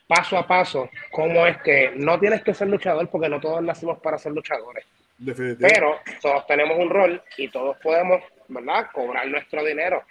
paso 0.08 0.38
a 0.38 0.48
paso 0.48 0.90
cómo 1.12 1.46
es 1.46 1.58
que 1.62 1.92
no 1.96 2.20
tienes 2.20 2.42
que 2.42 2.54
ser 2.54 2.70
luchador 2.70 3.10
porque 3.10 3.30
no 3.30 3.40
todos 3.40 3.62
nacimos 3.62 4.00
para 4.00 4.18
ser 4.18 4.32
luchadores. 4.32 4.86
Pero 5.60 6.00
todos 6.22 6.48
tenemos 6.48 6.78
un 6.78 6.90
rol 6.90 7.22
y 7.38 7.50
todos 7.50 7.78
podemos, 7.78 8.22
¿verdad?, 8.48 8.88
cobrar 8.94 9.28
nuestro 9.28 9.64
dinero. 9.64 10.04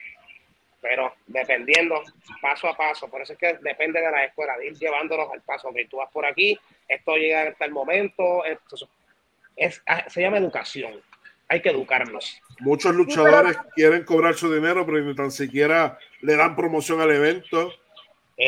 Pero 0.81 1.15
dependiendo 1.27 2.03
paso 2.43 2.69
a 2.69 2.77
paso, 2.77 3.09
por 3.09 3.23
eso 3.23 3.33
es 3.33 3.39
que 3.39 3.59
depende 3.63 4.01
de 4.01 4.11
la 4.11 4.25
escuela, 4.25 4.57
de 4.59 4.69
ir 4.69 4.75
llevándolos 4.75 5.33
al 5.33 5.41
paso. 5.43 5.73
Que 5.73 5.87
tú 5.87 5.97
vas 5.97 6.11
por 6.11 6.27
aquí, 6.27 6.59
esto 6.89 7.17
llega 7.17 7.43
hasta 7.43 7.65
el 7.65 7.73
momento, 7.73 8.45
es, 8.45 9.83
se 10.09 10.21
llama 10.21 10.39
educación. 10.39 11.01
Hay 11.49 11.63
que 11.63 11.71
educarnos. 11.71 12.41
Muchos 12.61 12.95
luchadores 12.95 13.57
quieren 13.75 14.05
cobrar 14.05 14.35
su 14.35 14.53
dinero, 14.53 14.87
pero 14.87 15.01
ni 15.01 15.15
tan 15.15 15.31
siquiera 15.31 15.99
le 16.23 16.37
dan 16.37 16.57
promoción 16.57 17.01
al 17.01 17.11
evento. 17.11 17.73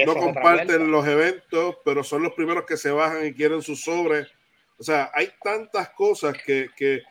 no 0.07 0.15
comparten 0.15 0.91
los 0.91 1.07
eventos, 1.07 1.77
pero 1.85 2.03
son 2.03 2.23
los 2.23 2.33
primeros 2.33 2.65
que 2.65 2.77
se 2.77 2.91
bajan 2.91 3.27
y 3.27 3.35
quieren 3.35 3.63
su 3.63 3.77
sobre. 3.77 4.27
O 4.79 4.83
sea, 4.83 5.11
hay 5.13 5.31
tantas 5.43 5.91
cosas 5.91 6.37
que, 6.45 6.69
que, 6.77 7.03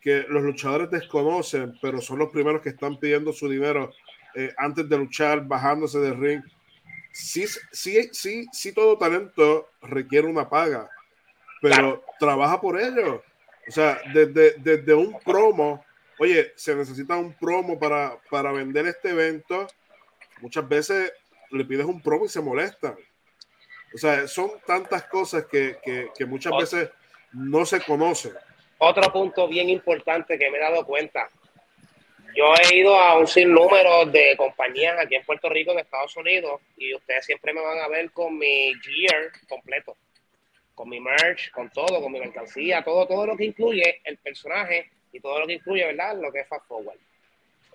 que 0.00 0.24
los 0.28 0.42
luchadores 0.42 0.90
desconocen, 0.90 1.78
pero 1.80 2.00
son 2.00 2.18
los 2.18 2.30
primeros 2.30 2.62
que 2.62 2.70
están 2.70 2.98
pidiendo 2.98 3.32
su 3.32 3.48
dinero 3.48 3.92
eh, 4.34 4.52
antes 4.56 4.88
de 4.88 4.96
luchar, 4.98 5.46
bajándose 5.46 5.98
del 5.98 6.18
ring. 6.18 6.42
Sí, 7.12 7.46
sí, 7.72 8.08
sí, 8.12 8.46
sí, 8.52 8.72
todo 8.72 8.96
talento 8.96 9.68
requiere 9.82 10.26
una 10.26 10.48
paga, 10.48 10.88
pero 11.60 12.04
trabaja 12.18 12.60
por 12.60 12.80
ello. 12.80 13.22
O 13.68 13.72
sea, 13.72 14.00
desde, 14.14 14.54
desde 14.58 14.94
un 14.94 15.18
promo 15.20 15.84
oye, 16.20 16.52
se 16.54 16.74
necesita 16.74 17.16
un 17.16 17.32
promo 17.32 17.78
para, 17.78 18.18
para 18.28 18.52
vender 18.52 18.86
este 18.86 19.08
evento, 19.08 19.66
muchas 20.42 20.68
veces 20.68 21.12
le 21.50 21.64
pides 21.64 21.86
un 21.86 22.02
promo 22.02 22.26
y 22.26 22.28
se 22.28 22.42
molestan. 22.42 22.94
O 23.94 23.98
sea, 23.98 24.28
son 24.28 24.50
tantas 24.66 25.04
cosas 25.04 25.46
que, 25.46 25.78
que, 25.82 26.26
muchas 26.26 26.52
veces 26.58 26.90
no 27.32 27.64
se 27.64 27.80
conocen. 27.80 28.32
Otro 28.76 29.10
punto 29.10 29.48
bien 29.48 29.70
importante 29.70 30.38
que 30.38 30.50
me 30.50 30.58
he 30.58 30.60
dado 30.60 30.84
cuenta. 30.84 31.30
Yo 32.36 32.52
he 32.54 32.76
ido 32.76 32.94
a 32.94 33.18
un 33.18 33.26
sinnúmero 33.26 34.04
de 34.04 34.36
compañías 34.36 34.98
aquí 35.00 35.16
en 35.16 35.24
Puerto 35.24 35.48
Rico, 35.48 35.72
en 35.72 35.78
Estados 35.78 36.14
Unidos, 36.18 36.60
y 36.76 36.94
ustedes 36.94 37.24
siempre 37.24 37.54
me 37.54 37.62
van 37.62 37.78
a 37.78 37.88
ver 37.88 38.12
con 38.12 38.36
mi 38.36 38.74
gear 38.82 39.32
completo, 39.48 39.96
con 40.74 40.90
mi 40.90 41.00
merch, 41.00 41.50
con 41.50 41.70
todo, 41.70 42.00
con 42.02 42.12
mi 42.12 42.20
mercancía, 42.20 42.84
todo, 42.84 43.06
todo 43.08 43.26
lo 43.26 43.36
que 43.38 43.46
incluye 43.46 44.02
el 44.04 44.18
personaje 44.18 44.90
y 45.12 45.20
todo 45.20 45.40
lo 45.40 45.46
que 45.46 45.54
incluye, 45.54 45.86
¿verdad? 45.86 46.16
Lo 46.20 46.32
que 46.32 46.40
es 46.40 46.48
Fast 46.48 46.66
Forward. 46.66 46.98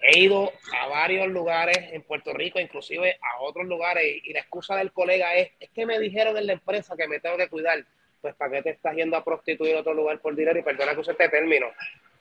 He 0.01 0.19
ido 0.19 0.51
a 0.77 0.87
varios 0.87 1.27
lugares 1.27 1.77
en 1.91 2.01
Puerto 2.03 2.33
Rico, 2.33 2.59
inclusive 2.59 3.17
a 3.21 3.41
otros 3.41 3.65
lugares, 3.65 4.21
y 4.23 4.33
la 4.33 4.41
excusa 4.41 4.75
del 4.75 4.91
colega 4.91 5.35
es, 5.35 5.51
es 5.59 5.69
que 5.69 5.85
me 5.85 5.99
dijeron 5.99 6.37
en 6.37 6.47
la 6.47 6.53
empresa 6.53 6.95
que 6.95 7.07
me 7.07 7.19
tengo 7.19 7.37
que 7.37 7.47
cuidar. 7.47 7.83
Pues, 8.21 8.35
¿para 8.35 8.51
qué 8.51 8.61
te 8.63 8.69
estás 8.71 8.95
yendo 8.95 9.15
a 9.17 9.23
prostituir 9.23 9.75
a 9.75 9.79
otro 9.79 9.93
lugar 9.93 10.19
por 10.19 10.35
dinero? 10.35 10.59
Y 10.59 10.63
perdona 10.63 10.93
que 10.93 10.99
use 10.99 11.11
este 11.11 11.29
término. 11.29 11.67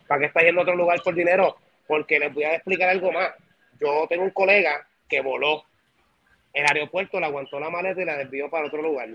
¿Para 0.06 0.20
qué 0.20 0.26
estás 0.26 0.44
yendo 0.44 0.60
a 0.60 0.64
otro 0.64 0.76
lugar 0.76 1.00
por 1.02 1.14
dinero? 1.14 1.56
Porque 1.86 2.18
les 2.18 2.32
voy 2.32 2.44
a 2.44 2.54
explicar 2.54 2.90
algo 2.90 3.10
más. 3.10 3.32
Yo 3.80 4.06
tengo 4.08 4.22
un 4.22 4.30
colega 4.30 4.86
que 5.08 5.20
voló 5.20 5.64
el 6.52 6.64
aeropuerto, 6.66 7.18
le 7.18 7.26
aguantó 7.26 7.58
la 7.58 7.70
maleta 7.70 8.02
y 8.02 8.04
la 8.04 8.16
desvió 8.16 8.48
para 8.48 8.66
otro 8.66 8.82
lugar. 8.82 9.08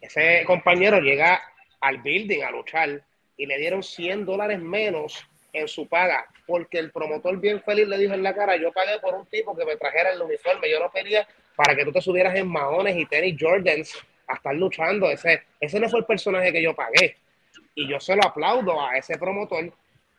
Ese 0.00 0.44
compañero 0.44 1.00
llega 1.00 1.42
al 1.80 1.98
building 1.98 2.42
a 2.42 2.50
luchar 2.50 3.02
y 3.36 3.46
le 3.46 3.58
dieron 3.58 3.82
100 3.82 4.24
dólares 4.24 4.60
menos 4.60 5.26
en 5.52 5.68
su 5.68 5.86
paga, 5.86 6.26
porque 6.46 6.78
el 6.78 6.90
promotor 6.90 7.38
bien 7.38 7.62
feliz 7.62 7.86
le 7.86 7.98
dijo 7.98 8.14
en 8.14 8.22
la 8.22 8.34
cara, 8.34 8.56
yo 8.56 8.72
pagué 8.72 8.98
por 9.00 9.14
un 9.14 9.26
tipo 9.26 9.56
que 9.56 9.64
me 9.64 9.76
trajera 9.76 10.12
el 10.12 10.20
uniforme, 10.20 10.70
yo 10.70 10.80
no 10.80 10.90
pedía 10.90 11.26
para 11.56 11.76
que 11.76 11.84
tú 11.84 11.92
te 11.92 12.00
subieras 12.00 12.34
en 12.34 12.48
maones 12.48 12.96
y 12.96 13.06
tenis 13.06 13.36
Jordans 13.38 13.94
a 14.26 14.34
estar 14.34 14.54
luchando, 14.54 15.08
ese, 15.10 15.42
ese 15.60 15.78
no 15.78 15.88
fue 15.88 16.00
el 16.00 16.06
personaje 16.06 16.52
que 16.52 16.62
yo 16.62 16.74
pagué. 16.74 17.16
Y 17.76 17.88
yo 17.88 18.00
se 18.00 18.16
lo 18.16 18.24
aplaudo 18.24 18.80
a 18.80 18.96
ese 18.96 19.18
promotor 19.18 19.72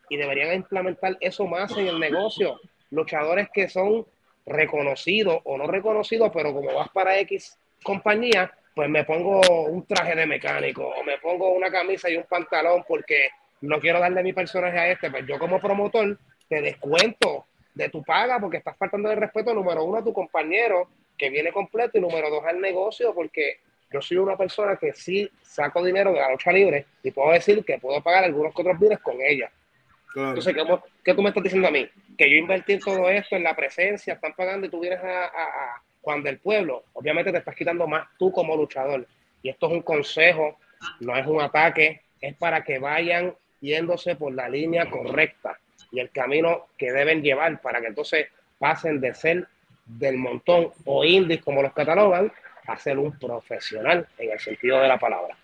y 0.10 0.18
deberían 0.18 0.54
implementar 0.54 1.18
eso 1.20 1.46
más 1.46 1.76
en 1.78 1.88
el 1.88 2.00
negocio. 2.00 2.60
Luchadores 2.92 3.50
que 3.54 3.68
son 3.70 4.06
reconocidos 4.46 5.40
o 5.44 5.58
no 5.58 5.68
reconocidos, 5.68 6.32
pero 6.34 6.54
como 6.54 6.74
vas 6.74 6.90
para 6.90 7.18
X 7.20 7.58
compañía, 7.84 8.52
pues 8.76 8.90
me 8.90 9.06
pongo 9.06 9.40
un 9.68 9.86
traje 9.88 10.16
de 10.16 10.26
mecánico 10.26 10.86
o 10.86 11.04
me 11.04 11.18
pongo 11.20 11.54
una 11.54 11.72
camisa 11.72 12.10
y 12.10 12.18
un 12.18 12.26
pantalón 12.26 12.84
porque 12.86 13.30
no 13.62 13.80
quiero 13.80 14.00
darle 14.00 14.22
mi 14.22 14.34
personaje 14.34 14.78
a 14.78 14.92
este, 14.92 15.10
pues 15.10 15.26
yo 15.26 15.40
como 15.40 15.62
promotor 15.62 16.20
te 16.50 16.62
descuento 16.62 17.46
de 17.74 17.90
tu 17.90 18.04
paga 18.04 18.38
porque 18.40 18.58
estás 18.58 18.78
faltando 18.78 19.10
el 19.10 19.18
respeto, 19.18 19.54
número 19.54 19.84
uno, 19.86 20.00
a 20.00 20.04
tu 20.04 20.12
compañero 20.12 20.90
que 21.18 21.30
viene 21.30 21.54
completo 21.54 21.98
y 21.98 22.02
número 22.02 22.30
dos, 22.30 22.44
al 22.46 22.60
negocio 22.60 23.16
porque 23.16 23.60
yo 23.92 24.02
soy 24.02 24.18
una 24.18 24.36
persona 24.36 24.76
que 24.76 24.92
sí 24.92 25.30
saco 25.42 25.82
dinero 25.82 26.12
de 26.12 26.20
la 26.20 26.32
lucha 26.32 26.52
libre 26.52 26.86
y 27.02 27.12
puedo 27.12 27.32
decir 27.32 27.64
que 27.64 27.80
puedo 27.80 28.02
pagar 28.04 28.26
algunos 28.26 28.52
otros 28.54 28.78
bienes 28.78 29.00
con 29.00 29.16
ella. 29.22 29.50
Entonces, 30.16 30.56
¿qué, 31.04 31.14
tú 31.14 31.22
me 31.22 31.30
estás 31.30 31.44
diciendo 31.44 31.68
a 31.68 31.72
mí? 31.72 31.90
Que 32.18 32.30
yo 32.30 32.38
invertí 32.38 32.80
todo 32.80 33.10
esto, 33.10 33.36
en 33.36 33.44
la 33.44 33.56
presencia, 33.56 34.14
están 34.14 34.34
pagando 34.34 34.66
y 34.66 34.70
tú 34.70 34.80
vienes 34.80 35.00
a, 35.04 35.26
a, 35.26 35.82
cuando 36.06 36.30
el 36.30 36.38
pueblo, 36.38 36.84
obviamente 36.94 37.32
te 37.32 37.40
estás 37.40 37.56
quitando 37.56 37.88
más 37.88 38.08
tú 38.20 38.32
como 38.32 38.56
luchador. 38.56 39.08
Y 39.42 39.50
esto 39.50 39.66
es 39.66 39.74
un 39.74 39.82
consejo, 39.82 40.60
no 41.00 41.18
es 41.18 41.26
un 41.26 41.42
ataque, 41.42 42.04
es 42.22 42.36
para 42.36 42.64
que 42.64 42.78
vayan 42.78 43.34
yéndose 43.60 44.16
por 44.16 44.32
la 44.32 44.48
línea 44.48 44.88
correcta 44.88 45.58
y 45.92 46.00
el 46.00 46.12
camino 46.12 46.68
que 46.78 46.92
deben 46.92 47.24
llevar 47.24 47.60
para 47.60 47.82
que 47.82 47.88
entonces 47.88 48.28
pasen 48.60 49.02
de 49.02 49.16
ser 49.16 49.48
del 49.84 50.18
montón 50.18 50.72
o 50.86 51.04
indies 51.04 51.44
como 51.44 51.64
los 51.64 51.74
catalogan 51.74 52.32
a 52.68 52.78
ser 52.78 53.00
un 53.00 53.18
profesional 53.18 54.08
en 54.20 54.32
el 54.32 54.40
sentido 54.40 54.80
de 54.82 54.88
la 54.88 55.00
palabra. 55.00 55.36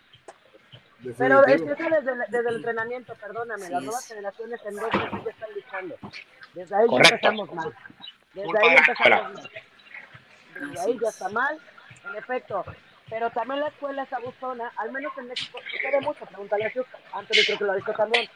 Pero 1.17 1.43
es 1.47 1.55
eso 1.55 1.65
desde, 1.65 2.15
desde, 2.29 2.49
el 2.49 2.55
entrenamiento, 2.57 3.15
perdóname, 3.15 3.67
las 3.67 3.81
nuevas 3.81 4.07
generaciones 4.07 4.61
en 4.63 4.75
dos 4.75 4.93
meses 4.93 5.23
ya 5.25 5.31
están 5.31 5.53
luchando. 5.55 5.95
Desde 6.53 6.75
ahí 6.75 6.87
ya 6.87 6.97
empezamos 6.97 7.51
mal. 7.51 7.73
Desde 8.35 8.59
ahí 8.59 8.75
empezamos 8.77 9.33
mal. 9.33 9.49
Desde 10.69 10.81
ahí 10.81 10.99
ya 11.01 11.09
está 11.09 11.29
mal, 11.29 11.59
en 12.09 12.15
efecto. 12.15 12.65
Pero 13.09 13.29
también 13.31 13.59
la 13.59 13.67
escuela 13.67 14.03
es 14.03 14.13
abusona, 14.13 14.71
al 14.77 14.91
menos 14.91 15.11
en 15.17 15.27
México, 15.27 15.59
sucede 15.69 15.99
mucho, 15.99 16.25
pregúntale 16.25 16.65
a 16.65 17.17
Antes 17.17 17.45
creo 17.45 17.57
que 17.57 17.63
lo 17.65 17.73
visto 17.73 17.93
también, 17.93 18.29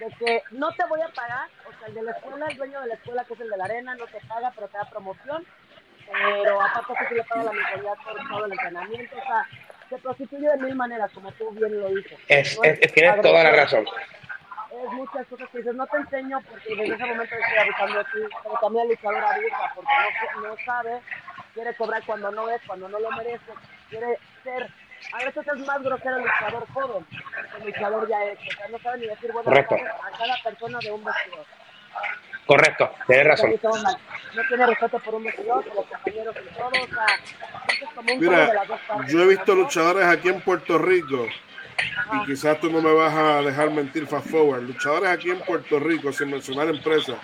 de 0.00 0.08
que 0.18 0.42
no 0.50 0.72
te 0.72 0.84
voy 0.86 1.00
a 1.00 1.08
pagar, 1.08 1.48
o 1.68 1.78
sea, 1.78 1.88
el 1.88 1.94
de 1.94 2.02
la 2.02 2.10
escuela, 2.10 2.46
el 2.46 2.56
dueño 2.56 2.80
de 2.80 2.88
la 2.88 2.94
escuela, 2.94 3.24
que 3.24 3.34
es 3.34 3.40
el 3.40 3.50
de 3.50 3.56
la 3.56 3.64
arena, 3.64 3.94
no 3.94 4.04
te 4.06 4.20
paga, 4.26 4.50
pero 4.52 4.66
te 4.66 4.78
da 4.78 4.90
promoción, 4.90 5.46
pero 6.06 6.60
aparte 6.60 6.94
que 7.08 7.14
le 7.14 7.24
paga 7.24 7.44
la 7.44 7.52
mensualidad 7.52 7.94
por 8.04 8.28
todo 8.28 8.46
el 8.46 8.52
entrenamiento, 8.52 9.16
o 9.16 9.22
sea, 9.22 9.46
se 9.88 9.98
prostituye 9.98 10.48
de 10.48 10.56
mil 10.56 10.74
maneras, 10.74 11.10
como 11.12 11.30
tú 11.32 11.50
bien 11.52 11.80
lo 11.80 11.88
dices. 11.90 12.18
Es, 12.26 12.58
tienes 12.92 13.20
toda 13.22 13.44
la 13.44 13.52
razón. 13.52 13.86
Es 13.86 14.92
muchas 14.92 15.26
cosas 15.28 15.48
que 15.50 15.58
dices, 15.58 15.74
no 15.74 15.86
te 15.86 15.96
enseño 15.98 16.40
porque 16.50 16.74
desde 16.74 16.94
ese 16.94 17.06
momento 17.06 17.34
estoy 17.34 17.58
abusando 17.58 17.98
de 17.98 18.04
ti, 18.04 18.34
pero 18.42 18.58
también 18.60 18.82
el 18.82 18.88
luchador 18.90 19.24
abusa 19.24 19.72
porque 19.74 19.90
no, 20.34 20.48
no 20.48 20.56
sabe, 20.64 21.00
quiere 21.56 21.74
cobrar 21.74 22.04
cuando 22.04 22.30
no 22.30 22.50
es, 22.50 22.60
cuando 22.66 22.86
no 22.86 23.00
lo 23.00 23.10
merece, 23.12 23.52
quiere 23.88 24.18
ser 24.44 24.70
a 25.12 25.24
veces 25.24 25.46
es 25.46 25.66
más 25.66 25.82
grosero 25.82 26.16
el 26.16 26.22
luchador 26.22 26.66
joven 26.72 27.06
el 27.58 27.66
luchador 27.66 28.08
ya 28.08 28.24
hecho. 28.24 28.48
O 28.48 28.56
sea, 28.56 28.68
no 28.68 28.78
sabe 28.78 28.98
ni 28.98 29.06
decir 29.06 29.32
buenas 29.32 29.58
a 29.58 29.64
cada 29.66 30.42
persona 30.44 30.78
de 30.80 30.92
un 30.92 31.04
vestidor. 31.04 31.46
Correcto, 32.46 32.90
tienes 33.06 33.26
razón. 33.26 33.54
No 34.34 34.42
tiene 34.48 34.66
respeto 34.66 34.98
por 35.00 35.14
un 35.14 35.24
vestidor, 35.24 35.64
por 35.64 35.76
los 35.76 35.86
compañeros 35.86 36.36
y 36.36 36.54
todo. 36.54 36.68
O 36.68 36.72
sea, 36.72 37.06
es 37.68 37.88
como 37.94 38.12
un 38.12 38.20
Mira, 38.20 38.46
de 38.46 38.54
las 38.54 38.68
dos 38.68 38.80
partes, 38.86 39.12
yo 39.12 39.22
he 39.22 39.26
visto 39.26 39.54
luchadores 39.54 40.04
aquí 40.06 40.28
en 40.28 40.40
Puerto 40.42 40.78
Rico. 40.78 41.26
Y 42.12 42.26
quizás 42.26 42.60
tú 42.60 42.70
no 42.70 42.80
me 42.80 42.92
vas 42.92 43.14
a 43.14 43.42
dejar 43.42 43.70
mentir, 43.70 44.06
fast 44.06 44.28
forward. 44.28 44.62
Luchadores 44.62 45.10
aquí 45.10 45.30
en 45.30 45.40
Puerto 45.40 45.78
Rico, 45.78 46.12
sin 46.12 46.30
mencionar 46.30 46.68
empresas, 46.68 47.16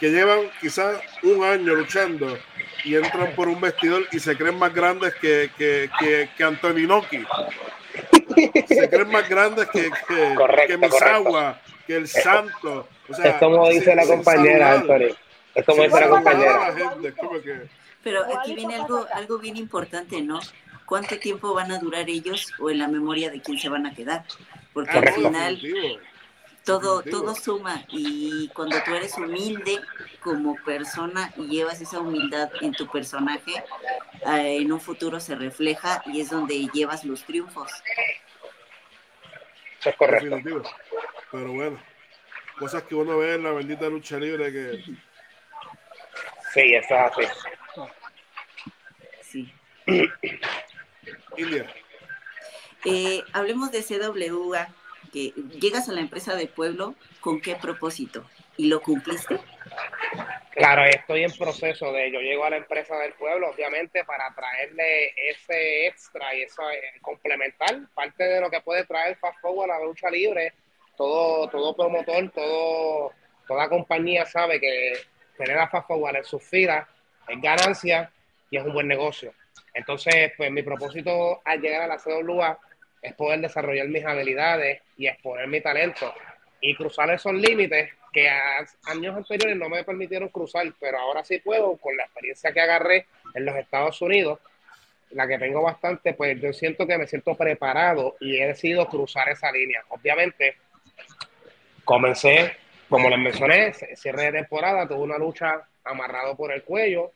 que 0.00 0.10
llevan 0.10 0.50
quizás 0.60 1.00
un 1.22 1.44
año 1.44 1.74
luchando 1.74 2.38
y 2.84 2.94
entran 2.96 3.34
por 3.34 3.48
un 3.48 3.60
vestidor 3.60 4.06
y 4.12 4.18
se 4.18 4.36
creen 4.36 4.58
más 4.58 4.72
grandes 4.72 5.14
que, 5.14 5.50
que, 5.56 5.90
que, 5.98 6.28
que 6.36 6.44
Antoninoki. 6.44 7.24
Se 8.68 8.88
creen 8.88 9.10
más 9.10 9.28
grandes 9.28 9.68
que, 9.68 9.90
que, 10.06 10.34
correcto, 10.34 10.66
que 10.68 10.78
Misawa, 10.78 11.60
que 11.86 11.96
el 11.96 12.08
Santo. 12.08 12.88
O 13.08 13.14
sea, 13.14 13.32
es 13.32 13.36
como 13.36 13.68
dice 13.68 13.94
la 13.94 14.06
compañera, 14.06 14.74
Antonio. 14.74 15.16
Es 15.54 15.64
como 15.64 15.82
dice 15.82 16.00
la 16.00 16.08
compañera. 16.08 16.74
Pero 18.04 18.24
aquí 18.38 18.54
viene 18.54 18.76
algo, 18.76 19.06
algo 19.12 19.38
bien 19.38 19.56
importante, 19.56 20.22
¿no? 20.22 20.40
¿Cuánto 20.86 21.18
tiempo 21.18 21.52
van 21.52 21.70
a 21.72 21.78
durar 21.78 22.08
ellos 22.08 22.50
o 22.60 22.70
en 22.70 22.78
la 22.78 22.88
memoria 22.88 23.30
de 23.30 23.42
quién 23.42 23.58
se 23.58 23.68
van 23.68 23.86
a 23.86 23.94
quedar? 23.94 24.24
Porque 24.72 24.96
al 24.96 25.12
final 25.12 25.60
todo, 26.68 27.02
todo 27.02 27.34
suma 27.34 27.82
y 27.88 28.48
cuando 28.48 28.76
tú 28.84 28.94
eres 28.94 29.16
humilde 29.16 29.80
como 30.20 30.54
persona 30.66 31.32
y 31.38 31.48
llevas 31.48 31.80
esa 31.80 31.98
humildad 31.98 32.50
en 32.60 32.72
tu 32.72 32.86
personaje, 32.86 33.64
eh, 34.26 34.58
en 34.60 34.70
un 34.70 34.78
futuro 34.80 35.18
se 35.18 35.34
refleja 35.34 36.02
y 36.04 36.20
es 36.20 36.28
donde 36.28 36.68
llevas 36.74 37.04
los 37.04 37.24
triunfos. 37.24 37.72
es 39.82 39.96
correcto. 39.96 40.62
Pero 41.30 41.52
bueno, 41.52 41.80
cosas 42.58 42.82
que 42.82 42.94
uno 42.94 43.16
ve 43.16 43.36
en 43.36 43.44
la 43.44 43.52
bendita 43.52 43.88
lucha 43.88 44.18
libre 44.18 44.52
que... 44.52 44.84
Sí, 46.52 46.74
eso 46.74 46.94
es 46.94 47.30
así. 49.22 49.52
Sí. 49.86 50.12
India. 51.38 51.66
Eh, 52.84 53.22
hablemos 53.32 53.70
de 53.72 53.82
CWA 53.82 54.68
que 55.10 55.32
llegas 55.60 55.88
a 55.88 55.92
la 55.92 56.00
empresa 56.00 56.34
de 56.34 56.46
pueblo, 56.46 56.94
¿con 57.20 57.40
qué 57.40 57.56
propósito? 57.56 58.24
¿Y 58.56 58.66
lo 58.68 58.80
cumpliste? 58.80 59.38
Claro, 60.58 60.84
estoy 60.84 61.22
en 61.22 61.30
proceso 61.30 61.92
de 61.92 62.08
ello. 62.08 62.20
Llego 62.20 62.44
a 62.44 62.50
la 62.50 62.56
empresa 62.56 62.96
del 62.98 63.12
pueblo, 63.12 63.50
obviamente, 63.50 64.04
para 64.04 64.34
traerle 64.34 65.14
ese 65.30 65.86
extra 65.86 66.34
y 66.34 66.42
eso 66.42 66.68
eh, 66.68 66.94
complementar 67.00 67.78
parte 67.94 68.24
de 68.24 68.40
lo 68.40 68.50
que 68.50 68.60
puede 68.60 68.84
traer 68.84 69.16
Fast 69.18 69.38
Forward 69.40 69.70
a 69.70 69.78
la 69.78 69.84
lucha 69.84 70.10
libre. 70.10 70.52
Todo, 70.96 71.48
todo 71.48 71.76
promotor, 71.76 72.30
todo, 72.30 73.12
toda 73.46 73.68
compañía 73.68 74.26
sabe 74.26 74.58
que 74.58 74.94
tener 75.36 75.56
a 75.58 75.68
Fast 75.68 75.86
Forward 75.86 76.16
en 76.16 76.24
sus 76.24 76.42
filas 76.42 76.88
es 77.28 77.40
ganancia 77.40 78.10
y 78.50 78.56
es 78.56 78.64
un 78.64 78.72
buen 78.72 78.88
negocio. 78.88 79.32
Entonces, 79.74 80.32
pues 80.36 80.50
mi 80.50 80.62
propósito 80.62 81.40
al 81.44 81.60
llegar 81.60 81.82
a 81.82 81.86
la 81.86 81.98
CWA 81.98 82.58
es 83.02 83.14
poder 83.14 83.40
desarrollar 83.40 83.88
mis 83.88 84.04
habilidades 84.04 84.82
y 84.96 85.06
exponer 85.06 85.46
mi 85.46 85.60
talento 85.60 86.12
y 86.60 86.74
cruzar 86.74 87.10
esos 87.10 87.34
límites 87.34 87.90
que 88.12 88.28
a 88.28 88.66
años 88.86 89.16
anteriores 89.16 89.56
no 89.56 89.68
me 89.68 89.84
permitieron 89.84 90.28
cruzar, 90.28 90.66
pero 90.80 90.98
ahora 90.98 91.24
sí 91.24 91.38
puedo 91.38 91.76
con 91.76 91.96
la 91.96 92.04
experiencia 92.04 92.52
que 92.52 92.60
agarré 92.60 93.06
en 93.34 93.44
los 93.44 93.56
Estados 93.56 94.00
Unidos, 94.02 94.40
la 95.10 95.26
que 95.26 95.38
tengo 95.38 95.62
bastante, 95.62 96.14
pues 96.14 96.40
yo 96.40 96.52
siento 96.52 96.86
que 96.86 96.98
me 96.98 97.06
siento 97.06 97.34
preparado 97.34 98.16
y 98.20 98.38
he 98.38 98.46
decidido 98.46 98.86
cruzar 98.88 99.28
esa 99.28 99.50
línea. 99.52 99.82
Obviamente, 99.88 100.56
comencé, 101.84 102.56
como 102.88 103.08
les 103.08 103.18
mencioné, 103.18 103.72
cierre 103.72 104.24
de 104.24 104.32
temporada, 104.32 104.86
tuve 104.86 105.02
una 105.02 105.18
lucha 105.18 105.66
amarrado 105.84 106.36
por 106.36 106.52
el 106.52 106.62
cuello, 106.62 107.12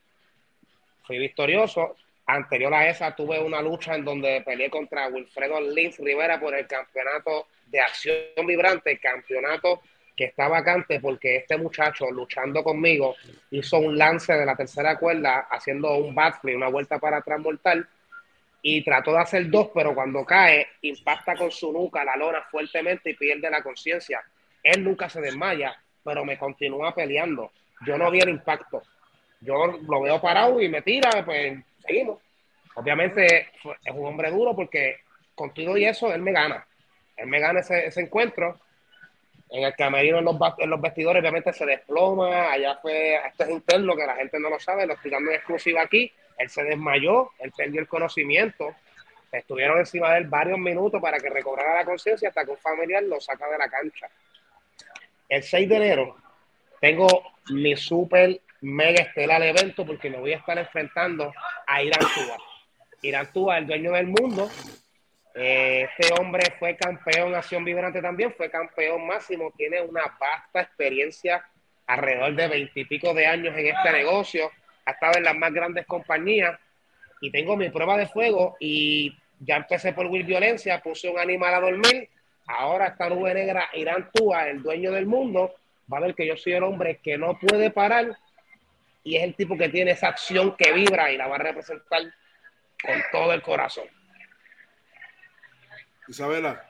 fui 1.02 1.18
victorioso, 1.18 1.96
Anterior 2.26 2.72
a 2.72 2.88
esa 2.88 3.14
tuve 3.14 3.38
una 3.40 3.60
lucha 3.60 3.94
en 3.94 4.04
donde 4.04 4.42
peleé 4.42 4.70
contra 4.70 5.08
Wilfredo 5.08 5.60
Lins 5.60 5.98
Rivera 5.98 6.38
por 6.38 6.54
el 6.54 6.66
campeonato 6.66 7.48
de 7.66 7.80
acción 7.80 8.46
vibrante, 8.46 8.98
campeonato 8.98 9.82
que 10.16 10.24
está 10.24 10.46
vacante 10.46 11.00
porque 11.00 11.36
este 11.36 11.56
muchacho 11.56 12.10
luchando 12.10 12.62
conmigo 12.62 13.16
hizo 13.50 13.78
un 13.78 13.96
lance 13.96 14.32
de 14.34 14.44
la 14.44 14.54
tercera 14.54 14.98
cuerda 14.98 15.48
haciendo 15.50 15.94
un 15.96 16.14
backflip, 16.14 16.56
una 16.56 16.68
vuelta 16.68 16.98
para 16.98 17.18
atrás 17.18 17.40
mortal 17.40 17.88
y 18.60 18.84
trató 18.84 19.12
de 19.12 19.20
hacer 19.20 19.50
dos, 19.50 19.70
pero 19.74 19.94
cuando 19.94 20.24
cae 20.24 20.68
impacta 20.82 21.34
con 21.34 21.50
su 21.50 21.72
nuca 21.72 22.04
la 22.04 22.16
lona 22.16 22.42
fuertemente 22.42 23.10
y 23.10 23.14
pierde 23.14 23.50
la 23.50 23.62
conciencia. 23.62 24.22
Él 24.62 24.84
nunca 24.84 25.08
se 25.08 25.20
desmaya, 25.20 25.76
pero 26.04 26.24
me 26.24 26.38
continúa 26.38 26.94
peleando. 26.94 27.50
Yo 27.84 27.98
no 27.98 28.10
vi 28.10 28.20
el 28.20 28.28
impacto. 28.28 28.82
Yo 29.40 29.66
lo 29.66 30.02
veo 30.02 30.20
parado 30.20 30.60
y 30.60 30.68
me 30.68 30.82
tira, 30.82 31.24
pues 31.24 31.58
seguimos. 31.86 32.18
Obviamente 32.74 33.48
es 33.84 33.94
un 33.94 34.06
hombre 34.06 34.30
duro 34.30 34.54
porque 34.56 35.00
con 35.34 35.52
todo 35.52 35.76
y 35.76 35.84
eso 35.84 36.12
él 36.12 36.22
me 36.22 36.32
gana. 36.32 36.66
Él 37.16 37.26
me 37.26 37.40
gana 37.40 37.60
ese, 37.60 37.86
ese 37.86 38.00
encuentro. 38.00 38.58
En 39.50 39.64
el 39.64 39.74
camerino, 39.74 40.18
en 40.18 40.24
los, 40.24 40.36
en 40.58 40.70
los 40.70 40.80
vestidores, 40.80 41.20
obviamente 41.20 41.52
se 41.52 41.66
desploma. 41.66 42.50
Allá 42.50 42.78
fue, 42.80 43.16
esto 43.16 43.44
es 43.44 43.50
interno 43.50 43.94
que 43.94 44.06
la 44.06 44.16
gente 44.16 44.40
no 44.40 44.48
lo 44.48 44.58
sabe, 44.58 44.86
lo 44.86 44.94
estoy 44.94 45.10
dando 45.10 45.30
en 45.30 45.36
exclusiva 45.36 45.82
aquí. 45.82 46.10
Él 46.38 46.48
se 46.48 46.62
desmayó, 46.62 47.30
él 47.38 47.52
perdió 47.54 47.80
el 47.80 47.88
conocimiento. 47.88 48.74
Estuvieron 49.30 49.78
encima 49.78 50.12
de 50.12 50.20
él 50.20 50.26
varios 50.26 50.58
minutos 50.58 51.00
para 51.02 51.18
que 51.18 51.28
recobrara 51.28 51.74
la 51.74 51.84
conciencia 51.84 52.28
hasta 52.28 52.44
que 52.44 52.52
un 52.52 52.58
familiar 52.58 53.02
lo 53.02 53.20
saca 53.20 53.48
de 53.50 53.58
la 53.58 53.68
cancha. 53.68 54.08
El 55.28 55.42
6 55.42 55.68
de 55.68 55.76
enero 55.76 56.16
tengo 56.80 57.06
mi 57.50 57.76
super 57.76 58.40
mega 58.62 59.02
estelar 59.02 59.42
evento 59.42 59.84
porque 59.84 60.08
me 60.08 60.18
voy 60.18 60.32
a 60.32 60.38
estar 60.38 60.56
enfrentando 60.56 61.32
a 61.66 61.82
Irán 61.82 62.00
Tuba. 62.00 62.36
Irán 63.02 63.32
Tuba, 63.32 63.58
el 63.58 63.66
dueño 63.66 63.92
del 63.92 64.06
mundo. 64.06 64.48
Eh, 65.34 65.88
este 65.98 66.12
hombre 66.20 66.54
fue 66.58 66.76
campeón 66.76 67.34
Acción 67.34 67.64
Vibrante 67.64 68.00
también, 68.00 68.32
fue 68.34 68.50
campeón 68.50 69.06
máximo, 69.06 69.52
tiene 69.56 69.80
una 69.80 70.02
vasta 70.20 70.60
experiencia, 70.60 71.44
alrededor 71.86 72.34
de 72.36 72.48
veintipico 72.48 73.14
de 73.14 73.26
años 73.26 73.56
en 73.56 73.66
este 73.68 73.92
negocio, 73.92 74.50
ha 74.84 74.90
estado 74.90 75.16
en 75.16 75.24
las 75.24 75.34
más 75.34 75.52
grandes 75.52 75.86
compañías 75.86 76.58
y 77.20 77.30
tengo 77.30 77.56
mi 77.56 77.70
prueba 77.70 77.96
de 77.96 78.06
fuego 78.06 78.56
y 78.60 79.16
ya 79.40 79.56
empecé 79.56 79.94
por 79.94 80.06
Will 80.06 80.24
Violencia, 80.24 80.82
puse 80.82 81.08
un 81.08 81.18
animal 81.18 81.54
a 81.54 81.60
dormir, 81.60 82.10
ahora 82.46 82.88
esta 82.88 83.08
nube 83.08 83.32
negra, 83.32 83.70
Irán 83.72 84.10
Túa, 84.12 84.48
el 84.48 84.62
dueño 84.62 84.92
del 84.92 85.06
mundo, 85.06 85.54
va 85.90 85.96
a 85.96 86.02
ver 86.02 86.14
que 86.14 86.26
yo 86.26 86.36
soy 86.36 86.52
el 86.52 86.62
hombre 86.62 87.00
que 87.02 87.16
no 87.16 87.38
puede 87.38 87.70
parar 87.70 88.18
y 89.04 89.16
es 89.16 89.24
el 89.24 89.34
tipo 89.34 89.56
que 89.56 89.68
tiene 89.68 89.92
esa 89.92 90.08
acción 90.08 90.56
que 90.56 90.72
vibra 90.72 91.10
y 91.10 91.16
la 91.16 91.26
va 91.26 91.36
a 91.36 91.40
representar 91.40 92.02
con 92.82 93.02
todo 93.10 93.32
el 93.32 93.42
corazón. 93.42 93.84
Isabela. 96.08 96.64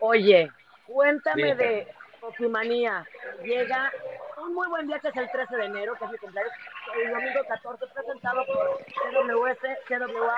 Oye, 0.00 0.50
cuéntame 0.86 1.54
de 1.54 1.88
Pokimanía. 2.20 3.06
Llega 3.42 3.92
un 4.38 4.54
muy 4.54 4.68
buen 4.68 4.86
día 4.86 4.98
que 4.98 5.08
es 5.08 5.16
el 5.16 5.30
13 5.30 5.56
de 5.56 5.64
enero, 5.66 5.94
que 5.98 6.04
es 6.04 6.10
mi 6.10 6.18
cumpleaños, 6.18 6.52
el 6.96 7.10
domingo 7.10 7.40
14, 7.48 7.86
presentado 7.86 8.46
por 8.46 8.84
CWS, 8.86 9.60
CWA 9.86 10.36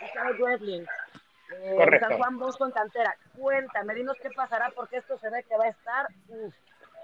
y 0.00 0.12
Channel 0.12 0.36
Wrestling. 0.38 0.84
Eh, 1.52 1.98
San 2.00 2.16
Juan 2.16 2.38
Bosco 2.38 2.64
en 2.66 2.72
cantera. 2.72 3.16
Cuéntame, 3.36 3.94
dinos 3.94 4.16
qué 4.22 4.30
pasará, 4.30 4.70
porque 4.70 4.98
esto 4.98 5.18
se 5.18 5.30
ve 5.30 5.44
que 5.48 5.56
va 5.56 5.64
a 5.64 5.68
estar. 5.68 6.06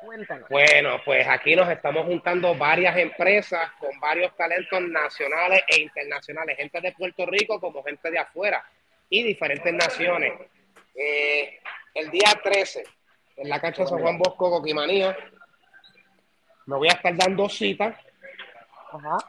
Cuéntanos. 0.01 0.49
Bueno, 0.49 1.01
pues 1.05 1.26
aquí 1.26 1.57
nos 1.57 1.68
estamos 1.68 2.07
juntando 2.07 2.55
varias 2.55 2.97
empresas 2.97 3.70
con 3.78 3.99
varios 4.01 4.34
talentos 4.36 4.80
nacionales 4.82 5.62
e 5.68 5.80
internacionales, 5.80 6.57
gente 6.57 6.80
de 6.80 6.92
Puerto 6.92 7.26
Rico 7.26 7.61
como 7.61 7.82
gente 7.82 8.11
de 8.11 8.18
afuera 8.18 8.64
y 9.11 9.22
diferentes 9.22 9.72
naciones. 9.72 10.32
Eh, 10.94 11.61
el 11.94 12.11
día 12.11 12.32
13, 12.42 12.84
en 13.36 13.49
la 13.49 13.61
cancha 13.61 13.82
de 13.82 13.88
San 13.88 14.01
Juan 14.01 14.18
Bosco, 14.18 14.51
Coquimanía, 14.51 15.16
me 16.66 16.76
voy 16.76 16.88
a 16.88 16.92
estar 16.92 17.16
dando 17.16 17.49
citas. 17.49 17.97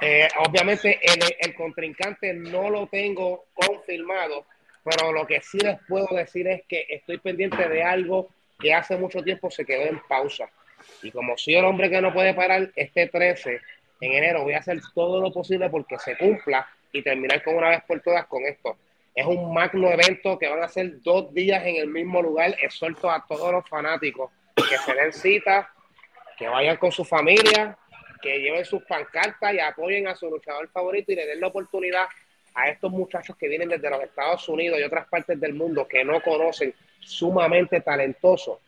Eh, 0.02 0.28
obviamente 0.48 1.00
el, 1.40 1.56
contrincante 1.56 2.34
no 2.34 2.70
lo 2.70 2.88
tengo 2.88 3.46
confirmado, 3.54 4.46
pero 4.84 5.12
lo 5.12 5.26
que 5.26 5.42
sí 5.42 5.58
les 5.60 5.78
puedo 5.88 6.08
decir 6.16 6.48
es 6.48 6.64
que 6.68 6.86
estoy 6.90 7.18
pendiente 7.18 7.68
de 7.68 7.84
algo 7.84 8.30
que 8.60 8.74
hace 8.74 8.96
mucho 8.98 9.22
tiempo 9.22 9.52
se 9.52 9.66
quedó 9.66 9.84
en 9.84 10.00
pausa. 10.08 10.50
Y 11.02 11.12
como 11.12 11.38
soy 11.38 11.56
el 11.56 11.66
hombre 11.66 11.90
que 11.90 12.02
no 12.02 12.14
puede 12.14 12.34
parar, 12.34 12.72
este 12.76 13.08
13 13.08 13.62
en 14.02 14.12
enero 14.12 14.44
voy 14.44 14.54
a 14.54 14.60
hacer 14.60 14.80
todo 14.94 15.22
lo 15.22 15.32
posible 15.32 15.70
porque 15.70 15.98
se 16.00 16.18
cumpla 16.18 16.68
y 16.92 17.02
terminar 17.02 17.44
con 17.44 17.56
una 17.56 17.70
vez 17.70 17.84
por 17.88 18.00
todas 18.02 18.26
con 18.28 18.44
esto. 18.44 18.78
Es 19.14 19.26
un 19.26 19.54
magno 19.54 19.90
evento 19.90 20.38
que 20.38 20.48
van 20.48 20.62
a 20.62 20.68
ser 20.68 21.02
dos 21.02 21.34
días 21.34 21.66
en 21.66 21.78
el 21.78 21.88
mismo 21.88 22.22
lugar. 22.22 22.56
Exhorto 22.62 23.10
a 23.10 23.26
todos 23.28 23.52
los 23.52 23.68
fanáticos 23.68 24.32
que 24.56 24.78
se 24.78 24.94
den 24.94 25.12
cita, 25.12 25.72
que 26.38 26.48
vayan 26.48 26.78
con 26.78 26.92
su 26.92 27.04
familia, 27.04 27.78
que 28.22 28.40
lleven 28.40 28.66
sus 28.66 28.84
pancartas 28.84 29.54
y 29.54 29.60
apoyen 29.60 30.08
a 30.08 30.16
su 30.16 30.30
luchador 30.30 30.70
favorito 30.70 31.12
y 31.12 31.16
le 31.16 31.26
den 31.26 31.42
la 31.42 31.48
oportunidad 31.48 32.06
a 32.54 32.70
estos 32.70 32.92
muchachos 32.92 33.36
que 33.38 33.48
vienen 33.48 33.70
desde 33.70 33.90
los 33.90 34.02
Estados 34.02 34.48
Unidos 34.50 34.80
y 34.80 34.84
otras 34.84 35.08
partes 35.08 35.40
del 35.40 35.54
mundo 35.54 35.88
que 35.88 36.04
no 36.04 36.22
conocen, 36.22 36.74
sumamente 37.00 37.82
talentosos, 37.82 38.60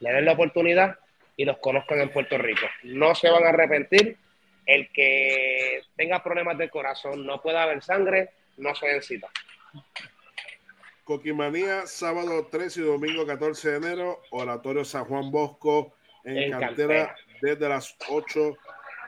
le 0.00 0.12
den 0.12 0.26
la 0.26 0.32
oportunidad 0.32 0.98
y 1.38 1.44
los 1.44 1.58
conozcan 1.58 2.00
en 2.00 2.10
Puerto 2.10 2.36
Rico. 2.36 2.66
No 2.82 3.14
se 3.14 3.30
van 3.30 3.44
a 3.44 3.50
arrepentir. 3.50 4.18
El 4.66 4.90
que 4.92 5.80
tenga 5.96 6.22
problemas 6.22 6.58
del 6.58 6.68
corazón, 6.68 7.24
no 7.24 7.40
pueda 7.40 7.62
haber 7.62 7.80
sangre, 7.80 8.30
no 8.58 8.74
se 8.74 8.86
den 8.86 9.02
cita. 9.02 9.28
Coquimanía, 11.04 11.86
sábado 11.86 12.48
13 12.50 12.80
y 12.80 12.82
domingo 12.82 13.24
14 13.24 13.70
de 13.70 13.76
enero, 13.76 14.20
Oratorio 14.30 14.84
San 14.84 15.04
Juan 15.06 15.30
Bosco 15.30 15.94
en, 16.24 16.50
cantera, 16.50 17.16
desde 17.40 17.68
las 17.68 17.96
8 18.10 18.56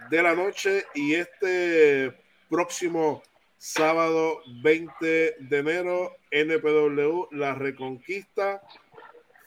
de 0.09 0.23
la 0.23 0.35
noche. 0.35 0.85
Y 0.95 1.17
este 1.17 2.15
próximo 2.49 3.23
sábado 3.59 4.41
20 4.63 5.35
de 5.41 5.59
enero, 5.59 6.17
NPW 6.31 7.27
La 7.33 7.55
Reconquista, 7.55 8.63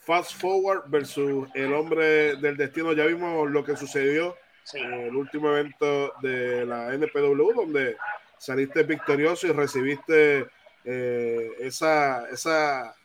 Fast 0.05 0.39
Forward 0.39 0.83
versus 0.87 1.47
El 1.53 1.73
Hombre 1.73 2.35
del 2.35 2.57
Destino. 2.57 2.93
Ya 2.93 3.05
vimos 3.05 3.49
lo 3.49 3.63
que 3.63 3.75
sucedió 3.75 4.35
en 4.73 4.93
el 4.93 5.15
último 5.15 5.49
evento 5.49 6.13
de 6.21 6.65
la 6.65 6.93
NPW, 6.93 7.53
donde 7.53 7.97
saliste 8.37 8.83
victorioso 8.83 9.47
y 9.47 9.51
recibiste 9.51 10.47
eh, 10.85 11.51
esa, 11.59 12.29
esa, 12.29 12.95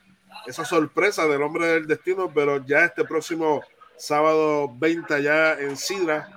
esa 0.46 0.64
sorpresa 0.64 1.26
del 1.26 1.42
hombre 1.42 1.66
del 1.66 1.86
destino, 1.86 2.30
pero 2.32 2.64
ya 2.64 2.84
este 2.84 3.04
próximo 3.04 3.62
sábado 3.96 4.68
20 4.76 5.22
ya 5.22 5.52
en 5.54 5.76
Sidra 5.76 6.28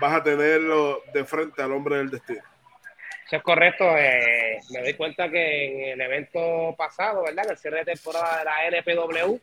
vas 0.00 0.14
a 0.14 0.22
tenerlo 0.22 1.02
de 1.12 1.24
frente 1.24 1.62
al 1.62 1.72
hombre 1.72 1.96
del 1.96 2.10
destino. 2.10 2.42
Eso 3.26 3.36
es 3.36 3.42
correcto. 3.42 3.84
Eh, 3.96 4.58
me 4.70 4.80
doy 4.80 4.94
cuenta 4.94 5.30
que 5.30 5.92
en 5.92 6.00
el 6.00 6.00
evento 6.00 6.74
pasado, 6.76 7.22
¿verdad? 7.22 7.44
En 7.44 7.52
el 7.52 7.58
cierre 7.58 7.78
de 7.78 7.94
temporada 7.94 8.38
de 8.38 8.44
la 8.44 8.66
NPW, 8.66 9.38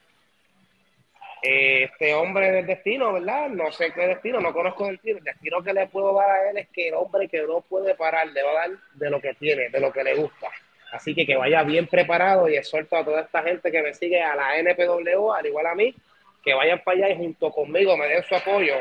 este 1.83 2.13
hombre 2.13 2.51
del 2.51 2.65
destino, 2.65 3.13
¿verdad? 3.13 3.49
No 3.49 3.71
sé 3.71 3.91
qué 3.93 4.07
destino, 4.07 4.39
no 4.39 4.53
conozco 4.53 4.85
el 4.87 4.95
destino. 4.95 5.17
El 5.19 5.23
destino 5.23 5.63
que 5.63 5.73
le 5.73 5.87
puedo 5.87 6.13
dar 6.13 6.29
a 6.29 6.49
él 6.49 6.57
es 6.57 6.67
que 6.69 6.89
el 6.89 6.95
hombre 6.95 7.27
que 7.27 7.41
no 7.43 7.61
puede 7.61 7.95
parar 7.95 8.27
le 8.27 8.43
va 8.43 8.51
a 8.51 8.67
dar 8.67 8.69
de 8.93 9.09
lo 9.09 9.21
que 9.21 9.33
tiene, 9.35 9.69
de 9.69 9.79
lo 9.79 9.91
que 9.91 10.03
le 10.03 10.15
gusta. 10.15 10.47
Así 10.91 11.13
que 11.13 11.25
que 11.25 11.35
vaya 11.35 11.63
bien 11.63 11.87
preparado 11.87 12.47
y 12.47 12.55
exhorto 12.55 12.95
a 12.95 13.03
toda 13.03 13.21
esta 13.21 13.43
gente 13.43 13.71
que 13.71 13.81
me 13.81 13.93
sigue 13.93 14.21
a 14.21 14.35
la 14.35 14.57
NPW, 14.57 15.31
al 15.31 15.45
igual 15.45 15.67
a 15.67 15.75
mí, 15.75 15.93
que 16.43 16.53
vayan 16.53 16.81
para 16.83 16.97
allá 16.97 17.09
y 17.09 17.17
junto 17.17 17.51
conmigo 17.51 17.97
me 17.97 18.07
den 18.07 18.23
su 18.23 18.35
apoyo. 18.35 18.75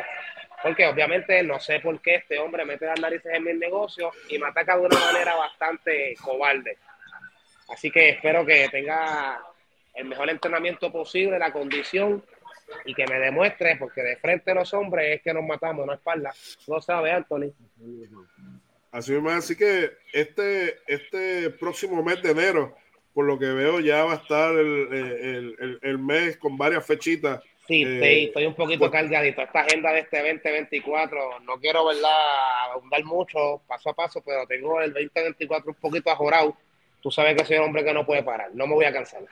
Porque 0.62 0.86
obviamente 0.86 1.42
no 1.42 1.60
sé 1.60 1.80
por 1.80 2.00
qué 2.00 2.16
este 2.16 2.38
hombre 2.38 2.64
mete 2.64 2.86
las 2.86 3.00
narices 3.00 3.32
en 3.34 3.44
mi 3.44 3.52
negocio 3.54 4.10
y 4.28 4.38
me 4.38 4.48
ataca 4.48 4.76
de 4.76 4.86
una 4.86 4.98
manera 4.98 5.34
bastante 5.34 6.14
cobarde. 6.22 6.78
Así 7.68 7.90
que 7.90 8.10
espero 8.10 8.46
que 8.46 8.68
tenga 8.70 9.40
el 9.94 10.04
mejor 10.04 10.30
entrenamiento 10.30 10.90
posible, 10.92 11.38
la 11.38 11.52
condición 11.52 12.22
y 12.84 12.94
que 12.94 13.06
me 13.06 13.18
demuestre, 13.18 13.76
porque 13.76 14.02
de 14.02 14.16
frente 14.16 14.50
a 14.50 14.54
los 14.54 14.72
hombres 14.74 15.16
es 15.16 15.22
que 15.22 15.32
nos 15.32 15.44
matamos, 15.44 15.86
no 15.86 15.92
espalda. 15.92 16.32
No 16.66 16.80
sabe, 16.80 17.12
Anthony. 17.12 17.52
Así 18.90 19.12
mismo, 19.12 19.30
así 19.30 19.56
que 19.56 19.90
este, 20.12 20.78
este 20.86 21.50
próximo 21.50 22.02
mes 22.02 22.22
de 22.22 22.30
enero, 22.30 22.76
por 23.12 23.26
lo 23.26 23.38
que 23.38 23.46
veo, 23.46 23.80
ya 23.80 24.04
va 24.04 24.14
a 24.14 24.16
estar 24.16 24.56
el, 24.56 25.78
el, 25.82 25.98
mes 25.98 26.36
con 26.36 26.56
varias 26.56 26.86
fechitas. 26.86 27.42
Sí, 27.66 27.82
eh, 27.84 28.24
estoy 28.24 28.46
un 28.46 28.54
poquito 28.54 28.90
cargadito. 28.90 29.42
Esta 29.42 29.60
agenda 29.60 29.92
de 29.92 30.00
este 30.00 30.18
2024, 30.18 31.40
no 31.40 31.58
quiero 31.58 31.84
¿verdad? 31.86 32.72
abundar 32.72 33.04
mucho 33.04 33.60
paso 33.66 33.90
a 33.90 33.94
paso, 33.94 34.22
pero 34.24 34.46
tengo 34.46 34.80
el 34.80 34.92
2024 34.92 35.72
un 35.72 35.76
poquito 35.76 36.10
ajorado. 36.10 36.56
Tú 37.02 37.10
sabes 37.10 37.36
que 37.36 37.44
soy 37.44 37.58
un 37.58 37.64
hombre 37.64 37.84
que 37.84 37.92
no 37.92 38.06
puede 38.06 38.22
parar, 38.22 38.50
no 38.54 38.66
me 38.66 38.74
voy 38.74 38.84
a 38.84 38.92
cansar. 38.92 39.22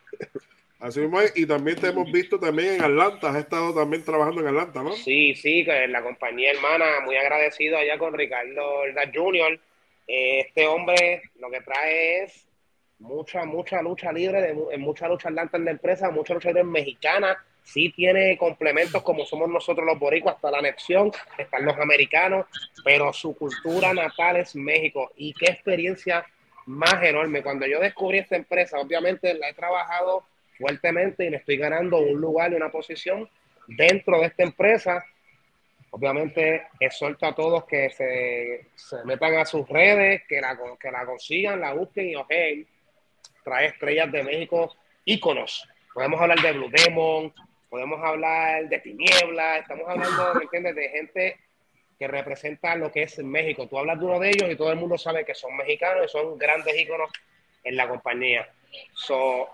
Así 0.85 1.01
mismo, 1.01 1.19
y 1.35 1.47
también 1.47 1.81
te 1.81 1.87
hemos 1.87 2.13
visto 2.13 2.39
también 2.39 2.75
en 2.75 2.83
Atlanta, 2.83 3.31
has 3.31 3.37
estado 3.37 3.73
también 3.73 4.05
trabajando 4.05 4.43
en 4.43 4.49
Atlanta, 4.49 4.83
¿no? 4.83 4.93
Sí, 4.93 5.35
sí, 5.35 5.65
la 5.65 6.03
compañía 6.03 6.51
hermana, 6.51 7.01
muy 7.07 7.17
agradecido 7.17 7.79
allá 7.79 7.97
con 7.97 8.13
Ricardo 8.13 8.83
Jr. 9.15 9.59
Eh, 10.07 10.41
este 10.41 10.67
hombre 10.67 11.23
lo 11.37 11.51
que 11.51 11.63
trae 11.63 12.25
es 12.25 12.47
mucha, 12.99 13.47
mucha 13.47 13.81
lucha 13.81 14.13
libre, 14.13 14.43
de, 14.43 14.77
mucha 14.77 15.09
lucha 15.09 15.31
Atlanta 15.31 15.57
en 15.57 15.65
la 15.65 15.71
empresa, 15.71 16.11
mucha 16.11 16.35
lucha 16.35 16.51
libre 16.51 16.65
mexicana, 16.65 17.43
sí 17.63 17.89
tiene 17.89 18.37
complementos 18.37 19.03
como 19.03 19.25
somos 19.25 19.49
nosotros 19.49 19.87
los 19.87 19.99
boricuas, 19.99 20.35
hasta 20.35 20.51
la 20.51 20.59
anexión, 20.59 21.11
están 21.39 21.65
los 21.65 21.79
americanos, 21.79 22.45
pero 22.85 23.11
su 23.15 23.35
cultura 23.35 23.95
natal 23.95 24.37
es 24.37 24.55
México. 24.55 25.13
Y 25.17 25.33
qué 25.33 25.47
experiencia 25.47 26.27
más 26.67 27.03
enorme. 27.03 27.43
Cuando 27.43 27.67
yo 27.67 27.81
descubrí 27.81 28.19
esta 28.19 28.37
empresa, 28.37 28.79
obviamente 28.79 29.33
la 29.33 29.49
he 29.49 29.55
trabajado 29.55 30.27
fuertemente 30.59 31.25
y 31.25 31.31
me 31.31 31.39
estoy 31.39 31.57
ganando 31.57 31.99
un 31.99 32.21
lugar 32.21 32.53
y 32.53 32.57
una 32.57 32.71
posición 32.71 33.29
dentro 33.67 34.21
de 34.21 34.27
esta 34.27 34.43
empresa. 34.43 35.05
Obviamente 35.91 36.67
exhorto 36.81 37.27
a 37.27 37.35
todos 37.35 37.65
que 37.65 37.91
se, 37.91 38.67
se 38.75 39.05
metan 39.05 39.37
a 39.37 39.45
sus 39.45 39.69
redes, 39.69 40.23
que 40.29 40.41
la, 40.41 40.59
que 40.81 40.91
la 40.91 41.07
consigan, 41.07 41.61
la 41.61 41.73
busquen 41.73 42.09
y 42.09 42.17
ojeen. 42.17 42.67
Trae 43.45 43.67
estrellas 43.67 44.11
de 44.11 44.23
México, 44.23 44.75
íconos. 45.05 45.69
Podemos 45.93 46.21
hablar 46.21 46.41
de 46.41 46.53
Blue 46.53 46.71
Demon, 46.71 47.33
podemos 47.69 48.03
hablar 48.03 48.69
de 48.69 48.79
Tiniebla, 48.81 49.59
estamos 49.59 49.89
hablando, 49.89 50.35
¿me 50.35 50.45
entiendes?, 50.45 50.75
de 50.75 50.89
gente 50.89 51.37
que 51.99 52.09
representa 52.09 52.75
lo 52.77 52.91
que 52.91 53.05
es 53.05 53.19
México. 53.19 53.69
Tú 53.69 53.79
hablas 53.79 53.99
de 53.99 54.05
uno 54.05 54.19
de 54.19 54.31
ellos 54.31 54.51
y 54.51 54.57
todo 54.57 54.73
el 54.73 54.79
mundo 54.79 54.99
sabe 54.99 55.25
que 55.25 55.35
son 55.35 55.57
mexicanos 55.57 56.07
y 56.07 56.09
son 56.09 56.37
grandes 56.39 56.77
íconos 56.77 57.11
en 57.63 57.77
la 57.77 57.89
compañía. 57.89 58.49
So, 58.95 59.49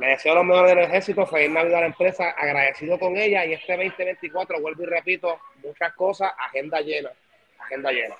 le 0.00 0.06
deseo 0.06 0.34
lo 0.34 0.44
mejor 0.44 0.66
del 0.66 0.78
ejército, 0.78 1.26
feliz 1.26 1.50
Navidad 1.50 1.78
a 1.78 1.80
la 1.82 1.86
empresa, 1.88 2.30
agradecido 2.30 2.98
con 2.98 3.16
ella 3.18 3.44
y 3.44 3.52
este 3.52 3.76
2024, 3.76 4.60
vuelvo 4.60 4.82
y 4.82 4.86
repito, 4.86 5.38
muchas 5.62 5.92
cosas, 5.92 6.32
agenda 6.38 6.80
llena, 6.80 7.10
agenda 7.58 7.92
llena. 7.92 8.14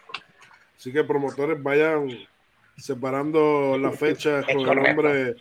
Así 0.77 0.93
que 0.93 1.03
promotores 1.05 1.63
vayan 1.63 2.29
separando 2.77 3.79
las 3.79 3.99
fechas 3.99 4.45
con 4.45 4.61
el 4.61 4.79
hombre 4.79 5.35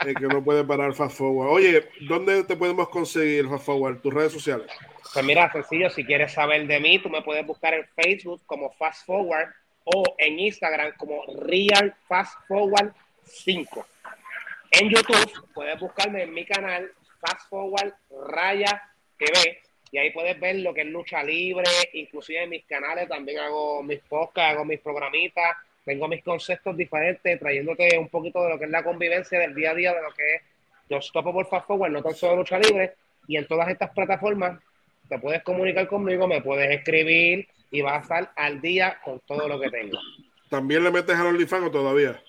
que 0.00 0.26
no 0.26 0.42
puede 0.42 0.64
parar 0.64 0.92
Fast 0.92 1.18
Forward. 1.18 1.50
Oye, 1.50 1.88
¿dónde 2.00 2.42
te 2.42 2.56
podemos 2.56 2.88
conseguir 2.88 3.48
Fast 3.48 3.66
Forward? 3.66 4.00
¿Tus 4.00 4.12
redes 4.12 4.32
sociales? 4.32 4.66
Pues 5.12 5.24
mira, 5.24 5.50
sencillo, 5.52 5.88
si 5.90 6.04
quieres 6.04 6.32
saber 6.32 6.66
de 6.66 6.80
mí, 6.80 6.98
tú 6.98 7.08
me 7.08 7.22
puedes 7.22 7.46
buscar 7.46 7.74
en 7.74 7.86
Facebook 7.94 8.42
como 8.46 8.72
Fast 8.72 9.06
Forward 9.06 9.50
o 9.84 10.02
en 10.18 10.40
Instagram 10.40 10.94
como 10.96 11.22
Real 11.42 11.94
Fast 12.08 12.34
Forward 12.48 12.92
5. 13.24 13.86
En 14.70 14.90
YouTube 14.90 15.32
puedes 15.54 15.78
buscarme 15.80 16.22
en 16.22 16.34
mi 16.34 16.44
canal 16.44 16.90
Fast 17.20 17.48
Forward 17.48 17.94
Raya 18.28 18.82
TV 19.18 19.60
y 19.92 19.98
ahí 19.98 20.10
puedes 20.10 20.38
ver 20.38 20.56
lo 20.56 20.74
que 20.74 20.82
es 20.82 20.88
lucha 20.88 21.22
libre, 21.22 21.64
inclusive 21.92 22.42
en 22.42 22.50
mis 22.50 22.64
canales 22.64 23.08
también 23.08 23.38
hago 23.38 23.82
mis 23.82 24.00
podcasts, 24.00 24.54
hago 24.54 24.64
mis 24.64 24.80
programitas, 24.80 25.56
tengo 25.84 26.08
mis 26.08 26.22
conceptos 26.22 26.76
diferentes, 26.76 27.38
trayéndote 27.38 27.96
un 27.98 28.08
poquito 28.08 28.42
de 28.42 28.50
lo 28.50 28.58
que 28.58 28.64
es 28.64 28.70
la 28.70 28.82
convivencia 28.82 29.38
del 29.38 29.54
día 29.54 29.70
a 29.70 29.74
día 29.74 29.94
de 29.94 30.02
lo 30.02 30.10
que 30.12 30.34
es 30.34 30.42
Just 30.90 31.12
por 31.12 31.48
Fast 31.48 31.66
Forward, 31.66 31.92
no 31.92 32.02
tan 32.02 32.14
solo 32.14 32.36
lucha 32.36 32.58
libre, 32.58 32.94
y 33.26 33.36
en 33.36 33.46
todas 33.46 33.68
estas 33.68 33.90
plataformas 33.90 34.60
te 35.08 35.18
puedes 35.18 35.42
comunicar 35.42 35.86
conmigo, 35.86 36.26
me 36.26 36.42
puedes 36.42 36.70
escribir 36.70 37.48
y 37.70 37.80
vas 37.80 37.94
a 37.94 38.02
estar 38.02 38.32
al 38.36 38.60
día 38.60 38.98
con 39.04 39.20
todo 39.20 39.48
lo 39.48 39.60
que 39.60 39.70
tengo. 39.70 39.98
¿También 40.50 40.84
le 40.84 40.90
metes 40.90 41.16
al 41.16 41.26
OnlyFans 41.26 41.66
o 41.66 41.70
todavía? 41.70 42.20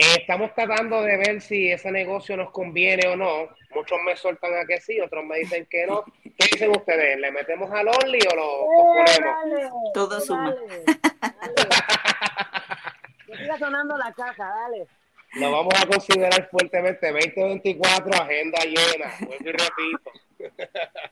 Eh, 0.00 0.16
estamos 0.20 0.54
tratando 0.54 1.02
de 1.02 1.18
ver 1.18 1.42
si 1.42 1.70
ese 1.70 1.92
negocio 1.92 2.34
nos 2.34 2.50
conviene 2.52 3.06
o 3.06 3.16
no. 3.16 3.50
Muchos 3.74 3.98
me 4.02 4.16
soltan 4.16 4.54
a 4.54 4.64
que 4.64 4.80
sí, 4.80 4.98
otros 4.98 5.22
me 5.26 5.40
dicen 5.40 5.66
que 5.68 5.86
no. 5.86 6.04
¿Qué 6.22 6.48
dicen 6.52 6.70
ustedes? 6.70 7.18
¿Le 7.18 7.30
metemos 7.30 7.70
al 7.70 7.86
Only 7.86 8.18
o 8.32 8.34
lo 8.34 8.66
ponemos? 8.94 9.92
Todo 9.92 10.18
suma. 10.20 10.56
Que 13.26 13.36
siga 13.36 13.58
sonando 13.58 13.98
la 13.98 14.10
caja, 14.14 14.48
dale. 14.48 14.86
Lo 15.34 15.52
vamos 15.52 15.74
a 15.78 15.86
considerar 15.86 16.48
fuertemente. 16.50 17.12
2024, 17.12 18.22
agenda 18.22 18.58
llena. 18.64 19.12
Vuelvo 19.20 19.48
y 19.48 19.52
repito. 19.52 20.10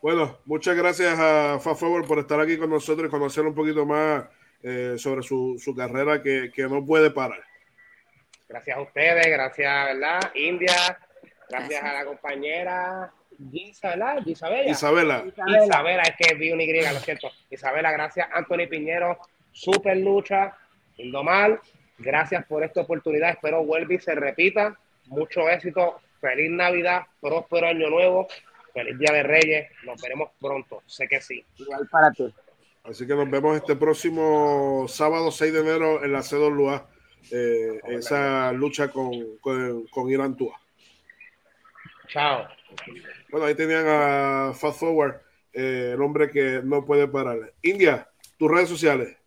Bueno, 0.00 0.38
muchas 0.44 0.76
gracias 0.76 1.18
a 1.18 1.58
Fast 1.58 1.82
por 2.06 2.20
estar 2.20 2.38
aquí 2.38 2.56
con 2.56 2.70
nosotros 2.70 3.08
y 3.08 3.10
conocer 3.10 3.44
un 3.44 3.52
poquito 3.52 3.84
más 3.84 4.26
eh, 4.62 4.94
sobre 4.96 5.24
su, 5.24 5.56
su 5.58 5.74
carrera 5.74 6.22
que, 6.22 6.52
que, 6.54 6.68
no 6.68 6.86
puede 6.86 7.10
parar. 7.10 7.42
Gracias 8.48 8.76
a 8.76 8.80
ustedes, 8.80 9.26
gracias, 9.26 9.84
¿verdad? 9.86 10.20
India, 10.34 10.98
gracias, 11.48 11.84
a 11.84 11.92
la 11.92 12.04
compañera 12.04 13.12
Isabela. 13.38 14.22
Isabela. 14.70 15.24
Isabela. 15.26 16.02
es 16.02 16.16
que 16.16 16.34
vi 16.34 16.50
un 16.50 16.60
Y, 16.60 16.72
lo 16.72 17.00
siento. 17.00 17.30
Isabela, 17.50 17.92
gracias. 17.92 18.28
Anthony 18.32 18.68
Piñero, 18.68 19.18
super 19.52 19.96
lucha, 19.96 20.56
Indomal. 20.96 21.60
Gracias 21.98 22.44
por 22.46 22.64
esta 22.64 22.80
oportunidad. 22.80 23.30
Espero 23.30 23.64
vuelva 23.64 23.94
y 23.94 23.98
se 23.98 24.14
repita. 24.14 24.76
Mucho 25.06 25.48
éxito. 25.48 26.00
Feliz 26.20 26.50
Navidad, 26.50 27.02
próspero 27.20 27.68
año 27.68 27.88
nuevo. 27.90 28.26
Feliz 28.72 28.98
Día 28.98 29.12
de 29.12 29.22
Reyes. 29.22 29.70
Nos 29.84 30.00
veremos 30.00 30.30
pronto. 30.40 30.82
Sé 30.86 31.06
que 31.06 31.20
sí. 31.20 31.44
Igual 31.58 31.88
para 31.88 32.10
ti. 32.10 32.32
Así 32.84 33.06
que 33.06 33.14
nos 33.14 33.30
vemos 33.30 33.56
este 33.56 33.76
próximo 33.76 34.86
sábado 34.88 35.30
6 35.30 35.52
de 35.52 35.60
enero 35.60 36.04
en 36.04 36.12
la 36.12 36.20
C2LUA. 36.20 36.84
Eh, 37.30 37.80
esa 37.88 38.52
lucha 38.52 38.88
con, 38.88 39.10
con, 39.40 40.10
Irán 40.10 40.36
Tua. 40.36 40.58
Chao. 42.08 42.48
Bueno, 43.30 43.46
ahí 43.46 43.54
tenían 43.54 43.84
a 43.86 44.52
Fast 44.54 44.80
Forward, 44.80 45.20
eh, 45.52 45.92
el 45.94 46.02
hombre 46.02 46.30
que 46.30 46.60
no 46.64 46.84
puede 46.84 47.06
parar. 47.06 47.52
India, 47.62 48.08
tus 48.38 48.50
redes 48.50 48.68
sociales. 48.68 49.18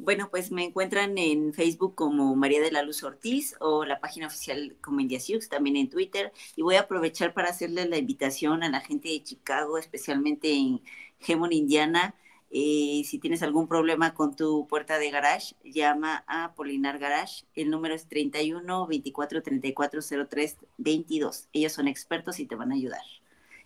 Bueno, 0.00 0.28
pues 0.30 0.52
me 0.52 0.62
encuentran 0.62 1.18
en 1.18 1.52
Facebook 1.52 1.96
como 1.96 2.36
María 2.36 2.60
de 2.60 2.70
la 2.70 2.82
Luz 2.84 3.02
Ortiz 3.02 3.56
o 3.58 3.84
la 3.84 3.98
página 3.98 4.28
oficial 4.28 4.76
como 4.80 5.00
India 5.00 5.18
Sioux, 5.18 5.48
también 5.48 5.76
en 5.76 5.90
Twitter. 5.90 6.32
Y 6.54 6.62
voy 6.62 6.76
a 6.76 6.82
aprovechar 6.82 7.34
para 7.34 7.48
hacerles 7.48 7.88
la 7.88 7.98
invitación 7.98 8.62
a 8.62 8.70
la 8.70 8.80
gente 8.80 9.08
de 9.08 9.24
Chicago, 9.24 9.76
especialmente 9.76 10.52
en 10.52 10.82
Gemon, 11.18 11.52
Indiana. 11.52 12.14
Eh, 12.50 13.02
si 13.04 13.18
tienes 13.18 13.42
algún 13.42 13.68
problema 13.68 14.14
con 14.14 14.34
tu 14.34 14.66
puerta 14.66 14.98
de 14.98 15.10
garage, 15.10 15.54
llama 15.64 16.24
a 16.26 16.52
Polinar 16.54 16.98
Garage. 16.98 17.44
El 17.54 17.70
número 17.70 17.94
es 17.94 18.06
31 18.06 18.86
24 18.86 19.42
34 19.42 20.00
03 20.28 20.56
22. 20.78 21.48
Ellos 21.52 21.72
son 21.72 21.88
expertos 21.88 22.40
y 22.40 22.46
te 22.46 22.54
van 22.54 22.72
a 22.72 22.74
ayudar. 22.74 23.02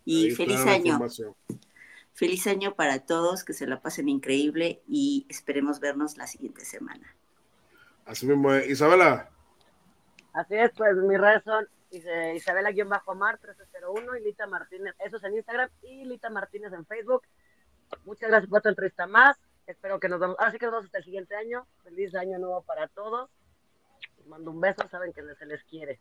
Y 0.05 0.33
feliz 0.33 0.61
año. 0.67 1.01
Feliz 2.15 2.47
año 2.47 2.75
para 2.75 2.99
todos, 3.01 3.45
que 3.45 3.53
se 3.53 3.67
la 3.67 3.81
pasen 3.81 4.09
increíble 4.09 4.83
y 4.87 5.27
esperemos 5.31 5.81
vernos 5.81 6.19
la 6.19 6.27
siguiente 6.27 6.65
semana. 6.65 7.15
Así 8.05 8.27
mismo, 8.27 8.55
Isabela. 8.55 9.31
Así 10.33 10.55
es, 10.55 10.71
pues 10.77 10.95
mis 10.97 11.19
redes 11.19 11.43
son 11.45 11.67
Isabela-Mar 11.91 13.39
1301 13.41 14.17
y 14.17 14.25
Lita 14.25 14.47
Martínez, 14.47 14.95
eso 15.05 15.17
es 15.17 15.25
en 15.25 15.37
Instagram 15.37 15.71
y 15.83 16.05
Lita 16.05 16.31
Martínez 16.31 16.73
en 16.73 16.87
Facebook. 16.87 17.23
Muchas 18.05 18.29
gracias 18.31 18.49
por 18.49 18.59
esta 18.59 18.71
entrevista 18.71 19.07
más. 19.07 19.37
Espero 19.67 20.01
que 20.01 20.09
nos 20.09 20.21
vamos, 20.21 20.37
así 20.39 20.59
que 20.59 20.67
nos 20.67 20.73
vemos 20.73 20.87
hasta 20.87 20.99
el 20.99 21.05
siguiente 21.05 21.35
año. 21.35 21.67
Feliz 21.85 22.15
año 22.15 22.39
nuevo 22.39 22.63
para 22.63 22.89
todos. 22.89 23.31
Les 24.19 24.27
mando 24.27 24.51
un 24.51 24.61
beso, 24.61 24.89
saben 24.91 25.13
que 25.13 25.23
se 25.39 25.47
les 25.47 25.63
quiere. 25.65 25.99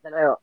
Hasta. 0.02 0.38